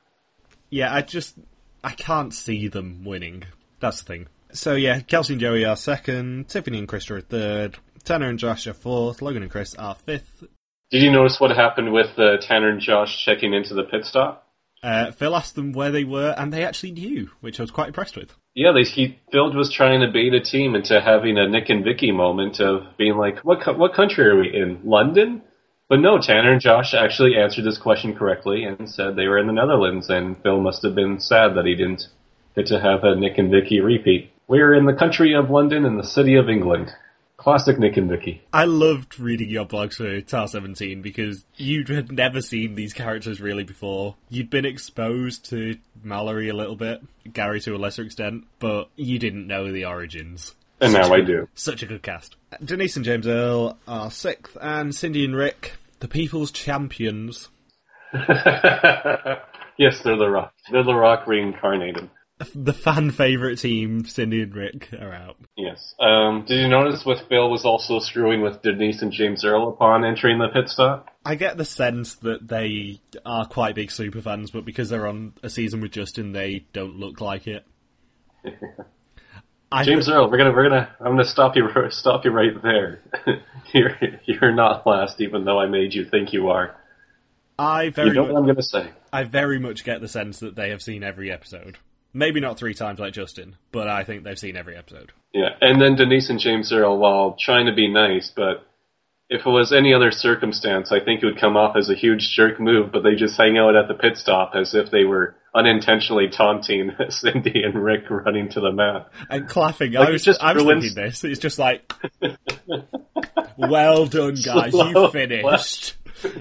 Yeah, 0.69 0.93
I 0.93 1.01
just 1.01 1.35
I 1.83 1.91
can't 1.91 2.33
see 2.33 2.67
them 2.67 3.03
winning. 3.03 3.43
That's 3.79 4.01
the 4.01 4.05
thing. 4.05 4.27
So 4.53 4.75
yeah, 4.75 4.99
Kelsey 5.01 5.33
and 5.33 5.41
Joey 5.41 5.65
are 5.65 5.75
second, 5.75 6.49
Tiffany 6.49 6.77
and 6.77 6.87
Krista 6.87 7.11
are 7.11 7.21
third, 7.21 7.77
Tanner 8.01 8.29
and 8.29 8.39
Josh 8.39 8.67
are 8.67 8.73
fourth, 8.73 9.21
Logan 9.21 9.43
and 9.43 9.51
Chris 9.51 9.75
are 9.75 9.95
fifth. 9.95 10.43
Did 10.91 11.03
you 11.03 11.11
notice 11.11 11.39
what 11.39 11.55
happened 11.55 11.93
with 11.93 12.17
uh, 12.17 12.37
Tanner 12.41 12.69
and 12.69 12.81
Josh 12.81 13.23
checking 13.23 13.53
into 13.53 13.73
the 13.73 13.83
pit 13.83 14.05
stop? 14.05 14.47
Uh, 14.83 15.11
Phil 15.11 15.35
asked 15.35 15.55
them 15.55 15.73
where 15.73 15.91
they 15.91 16.03
were, 16.03 16.33
and 16.37 16.51
they 16.51 16.65
actually 16.65 16.91
knew, 16.91 17.29
which 17.39 17.59
I 17.59 17.63
was 17.63 17.71
quite 17.71 17.87
impressed 17.87 18.17
with. 18.17 18.33
Yeah, 18.55 18.71
they, 18.73 18.81
he 18.81 19.19
Phil 19.31 19.53
was 19.55 19.71
trying 19.71 20.01
to 20.01 20.11
bait 20.11 20.33
a 20.33 20.41
team 20.41 20.75
into 20.75 20.99
having 20.99 21.37
a 21.37 21.47
Nick 21.47 21.69
and 21.69 21.83
Vicky 21.83 22.11
moment 22.11 22.59
of 22.59 22.97
being 22.97 23.15
like, 23.15 23.39
"What 23.45 23.61
co- 23.61 23.77
what 23.77 23.93
country 23.93 24.25
are 24.25 24.37
we 24.37 24.53
in? 24.53 24.81
London?" 24.83 25.43
But 25.87 25.99
no, 25.99 26.19
Tanner 26.19 26.53
and 26.53 26.61
Josh 26.61 26.93
actually 26.93 27.37
answered 27.37 27.65
this 27.65 27.77
question 27.77 28.15
correctly 28.15 28.63
and 28.63 28.89
said 28.89 29.15
they 29.15 29.27
were 29.27 29.37
in 29.37 29.47
the 29.47 29.53
Netherlands, 29.53 30.09
and 30.09 30.41
Phil 30.41 30.59
must 30.59 30.83
have 30.83 30.95
been 30.95 31.19
sad 31.19 31.55
that 31.55 31.65
he 31.65 31.75
didn't 31.75 32.07
get 32.55 32.65
to 32.67 32.79
have 32.79 33.03
a 33.03 33.15
Nick 33.15 33.37
and 33.37 33.51
Vicky 33.51 33.81
repeat. 33.81 34.31
We're 34.47 34.73
in 34.73 34.85
the 34.85 34.93
country 34.93 35.35
of 35.35 35.49
London 35.49 35.85
in 35.85 35.97
the 35.97 36.03
city 36.03 36.35
of 36.35 36.49
England. 36.49 36.91
Classic 37.41 37.79
Nick 37.79 37.97
and 37.97 38.07
Vicky. 38.07 38.43
I 38.53 38.65
loved 38.65 39.19
reading 39.19 39.49
your 39.49 39.65
blogs 39.65 39.95
for 39.95 40.21
Tar 40.21 40.47
17 40.47 41.01
because 41.01 41.43
you 41.55 41.83
had 41.87 42.11
never 42.11 42.39
seen 42.39 42.75
these 42.75 42.93
characters 42.93 43.41
really 43.41 43.63
before. 43.63 44.15
You'd 44.29 44.51
been 44.51 44.63
exposed 44.63 45.49
to 45.49 45.79
Mallory 46.03 46.49
a 46.49 46.53
little 46.53 46.75
bit, 46.75 47.01
Gary 47.33 47.59
to 47.61 47.75
a 47.75 47.77
lesser 47.77 48.03
extent, 48.03 48.45
but 48.59 48.89
you 48.95 49.17
didn't 49.17 49.47
know 49.47 49.71
the 49.71 49.85
origins. 49.85 50.53
And 50.79 50.91
Such 50.91 51.01
now 51.01 51.15
a 51.15 51.17
I 51.17 51.21
do. 51.21 51.47
Such 51.55 51.81
a 51.81 51.87
good 51.87 52.03
cast. 52.03 52.35
Denise 52.63 52.95
and 52.95 53.05
James 53.05 53.25
Earl 53.25 53.75
are 53.87 54.11
sixth, 54.11 54.55
and 54.61 54.93
Cindy 54.93 55.25
and 55.25 55.35
Rick, 55.35 55.77
the 55.99 56.07
people's 56.07 56.51
champions. 56.51 57.49
yes, 58.13 59.99
they're 60.03 60.15
the 60.15 60.29
Rock. 60.29 60.53
They're 60.71 60.83
the 60.83 60.93
Rock 60.93 61.25
reincarnated. 61.25 62.07
The 62.55 62.73
fan 62.73 63.11
favourite 63.11 63.57
team, 63.57 64.05
Cindy 64.05 64.41
and 64.41 64.55
Rick, 64.55 64.89
are 64.93 65.13
out. 65.13 65.37
Yes. 65.55 65.93
Um, 65.99 66.45
did 66.47 66.59
you 66.59 66.67
notice 66.67 67.05
what 67.05 67.25
Phil 67.29 67.49
was 67.49 67.65
also 67.65 67.99
screwing 67.99 68.41
with 68.41 68.61
Denise 68.61 69.01
and 69.01 69.11
James 69.11 69.43
Earl 69.45 69.69
upon 69.69 70.05
entering 70.05 70.39
the 70.39 70.47
pit 70.47 70.69
stop? 70.69 71.07
I 71.25 71.35
get 71.35 71.57
the 71.57 71.65
sense 71.65 72.15
that 72.15 72.47
they 72.47 72.99
are 73.25 73.45
quite 73.45 73.75
big 73.75 73.91
super 73.91 74.21
fans, 74.21 74.51
but 74.51 74.65
because 74.65 74.89
they're 74.89 75.07
on 75.07 75.33
a 75.43 75.49
season 75.49 75.81
with 75.81 75.91
Justin, 75.91 76.31
they 76.31 76.65
don't 76.73 76.97
look 76.97 77.21
like 77.21 77.47
it. 77.47 77.65
James 79.83 80.09
Earl, 80.09 80.29
we're 80.29 80.37
gonna 80.37 80.51
we're 80.51 80.67
gonna 80.67 80.89
I'm 80.99 81.13
gonna 81.13 81.23
stop 81.23 81.55
you 81.55 81.69
stop 81.89 82.25
you 82.25 82.31
right 82.31 82.61
there. 82.61 83.01
you're 83.73 83.97
you're 84.25 84.51
not 84.51 84.85
last, 84.85 85.21
even 85.21 85.45
though 85.45 85.59
I 85.59 85.67
made 85.67 85.93
you 85.93 86.05
think 86.05 86.33
you 86.33 86.49
are. 86.49 86.75
I 87.57 87.89
very, 87.89 88.09
You 88.09 88.15
know 88.15 88.23
what 88.23 88.35
I'm 88.35 88.45
gonna 88.45 88.61
say. 88.61 88.89
I 89.13 89.23
very 89.23 89.59
much 89.59 89.83
get 89.83 90.01
the 90.01 90.07
sense 90.07 90.39
that 90.39 90.55
they 90.55 90.71
have 90.71 90.81
seen 90.81 91.03
every 91.03 91.31
episode. 91.31 91.77
Maybe 92.13 92.39
not 92.39 92.57
three 92.57 92.73
times 92.73 92.99
like 92.99 93.13
Justin, 93.13 93.55
but 93.71 93.87
I 93.87 94.03
think 94.03 94.23
they've 94.23 94.37
seen 94.37 94.57
every 94.57 94.75
episode. 94.75 95.11
Yeah, 95.33 95.49
and 95.61 95.81
then 95.81 95.95
Denise 95.95 96.29
and 96.29 96.39
James 96.39 96.71
Earl, 96.73 96.97
while 96.97 97.37
trying 97.39 97.67
to 97.67 97.73
be 97.73 97.87
nice, 97.87 98.31
but 98.35 98.65
if 99.31 99.45
it 99.45 99.49
was 99.49 99.71
any 99.71 99.93
other 99.93 100.11
circumstance, 100.11 100.91
I 100.91 100.99
think 100.99 101.23
it 101.23 101.25
would 101.25 101.39
come 101.39 101.55
off 101.55 101.77
as 101.77 101.89
a 101.89 101.95
huge 101.95 102.33
jerk 102.35 102.59
move. 102.59 102.91
But 102.91 103.03
they 103.03 103.15
just 103.15 103.37
hang 103.37 103.57
out 103.57 103.77
at 103.77 103.87
the 103.87 103.93
pit 103.93 104.17
stop 104.17 104.51
as 104.55 104.75
if 104.75 104.91
they 104.91 105.05
were 105.05 105.35
unintentionally 105.55 106.27
taunting 106.29 106.91
Cindy 107.09 107.63
and 107.63 107.81
Rick 107.81 108.09
running 108.09 108.49
to 108.49 108.59
the 108.59 108.73
mat. 108.73 109.09
And 109.29 109.47
clapping, 109.47 109.93
Like, 109.93 110.09
I 110.09 110.11
was 110.11 110.23
just 110.23 110.41
I 110.41 110.53
was 110.53 110.65
thinking 110.65 110.93
this. 110.95 111.23
It's 111.23 111.39
just 111.39 111.59
like, 111.59 111.93
well 113.57 114.05
done, 114.05 114.35
guys. 114.45 114.73
You 114.73 114.91
Slow 114.91 115.09
finished. 115.11 115.95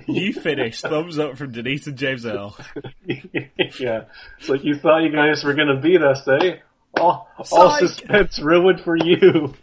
You 0.07 0.33
finished. 0.33 0.83
Thumbs 0.83 1.19
up 1.19 1.37
from 1.39 1.53
Denise 1.53 1.87
and 1.87 1.97
James 1.97 2.27
Earl. 2.27 2.57
yeah, 3.07 4.05
it's 4.39 4.49
like 4.49 4.65
you 4.65 4.77
thought 4.77 4.99
you 5.03 5.11
guys 5.13 5.43
were 5.45 5.55
gonna 5.55 5.81
beat 5.81 6.03
us, 6.03 6.27
eh? 6.29 6.57
All, 6.99 7.29
all 7.39 7.45
Psych! 7.45 7.81
suspense 7.89 8.39
ruined 8.41 8.81
for 8.81 8.97
you. 8.97 9.55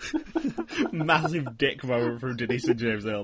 Massive 0.91 1.57
dick 1.57 1.83
moment 1.83 2.21
from 2.21 2.35
Denise 2.37 2.67
and 2.67 2.79
James 2.79 3.03
there. 3.03 3.23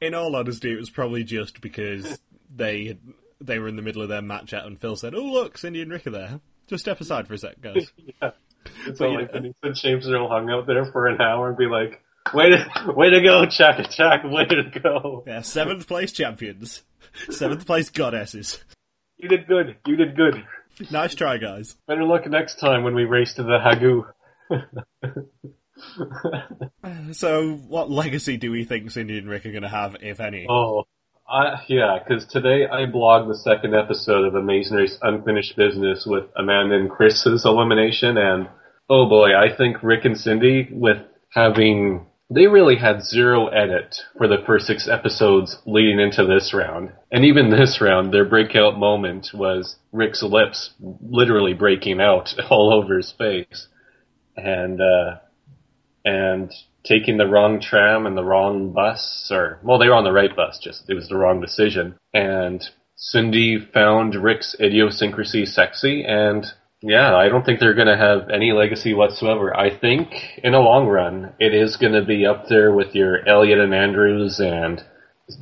In 0.00 0.14
all 0.14 0.34
honesty, 0.36 0.72
it 0.72 0.78
was 0.78 0.90
probably 0.90 1.24
just 1.24 1.60
because 1.60 2.20
they 2.54 2.98
they 3.40 3.58
were 3.58 3.68
in 3.68 3.76
the 3.76 3.82
middle 3.82 4.02
of 4.02 4.08
their 4.08 4.22
match 4.22 4.52
out 4.54 4.66
and 4.66 4.80
Phil 4.80 4.96
said, 4.96 5.14
"Oh 5.14 5.22
look, 5.24 5.58
Cindy 5.58 5.82
and 5.82 5.90
Rick 5.90 6.06
are 6.06 6.10
there. 6.10 6.40
Just 6.66 6.84
step 6.84 7.00
aside 7.00 7.26
for 7.28 7.34
a 7.34 7.38
sec, 7.38 7.60
guys." 7.60 7.92
yeah. 8.22 8.30
It's 8.86 8.98
But, 8.98 9.10
like 9.10 9.32
know- 9.34 9.40
Denise 9.40 9.54
and 9.62 9.74
James 9.74 10.08
Earl 10.08 10.28
hung 10.28 10.50
out 10.50 10.66
there 10.66 10.84
for 10.92 11.06
an 11.06 11.20
hour 11.20 11.48
and 11.48 11.56
be 11.56 11.66
like, 11.66 12.02
"Way 12.34 12.50
to, 12.50 12.92
way 12.94 13.10
to 13.10 13.20
go, 13.22 13.46
Chuck 13.46 13.78
Attack! 13.78 14.24
Way 14.24 14.46
to 14.46 14.80
go! 14.80 15.24
Yeah, 15.26 15.42
seventh 15.42 15.86
place 15.86 16.12
champions, 16.12 16.82
seventh 17.30 17.66
place 17.66 17.90
goddesses. 17.90 18.62
You 19.16 19.28
did 19.28 19.46
good. 19.46 19.76
You 19.86 19.96
did 19.96 20.16
good. 20.16 20.44
Nice 20.90 21.14
try, 21.14 21.38
guys. 21.38 21.76
Better 21.86 22.04
luck 22.04 22.26
next 22.28 22.60
time 22.60 22.84
when 22.84 22.94
we 22.94 23.04
race 23.04 23.34
to 23.34 23.42
the 23.42 23.58
Hagu." 23.58 24.04
So, 27.12 27.52
what 27.68 27.90
legacy 27.90 28.36
do 28.36 28.50
we 28.50 28.64
think 28.64 28.90
Cindy 28.90 29.18
and 29.18 29.28
Rick 29.28 29.46
are 29.46 29.50
going 29.50 29.62
to 29.62 29.68
have, 29.68 29.96
if 30.00 30.20
any? 30.20 30.46
Oh, 30.48 30.84
I, 31.28 31.62
yeah, 31.68 31.98
because 31.98 32.26
today 32.26 32.66
I 32.66 32.86
blogged 32.86 33.28
the 33.28 33.38
second 33.38 33.74
episode 33.74 34.24
of 34.24 34.34
Amazing 34.34 34.76
Race 34.76 34.98
Unfinished 35.02 35.56
Business 35.56 36.04
with 36.06 36.24
Amanda 36.36 36.74
and 36.74 36.90
Chris's 36.90 37.44
elimination, 37.44 38.16
and 38.16 38.48
oh 38.88 39.08
boy, 39.08 39.36
I 39.36 39.54
think 39.54 39.82
Rick 39.82 40.04
and 40.04 40.18
Cindy, 40.18 40.68
with 40.70 40.98
having, 41.30 42.06
they 42.30 42.46
really 42.46 42.76
had 42.76 43.02
zero 43.02 43.46
edit 43.48 43.96
for 44.16 44.28
the 44.28 44.42
first 44.46 44.66
six 44.66 44.88
episodes 44.88 45.58
leading 45.66 45.98
into 45.98 46.26
this 46.26 46.52
round. 46.52 46.92
And 47.10 47.24
even 47.24 47.50
this 47.50 47.80
round, 47.80 48.12
their 48.12 48.24
breakout 48.24 48.78
moment 48.78 49.30
was 49.32 49.76
Rick's 49.92 50.22
lips 50.22 50.70
literally 50.80 51.54
breaking 51.54 52.00
out 52.00 52.34
all 52.50 52.72
over 52.72 52.96
his 52.96 53.12
face. 53.16 53.68
And, 54.36 54.80
uh, 54.80 55.16
and 56.04 56.52
taking 56.84 57.18
the 57.18 57.26
wrong 57.26 57.60
tram 57.60 58.06
and 58.06 58.16
the 58.16 58.24
wrong 58.24 58.72
bus, 58.72 59.28
or 59.30 59.58
well, 59.62 59.78
they 59.78 59.88
were 59.88 59.94
on 59.94 60.04
the 60.04 60.12
right 60.12 60.34
bus, 60.34 60.58
just 60.62 60.88
it 60.88 60.94
was 60.94 61.08
the 61.08 61.16
wrong 61.16 61.40
decision. 61.40 61.94
And 62.14 62.64
Cindy 62.96 63.58
found 63.58 64.14
Rick's 64.14 64.56
idiosyncrasy 64.58 65.44
sexy, 65.44 66.04
and 66.04 66.46
yeah, 66.80 67.16
I 67.16 67.28
don't 67.28 67.44
think 67.44 67.58
they're 67.58 67.74
going 67.74 67.88
to 67.88 67.96
have 67.96 68.30
any 68.30 68.52
legacy 68.52 68.94
whatsoever. 68.94 69.56
I 69.56 69.76
think 69.76 70.08
in 70.42 70.54
a 70.54 70.60
long 70.60 70.86
run, 70.86 71.34
it 71.40 71.52
is 71.52 71.76
going 71.76 71.94
to 71.94 72.04
be 72.04 72.24
up 72.24 72.46
there 72.48 72.72
with 72.72 72.94
your 72.94 73.26
Elliot 73.28 73.58
and 73.58 73.74
Andrews 73.74 74.38
and 74.38 74.82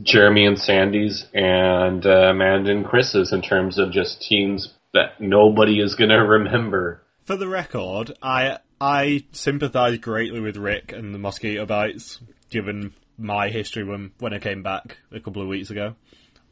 Jeremy 0.02 0.46
and 0.46 0.58
Sandy's 0.58 1.26
and 1.34 2.04
uh, 2.06 2.30
Amanda 2.30 2.70
and 2.70 2.84
Chris's 2.84 3.32
in 3.32 3.42
terms 3.42 3.78
of 3.78 3.92
just 3.92 4.22
teams 4.22 4.72
that 4.94 5.20
nobody 5.20 5.80
is 5.80 5.94
going 5.94 6.10
to 6.10 6.16
remember. 6.16 7.02
For 7.24 7.36
the 7.36 7.48
record, 7.48 8.16
I 8.22 8.58
I 8.80 9.24
sympathise 9.32 9.98
greatly 9.98 10.40
with 10.40 10.56
Rick 10.56 10.92
and 10.92 11.14
the 11.14 11.18
mosquito 11.18 11.66
bites, 11.66 12.20
given 12.50 12.94
my 13.18 13.48
history 13.48 13.84
when 13.84 14.12
when 14.18 14.32
I 14.32 14.38
came 14.38 14.62
back 14.62 14.98
a 15.12 15.20
couple 15.20 15.42
of 15.42 15.48
weeks 15.48 15.70
ago. 15.70 15.96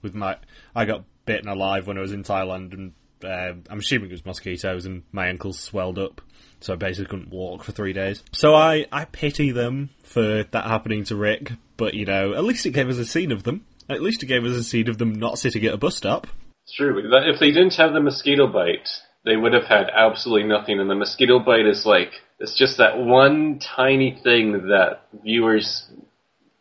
With 0.02 0.14
my, 0.14 0.36
I 0.74 0.84
got 0.84 1.04
bitten 1.24 1.48
alive 1.48 1.86
when 1.86 1.96
I 1.96 2.02
was 2.02 2.12
in 2.12 2.24
Thailand, 2.24 2.74
and 2.74 2.92
uh, 3.24 3.54
I'm 3.70 3.78
assuming 3.78 4.10
it 4.10 4.12
was 4.12 4.26
mosquitoes, 4.26 4.86
and 4.86 5.02
my 5.12 5.28
ankles 5.28 5.58
swelled 5.58 5.98
up, 5.98 6.20
so 6.60 6.72
I 6.72 6.76
basically 6.76 7.06
couldn't 7.06 7.30
walk 7.30 7.64
for 7.64 7.72
three 7.72 7.92
days. 7.92 8.22
So 8.32 8.54
I 8.54 8.86
I 8.92 9.04
pity 9.06 9.50
them 9.50 9.90
for 10.02 10.44
that 10.44 10.64
happening 10.66 11.04
to 11.04 11.16
Rick, 11.16 11.52
but 11.76 11.94
you 11.94 12.06
know, 12.06 12.34
at 12.34 12.44
least 12.44 12.66
it 12.66 12.70
gave 12.70 12.88
us 12.88 12.98
a 12.98 13.04
scene 13.04 13.32
of 13.32 13.42
them. 13.42 13.64
At 13.88 14.02
least 14.02 14.22
it 14.22 14.26
gave 14.26 14.44
us 14.44 14.56
a 14.56 14.64
scene 14.64 14.88
of 14.88 14.98
them 14.98 15.14
not 15.14 15.38
sitting 15.38 15.64
at 15.64 15.74
a 15.74 15.76
bus 15.78 15.96
stop. 15.96 16.26
It's 16.64 16.74
true. 16.74 17.02
If 17.12 17.38
they 17.38 17.50
didn't 17.50 17.74
have 17.74 17.92
the 17.92 18.00
mosquito 18.00 18.46
bite, 18.46 18.88
they 19.24 19.36
would 19.36 19.52
have 19.52 19.64
had 19.64 19.90
absolutely 19.94 20.48
nothing. 20.48 20.80
And 20.80 20.88
the 20.88 20.94
mosquito 20.94 21.38
bite 21.38 21.66
is 21.66 21.84
like, 21.84 22.12
it's 22.38 22.56
just 22.58 22.78
that 22.78 22.96
one 22.98 23.58
tiny 23.58 24.18
thing 24.22 24.68
that 24.68 25.02
viewers 25.22 25.86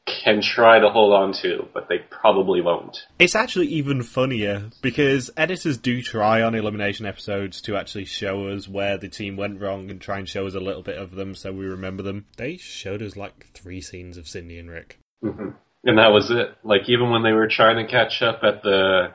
can 0.05 0.41
try 0.41 0.79
to 0.79 0.89
hold 0.89 1.13
on 1.13 1.33
to, 1.33 1.67
but 1.73 1.87
they 1.87 1.99
probably 2.09 2.61
won't. 2.61 3.05
It's 3.19 3.35
actually 3.35 3.67
even 3.67 4.03
funnier 4.03 4.69
because 4.81 5.31
editors 5.37 5.77
do 5.77 6.01
try 6.01 6.41
on 6.41 6.55
elimination 6.55 7.05
episodes 7.05 7.61
to 7.61 7.77
actually 7.77 8.05
show 8.05 8.47
us 8.47 8.67
where 8.67 8.97
the 8.97 9.09
team 9.09 9.37
went 9.37 9.61
wrong 9.61 9.89
and 9.89 10.01
try 10.01 10.19
and 10.19 10.27
show 10.27 10.45
us 10.45 10.55
a 10.55 10.59
little 10.59 10.83
bit 10.83 10.97
of 10.97 11.11
them 11.11 11.35
so 11.35 11.51
we 11.51 11.65
remember 11.65 12.03
them. 12.03 12.25
They 12.37 12.57
showed 12.57 13.01
us 13.01 13.15
like 13.15 13.47
three 13.53 13.81
scenes 13.81 14.17
of 14.17 14.27
Cindy 14.27 14.59
and 14.59 14.69
Rick. 14.69 14.99
Mm-hmm. 15.23 15.49
And 15.85 15.97
that 15.97 16.11
was 16.11 16.31
it. 16.31 16.55
Like, 16.63 16.87
even 16.87 17.09
when 17.09 17.23
they 17.23 17.33
were 17.33 17.49
trying 17.49 17.85
to 17.85 17.91
catch 17.91 18.21
up 18.21 18.39
at 18.43 18.63
the 18.63 19.13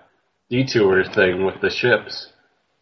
detour 0.50 1.04
thing 1.04 1.44
with 1.44 1.60
the 1.60 1.70
ships, 1.70 2.30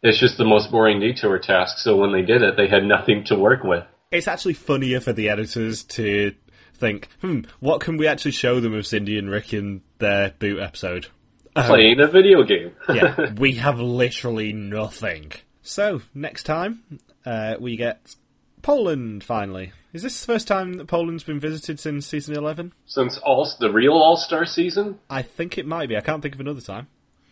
it's 0.03 0.19
just 0.19 0.37
the 0.37 0.45
most 0.45 0.71
boring 0.71 0.99
detour 0.99 1.39
task. 1.39 1.79
So 1.79 1.95
when 1.97 2.11
they 2.11 2.21
did 2.21 2.41
it, 2.41 2.55
they 2.57 2.67
had 2.67 2.83
nothing 2.83 3.23
to 3.25 3.35
work 3.35 3.63
with. 3.63 3.83
It's 4.11 4.27
actually 4.27 4.53
funnier 4.53 5.01
for 5.01 5.11
the 5.11 5.29
editors 5.29 5.83
to 5.83 6.33
think, 6.77 7.09
hmm, 7.21 7.41
what 7.59 7.81
can 7.81 7.97
we 7.97 8.07
actually 8.07 8.31
show 8.31 8.59
them 8.59 8.73
of 8.73 8.87
Cindy 8.87 9.17
and 9.17 9.29
Rick 9.29 9.53
in 9.53 9.81
their 9.99 10.31
boot 10.39 10.59
episode? 10.59 11.07
Playing 11.55 11.99
a 11.99 12.07
video 12.07 12.43
game. 12.43 12.73
yeah, 12.93 13.33
we 13.37 13.53
have 13.53 13.79
literally 13.79 14.53
nothing. 14.53 15.31
So, 15.63 16.01
next 16.13 16.43
time, 16.43 16.99
uh, 17.25 17.55
we 17.59 17.75
get 17.75 18.15
Poland 18.61 19.23
finally. 19.23 19.71
Is 19.93 20.03
this 20.03 20.21
the 20.21 20.33
first 20.33 20.47
time 20.47 20.73
that 20.73 20.87
Poland's 20.87 21.23
been 21.23 21.39
visited 21.39 21.79
since 21.79 22.05
season 22.05 22.35
11? 22.35 22.73
Since 22.85 23.17
all 23.17 23.51
the 23.59 23.71
real 23.71 23.93
All 23.93 24.17
Star 24.17 24.45
season, 24.45 24.99
I 25.09 25.23
think 25.23 25.57
it 25.57 25.65
might 25.65 25.89
be. 25.89 25.97
I 25.97 26.01
can't 26.01 26.21
think 26.21 26.35
of 26.35 26.41
another 26.41 26.61
time. 26.61 26.87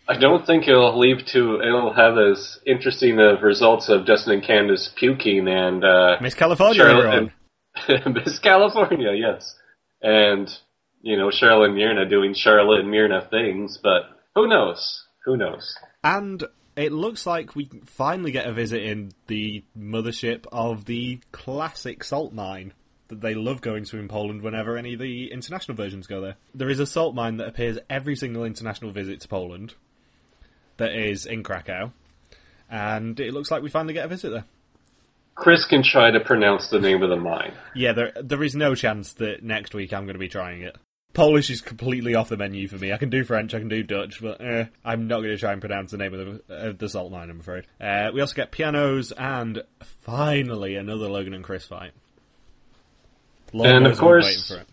I 0.08 0.16
don't 0.18 0.46
think 0.46 0.68
it'll 0.68 0.98
leave 0.98 1.24
to 1.26 1.60
it'll 1.60 1.92
have 1.92 2.16
as 2.16 2.58
interesting 2.64 3.18
of 3.18 3.42
results 3.42 3.88
of 3.88 4.06
Dustin 4.06 4.34
and 4.34 4.42
Kandice 4.42 4.94
puking 4.94 5.48
and 5.48 5.84
uh, 5.84 6.16
Miss 6.20 6.34
California, 6.34 6.80
Charla 6.80 7.18
and 7.18 7.32
Miss 8.06 8.38
California, 8.38 9.12
yes, 9.14 9.56
and 10.02 10.48
you 11.02 11.16
know 11.16 11.28
Charla 11.28 11.66
and 11.66 11.76
Mirna 11.76 12.08
doing 12.08 12.34
Charla 12.34 12.80
and 12.80 12.88
Mirna 12.88 13.28
things, 13.30 13.78
but 13.82 14.02
who 14.34 14.48
knows? 14.48 15.04
Who 15.24 15.36
knows? 15.36 15.76
And 16.04 16.44
it 16.76 16.92
looks 16.92 17.26
like 17.26 17.56
we 17.56 17.70
finally 17.86 18.30
get 18.30 18.46
a 18.46 18.52
visit 18.52 18.82
in 18.82 19.12
the 19.26 19.64
mothership 19.76 20.44
of 20.52 20.84
the 20.84 21.20
classic 21.32 22.04
salt 22.04 22.32
mine 22.32 22.72
that 23.08 23.20
they 23.20 23.34
love 23.34 23.60
going 23.60 23.84
to 23.84 23.98
in 23.98 24.08
Poland 24.08 24.42
whenever 24.42 24.76
any 24.76 24.94
of 24.94 25.00
the 25.00 25.32
international 25.32 25.76
versions 25.76 26.06
go 26.06 26.20
there. 26.20 26.36
There 26.54 26.68
is 26.68 26.80
a 26.80 26.86
salt 26.86 27.14
mine 27.14 27.36
that 27.38 27.48
appears 27.48 27.78
every 27.88 28.16
single 28.16 28.44
international 28.44 28.90
visit 28.90 29.20
to 29.20 29.28
Poland 29.28 29.74
that 30.76 30.92
is 30.92 31.24
in 31.24 31.42
Krakow. 31.42 31.92
And 32.68 33.18
it 33.20 33.32
looks 33.32 33.50
like 33.50 33.62
we 33.62 33.70
finally 33.70 33.94
get 33.94 34.04
a 34.04 34.08
visit 34.08 34.30
there. 34.30 34.44
Chris 35.36 35.64
can 35.66 35.82
try 35.84 36.10
to 36.10 36.18
pronounce 36.18 36.68
the 36.68 36.80
name 36.80 37.02
of 37.02 37.10
the 37.10 37.16
mine. 37.16 37.52
Yeah, 37.74 37.92
there 37.92 38.12
there 38.20 38.42
is 38.42 38.56
no 38.56 38.74
chance 38.74 39.12
that 39.14 39.42
next 39.44 39.74
week 39.74 39.92
I'm 39.92 40.04
going 40.06 40.14
to 40.14 40.18
be 40.18 40.28
trying 40.28 40.62
it. 40.62 40.76
Polish 41.12 41.48
is 41.50 41.60
completely 41.60 42.14
off 42.14 42.28
the 42.28 42.36
menu 42.36 42.68
for 42.68 42.76
me. 42.76 42.92
I 42.92 42.96
can 42.98 43.08
do 43.10 43.22
French, 43.24 43.54
I 43.54 43.58
can 43.58 43.68
do 43.68 43.82
Dutch, 43.82 44.20
but 44.20 44.40
eh, 44.40 44.66
I'm 44.84 45.06
not 45.06 45.18
going 45.18 45.30
to 45.30 45.38
try 45.38 45.52
and 45.52 45.60
pronounce 45.62 45.92
the 45.92 45.96
name 45.98 46.12
of 46.12 46.42
the, 46.46 46.54
of 46.68 46.78
the 46.78 46.88
salt 46.90 47.10
mine, 47.12 47.30
I'm 47.30 47.40
afraid. 47.40 47.64
Uh, 47.80 48.10
we 48.12 48.20
also 48.20 48.34
get 48.34 48.50
pianos 48.50 49.12
and 49.12 49.62
finally 50.02 50.76
another 50.76 51.08
Logan 51.08 51.32
and 51.32 51.44
Chris 51.44 51.64
fight. 51.64 51.92
And, 53.54 53.62
of 53.62 53.62
knows 53.62 53.76
I've 53.76 53.82
been 53.82 53.96
course- 53.98 54.24
waiting 54.24 54.42
for 54.42 54.56
it. 54.62 54.68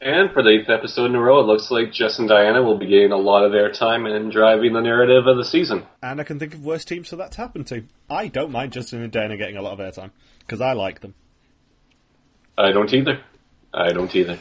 And 0.00 0.30
for 0.32 0.44
the 0.44 0.50
eighth 0.50 0.70
episode 0.70 1.06
in 1.06 1.16
a 1.16 1.20
row, 1.20 1.40
it 1.40 1.46
looks 1.46 1.70
like 1.72 1.92
Jess 1.92 2.20
and 2.20 2.28
Diana 2.28 2.62
will 2.62 2.78
be 2.78 2.86
getting 2.86 3.10
a 3.10 3.16
lot 3.16 3.44
of 3.44 3.50
airtime 3.52 4.08
and 4.08 4.30
driving 4.30 4.72
the 4.72 4.80
narrative 4.80 5.26
of 5.26 5.36
the 5.36 5.44
season. 5.44 5.84
And 6.02 6.20
I 6.20 6.24
can 6.24 6.38
think 6.38 6.54
of 6.54 6.64
worse 6.64 6.84
teams 6.84 7.08
for 7.08 7.16
that 7.16 7.32
to 7.32 7.38
happen 7.38 7.64
to. 7.64 7.82
I 8.08 8.28
don't 8.28 8.52
mind 8.52 8.72
Justin 8.72 9.02
and 9.02 9.10
Diana 9.10 9.36
getting 9.36 9.56
a 9.56 9.62
lot 9.62 9.78
of 9.78 9.80
airtime 9.80 10.12
because 10.38 10.60
I 10.60 10.72
like 10.72 11.00
them. 11.00 11.14
I 12.56 12.70
don't 12.70 12.92
either. 12.94 13.20
I 13.74 13.88
don't 13.92 14.14
either. 14.14 14.38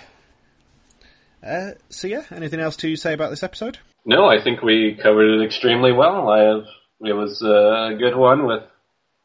Uh, 1.43 1.72
so 1.89 2.08
yeah, 2.08 2.24
anything 2.32 2.60
else 2.60 2.76
to 2.78 2.95
say 2.95 3.14
about 3.14 3.32
this 3.32 3.43
episode? 3.43 3.80
No, 4.05 4.26
I 4.26 4.41
think 4.43 4.62
we 4.62 4.97
covered 5.01 5.41
it 5.41 5.45
extremely 5.45 5.91
well. 5.91 6.30
I 6.30 6.39
have, 6.39 6.64
it 7.01 7.14
was 7.14 7.41
a 7.41 7.95
good 7.97 8.16
one 8.16 8.45
with 8.45 8.64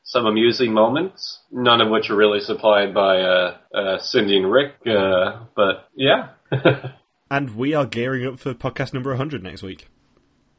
some 0.04 0.26
amusing 0.26 0.72
moments, 0.72 1.40
none 1.50 1.80
of 1.80 1.90
which 1.90 2.10
are 2.10 2.16
really 2.16 2.40
supplied 2.40 2.92
by 2.94 3.20
uh, 3.20 3.56
uh, 3.74 3.98
Cindy 3.98 4.36
and 4.36 4.50
Rick. 4.50 4.74
Uh, 4.86 5.44
but 5.54 5.88
yeah, 5.94 6.30
And 7.32 7.56
we 7.56 7.72
are 7.72 7.86
gearing 7.86 8.26
up 8.26 8.38
for 8.38 8.52
podcast 8.52 8.92
number 8.92 9.08
100 9.08 9.42
next 9.42 9.62
week. 9.62 9.88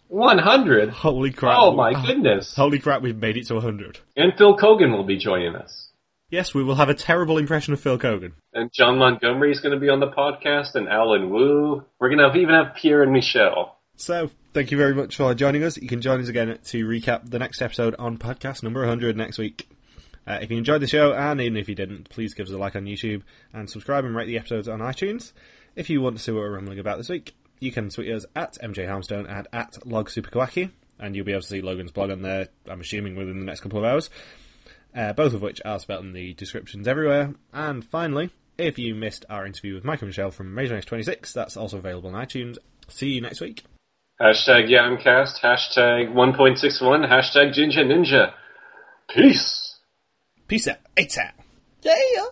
100. 0.08 0.89
Holy 0.89 1.32
crap! 1.32 1.56
Oh 1.60 1.72
my 1.72 1.94
goodness! 2.08 2.56
Holy 2.56 2.80
crap! 2.80 3.04
We've 3.04 3.16
made 3.16 3.38
it 3.38 3.46
to 3.48 3.54
100. 3.54 4.00
And 4.18 4.34
Phil 4.36 4.58
Keoghan 4.58 4.91
will 4.91 5.04
be 5.04 5.18
joining 5.18 5.56
us. 5.56 5.89
Yes, 6.32 6.56
we 6.56 6.64
will 6.64 6.74
have 6.74 6.89
a 6.89 6.96
terrible 6.96 7.38
impression 7.38 7.74
of 7.74 7.80
Phil 7.80 8.00
Keoghan. 8.00 8.32
And 8.56 8.72
John 8.74 8.98
Montgomery 8.98 9.52
is 9.52 9.60
going 9.60 9.76
to 9.76 9.80
be 9.80 9.89
on 9.89 10.00
the 10.00 10.10
podcast, 10.10 10.74
and 10.74 10.89
Alan 10.89 11.30
Wu. 11.30 11.84
We're 12.00 12.10
going 12.10 12.18
to 12.18 12.28
have, 12.28 12.36
even 12.36 12.56
have 12.56 12.74
Pierre 12.76 13.04
and 13.04 13.14
Michelle. 13.14 13.78
So, 13.96 14.32
thank 14.54 14.72
you 14.72 14.78
very 14.78 14.96
much 14.96 15.16
for 15.16 15.34
joining 15.36 15.64
us. 15.64 15.78
You 15.78 15.88
can 15.88 16.02
join 16.02 16.20
us 16.20 16.28
again 16.28 16.58
to 16.64 16.88
recap 16.88 17.30
the 17.30 17.39
next 17.39 17.62
episode 17.62 17.96
on 18.00 18.18
podcast 18.18 18.64
number 18.64 18.80
100 18.82 19.16
next 19.16 19.38
week. 19.38 19.68
Uh, 20.26 20.39
if 20.41 20.50
you 20.50 20.58
enjoyed 20.58 20.82
the 20.82 20.88
show, 20.88 21.14
and 21.14 21.39
even 21.39 21.58
if 21.58 21.70
you 21.70 21.76
didn't, 21.76 22.10
please 22.10 22.34
give 22.34 22.48
us 22.48 22.54
a 22.54 22.58
like 22.58 22.76
on 22.76 22.86
YouTube 22.86 23.22
and 23.54 23.70
subscribe 23.70 24.04
and 24.04 24.16
rate 24.16 24.26
the 24.26 24.38
episodes 24.38 24.68
on 24.68 24.80
iTunes. 24.80 25.32
If 25.76 25.89
you 25.89 26.02
want 26.02 26.18
to 26.18 26.24
see 26.24 26.32
what 26.32 26.39
we're 26.39 26.56
rambling 26.56 26.80
about 26.80 26.98
this 26.98 27.10
week, 27.10 27.36
you 27.60 27.72
can 27.72 27.89
tweet 27.89 28.12
us 28.12 28.26
at 28.36 28.58
MJ 28.64 28.88
Harmstone 28.88 29.30
and 29.30 29.48
at 29.54 29.74
LogSuperKawaki, 29.86 30.72
and 31.00 31.16
you'll 31.16 31.26
be 31.26 31.32
able 31.32 31.41
to 31.41 31.48
see 31.48 31.62
Logan's 31.62 31.91
blog 31.91 32.10
on 32.10 32.24
there, 32.24 32.48
I'm 32.68 32.82
assuming, 32.82 33.16
within 33.16 33.39
the 33.39 33.46
next 33.46 33.62
couple 33.62 33.80
of 33.80 33.86
hours. 33.86 34.10
Uh, 34.96 35.14
both 35.14 35.34
of 35.34 35.41
which 35.41 35.62
are 35.66 35.80
spelled 35.80 36.06
in 36.06 36.14
the 36.14 36.34
descriptions 36.34 36.88
everywhere. 36.88 37.34
And 37.52 37.86
finally, 37.86 38.32
if 38.58 38.80
you 38.80 38.96
missed 38.96 39.26
our 39.30 39.46
interview 39.46 39.76
with 39.76 39.84
Michael 39.84 40.08
Michelle 40.08 40.32
from 40.32 40.54
Major 40.54 40.82
26, 40.82 41.34
that's 41.34 41.58
also 41.58 41.78
available 41.78 42.16
on 42.16 42.26
iTunes. 42.26 42.58
See 42.88 43.10
you 43.10 43.22
next 43.22 43.41
week. 43.41 43.64
Hashtag 44.22 44.70
Yamcast, 44.70 45.39
hashtag 45.41 46.14
1.61, 46.14 47.07
hashtag 47.09 47.53
Jinja 47.53 47.84
Ninja. 47.84 48.34
Peace! 49.09 49.80
Peace 50.47 50.68
out. 50.68 50.78
It's 50.95 51.18
out. 51.18 51.34
Yeah. 51.82 52.26